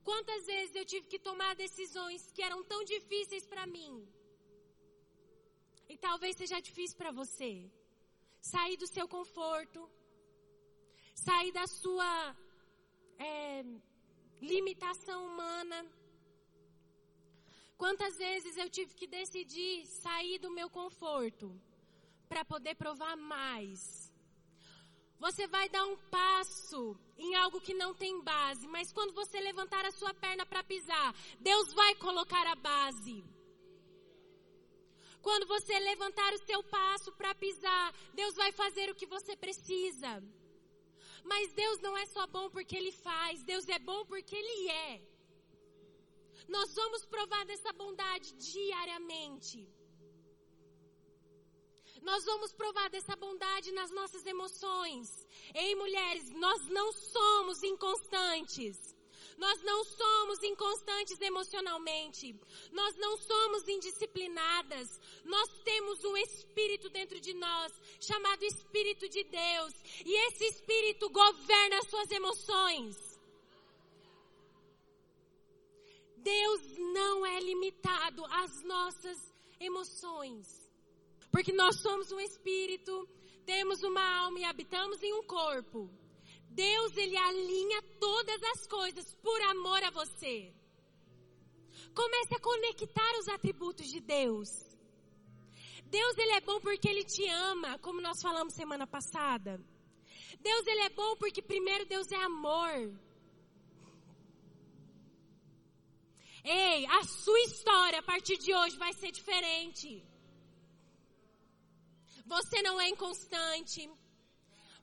Quantas 0.09 0.47
vezes 0.53 0.75
eu 0.75 0.85
tive 0.93 1.07
que 1.13 1.21
tomar 1.29 1.55
decisões 1.55 2.33
que 2.33 2.43
eram 2.49 2.61
tão 2.65 2.83
difíceis 2.85 3.47
para 3.47 3.65
mim? 3.75 3.93
E 5.89 5.97
talvez 6.07 6.37
seja 6.37 6.59
difícil 6.69 6.97
para 6.97 7.13
você. 7.13 7.53
Sair 8.41 8.77
do 8.83 8.89
seu 8.95 9.07
conforto, 9.17 9.81
sair 11.15 11.53
da 11.53 11.67
sua 11.67 12.37
é, 13.19 13.63
limitação 14.41 15.19
humana. 15.29 15.81
Quantas 17.77 18.17
vezes 18.27 18.57
eu 18.57 18.69
tive 18.69 18.95
que 18.95 19.07
decidir 19.07 19.87
sair 19.87 20.39
do 20.39 20.51
meu 20.51 20.69
conforto 20.69 21.49
para 22.31 22.45
poder 22.45 22.75
provar 22.77 23.17
mais. 23.17 23.81
Você 25.25 25.45
vai 25.55 25.69
dar 25.69 25.85
um 25.85 25.97
passo 26.19 26.97
em 27.19 27.35
algo 27.35 27.61
que 27.61 27.75
não 27.75 27.93
tem 28.03 28.23
base, 28.23 28.67
mas 28.75 28.93
quando 28.97 29.13
você 29.21 29.39
levantar 29.41 29.85
a 29.85 29.91
sua 29.91 30.15
perna 30.15 30.47
para 30.47 30.63
pisar, 30.63 31.09
Deus 31.41 31.75
vai 31.81 31.93
colocar 31.97 32.47
a 32.47 32.55
base. 32.55 33.19
Quando 35.27 35.47
você 35.55 35.75
levantar 35.81 36.33
o 36.35 36.45
seu 36.47 36.63
passo 36.77 37.11
para 37.19 37.35
pisar, 37.35 37.87
Deus 38.15 38.35
vai 38.43 38.53
fazer 38.53 38.87
o 38.91 38.95
que 38.95 39.07
você 39.17 39.37
precisa. 39.37 40.13
Mas 41.25 41.53
Deus 41.53 41.81
não 41.81 41.95
é 41.99 42.07
só 42.07 42.27
bom 42.29 42.49
porque 42.49 42.77
Ele 42.77 42.93
faz, 42.93 43.43
Deus 43.43 43.69
é 43.69 43.79
bom 43.91 44.07
porque 44.07 44.37
Ele 44.37 44.69
é. 44.71 45.03
Nós 46.49 46.75
vamos 46.75 47.05
provar 47.05 47.45
dessa 47.45 47.73
bondade 47.73 48.33
diariamente. 48.35 49.69
Nós 52.03 52.25
vamos 52.25 52.53
provar 52.53 52.89
dessa 52.91 53.15
bondade 53.17 53.73
nas 53.73 53.91
nossas 53.91 54.25
emoções. 54.27 55.09
Ei, 55.55 55.75
mulheres, 55.75 56.31
nós 56.31 56.67
não 56.69 56.93
somos 56.93 57.63
inconstantes. 57.63 58.77
Nós 59.37 59.63
não 59.63 59.85
somos 59.85 60.43
inconstantes 60.43 61.21
emocionalmente. 61.21 62.39
Nós 62.73 62.95
não 62.97 63.17
somos 63.17 63.69
indisciplinadas. 63.69 65.01
Nós 65.25 65.49
temos 65.65 66.05
um 66.05 66.17
espírito 66.17 66.91
dentro 66.91 67.19
de 67.21 67.33
nós, 67.35 67.73
chamado 68.01 68.45
Espírito 68.45 69.09
de 69.09 69.25
Deus. 69.25 69.73
E 70.05 70.13
esse 70.27 70.45
espírito 70.45 71.09
governa 71.09 71.79
as 71.79 71.89
suas 71.89 72.11
emoções. 72.11 72.97
Deus 76.19 76.61
não 76.93 77.25
é 77.25 77.41
limitado 77.41 78.23
às 78.27 78.63
nossas 78.63 79.19
emoções. 79.59 80.60
Porque 81.31 81.53
nós 81.53 81.81
somos 81.81 82.11
um 82.13 82.21
espírito, 82.21 83.09
temos 83.45 83.83
uma 83.83 84.05
alma 84.23 84.41
e 84.41 84.45
habitamos 84.45 85.03
em 85.03 85.13
um 85.13 85.23
corpo. 85.23 85.91
Deus, 86.51 86.97
ele 86.97 87.17
alinha 87.17 87.83
todas 88.01 88.43
as 88.43 88.67
coisas 88.67 89.15
por 89.17 89.41
amor 89.43 89.83
a 89.85 89.91
você. 89.91 90.53
Comece 91.95 92.35
a 92.35 92.41
conectar 92.41 93.19
os 93.21 93.29
atributos 93.29 93.89
de 93.89 94.01
Deus. 94.01 94.49
Deus, 95.87 96.19
ele 96.19 96.33
é 96.33 96.41
bom 96.41 96.61
porque 96.61 96.89
ele 96.89 97.05
te 97.05 97.27
ama, 97.29 97.79
como 97.79 98.01
nós 98.01 98.21
falamos 98.21 98.55
semana 98.55 98.87
passada. 98.87 99.61
Deus, 100.41 100.67
ele 100.67 100.81
é 100.83 100.91
bom 100.91 101.17
porque 101.17 101.43
primeiro 101.43 101.87
Deus 101.87 102.11
é 102.11 102.17
amor. 102.17 102.93
Ei, 106.43 106.87
a 106.87 107.03
sua 107.05 107.41
história 107.41 107.99
a 107.99 108.03
partir 108.03 108.39
de 108.39 108.55
hoje 108.55 108.77
vai 108.77 108.93
ser 108.95 109.11
diferente. 109.11 110.03
Você 112.27 112.63
não 112.63 112.81
é 112.81 112.89
inconstante. 112.89 113.91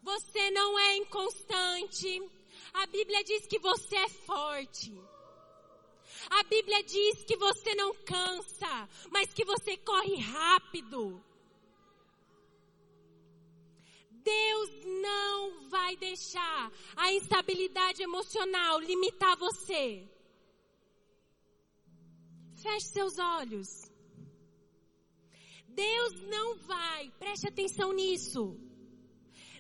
Você 0.02 0.52
não 0.52 0.78
é 0.80 0.98
inconstante. 0.98 2.22
A 2.74 2.86
Bíblia 2.88 3.24
diz 3.24 3.48
que 3.48 3.60
você 3.60 3.96
é 3.96 4.10
forte. 4.10 4.94
A 6.30 6.44
Bíblia 6.44 6.84
diz 6.84 7.24
que 7.24 7.38
você 7.38 7.76
não 7.76 7.94
cansa, 8.04 8.90
mas 9.12 9.34
que 9.34 9.46
você 9.46 9.78
corre 9.78 10.18
rápido. 10.18 11.24
Deus 14.10 14.70
não 15.02 15.70
vai 15.70 15.96
deixar 15.96 16.72
a 16.98 17.14
instabilidade 17.14 18.04
emocional 18.04 18.80
limitar 18.80 19.38
você. 19.38 20.06
Feche 22.62 22.88
seus 22.88 23.18
olhos. 23.18 23.87
Deus 25.86 26.14
não 26.36 26.58
vai, 26.72 27.12
preste 27.20 27.48
atenção 27.48 27.94
nisso. 27.94 28.44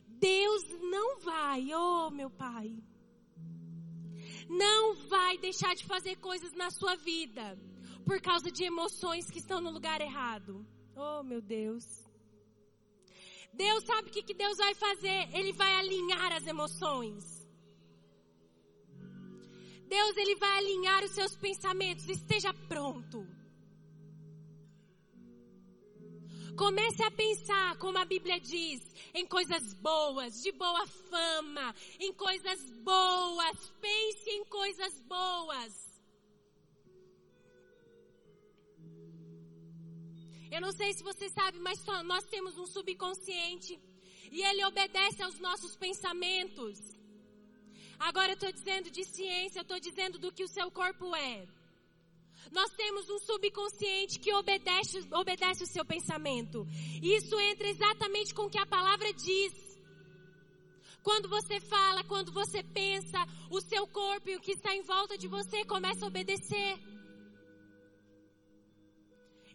Deus 0.07 0.63
não 0.95 1.19
vai, 1.19 1.61
oh 1.75 2.09
meu 2.09 2.29
Pai, 2.29 2.67
não 4.49 4.95
vai 5.13 5.37
deixar 5.37 5.75
de 5.75 5.85
fazer 5.85 6.15
coisas 6.15 6.53
na 6.53 6.71
sua 6.71 6.95
vida 6.95 7.45
por 8.03 8.19
causa 8.19 8.49
de 8.49 8.63
emoções 8.63 9.29
que 9.29 9.39
estão 9.43 9.59
no 9.61 9.69
lugar 9.69 10.01
errado. 10.01 10.65
Oh 10.95 11.21
meu 11.21 11.41
Deus. 11.41 11.85
Deus 13.53 13.83
sabe 13.83 14.09
o 14.09 14.11
que, 14.11 14.23
que 14.23 14.33
Deus 14.33 14.57
vai 14.57 14.73
fazer? 14.73 15.19
Ele 15.37 15.53
vai 15.53 15.73
alinhar 15.75 16.31
as 16.31 16.47
emoções. 16.47 17.23
Deus, 19.87 20.17
Ele 20.17 20.35
vai 20.35 20.57
alinhar 20.57 21.03
os 21.03 21.11
seus 21.11 21.35
pensamentos. 21.35 22.07
Esteja 22.09 22.53
pronto. 22.67 23.25
Comece 26.57 27.03
a 27.03 27.11
pensar, 27.11 27.77
como 27.77 27.99
a 27.99 28.05
Bíblia 28.05 28.39
diz, 28.39 28.81
em 29.13 29.27
coisas 29.27 29.75
boas, 29.75 30.41
de 30.41 30.51
boa 30.51 30.87
fama, 30.87 31.75
em 31.99 32.11
coisas 32.13 32.59
boas. 32.81 33.71
Pense 33.79 34.29
em 34.31 34.43
coisas 34.45 34.99
boas. 35.01 35.73
Eu 40.49 40.61
não 40.61 40.71
sei 40.71 40.93
se 40.93 41.03
você 41.03 41.29
sabe, 41.29 41.59
mas 41.59 41.77
nós 42.05 42.23
temos 42.25 42.57
um 42.57 42.65
subconsciente 42.65 43.79
e 44.31 44.41
ele 44.41 44.65
obedece 44.65 45.21
aos 45.21 45.37
nossos 45.39 45.75
pensamentos. 45.75 46.79
Agora 47.99 48.31
eu 48.31 48.33
estou 48.33 48.51
dizendo 48.51 48.89
de 48.89 49.03
ciência, 49.03 49.59
eu 49.59 49.63
estou 49.63 49.79
dizendo 49.79 50.17
do 50.17 50.31
que 50.31 50.43
o 50.43 50.47
seu 50.47 50.71
corpo 50.71 51.15
é. 51.15 51.56
Nós 52.51 52.71
temos 52.71 53.09
um 53.09 53.19
subconsciente 53.19 54.19
que 54.19 54.33
obedece, 54.33 55.07
obedece 55.13 55.63
o 55.63 55.67
seu 55.67 55.85
pensamento. 55.85 56.65
Isso 57.01 57.39
entra 57.39 57.67
exatamente 57.67 58.33
com 58.33 58.43
o 58.43 58.49
que 58.49 58.57
a 58.57 58.65
palavra 58.65 59.11
diz. 59.13 59.53
Quando 61.03 61.29
você 61.29 61.59
fala, 61.59 62.03
quando 62.03 62.31
você 62.31 62.61
pensa, 62.63 63.19
o 63.49 63.61
seu 63.61 63.87
corpo 63.87 64.29
e 64.29 64.35
o 64.35 64.41
que 64.41 64.51
está 64.51 64.75
em 64.75 64.81
volta 64.81 65.17
de 65.17 65.27
você 65.27 65.63
começa 65.65 66.03
a 66.03 66.07
obedecer. 66.07 66.77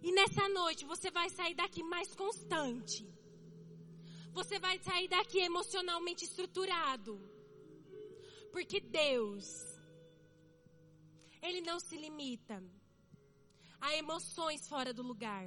E 0.02 0.10
nessa 0.12 0.48
noite 0.48 0.84
você 0.84 1.10
vai 1.10 1.28
sair 1.30 1.54
daqui 1.54 1.82
mais 1.82 2.14
constante. 2.14 3.06
Você 4.32 4.58
vai 4.58 4.78
sair 4.78 5.08
daqui 5.08 5.38
emocionalmente 5.38 6.24
estruturado. 6.24 7.20
Porque 8.50 8.80
Deus, 8.80 9.46
Ele 11.40 11.60
não 11.60 11.78
se 11.78 11.96
limita 11.96 12.62
a 13.82 13.96
emoções 13.96 14.68
fora 14.68 14.94
do 14.94 15.02
lugar. 15.02 15.44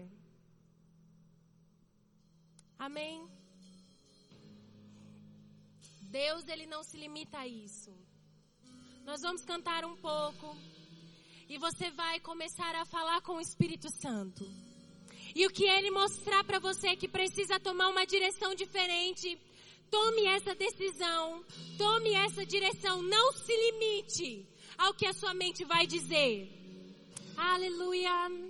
Amém? 2.78 3.26
Deus, 6.02 6.46
ele 6.50 6.66
não 6.66 6.84
se 6.84 6.98
limita 6.98 7.40
a 7.40 7.48
isso. 7.48 7.92
Nós 9.06 9.22
vamos 9.22 9.46
cantar 9.46 9.86
um 9.86 9.96
pouco 9.96 10.48
e 11.48 11.58
você 11.58 11.90
vai 11.92 12.20
começar 12.20 12.76
a 12.76 12.86
falar 12.86 13.22
com 13.22 13.36
o 13.36 13.42
Espírito 13.42 13.90
Santo. 14.02 14.44
E 15.34 15.46
o 15.46 15.50
que 15.50 15.66
ele 15.66 15.90
mostrar 15.90 16.44
para 16.44 16.60
você 16.60 16.96
que 16.98 17.08
precisa 17.08 17.58
tomar 17.60 17.88
uma 17.90 18.06
direção 18.06 18.54
diferente, 18.54 19.40
tome 19.90 20.26
essa 20.26 20.54
decisão, 20.56 21.46
tome 21.78 22.14
essa 22.14 22.46
direção, 22.46 23.02
não 23.02 23.32
se 23.32 23.56
limite 23.66 24.46
ao 24.78 24.94
que 24.94 25.06
a 25.06 25.14
sua 25.14 25.34
mente 25.34 25.64
vai 25.64 25.88
dizer. 25.88 26.65
Aleluia. 27.38 28.45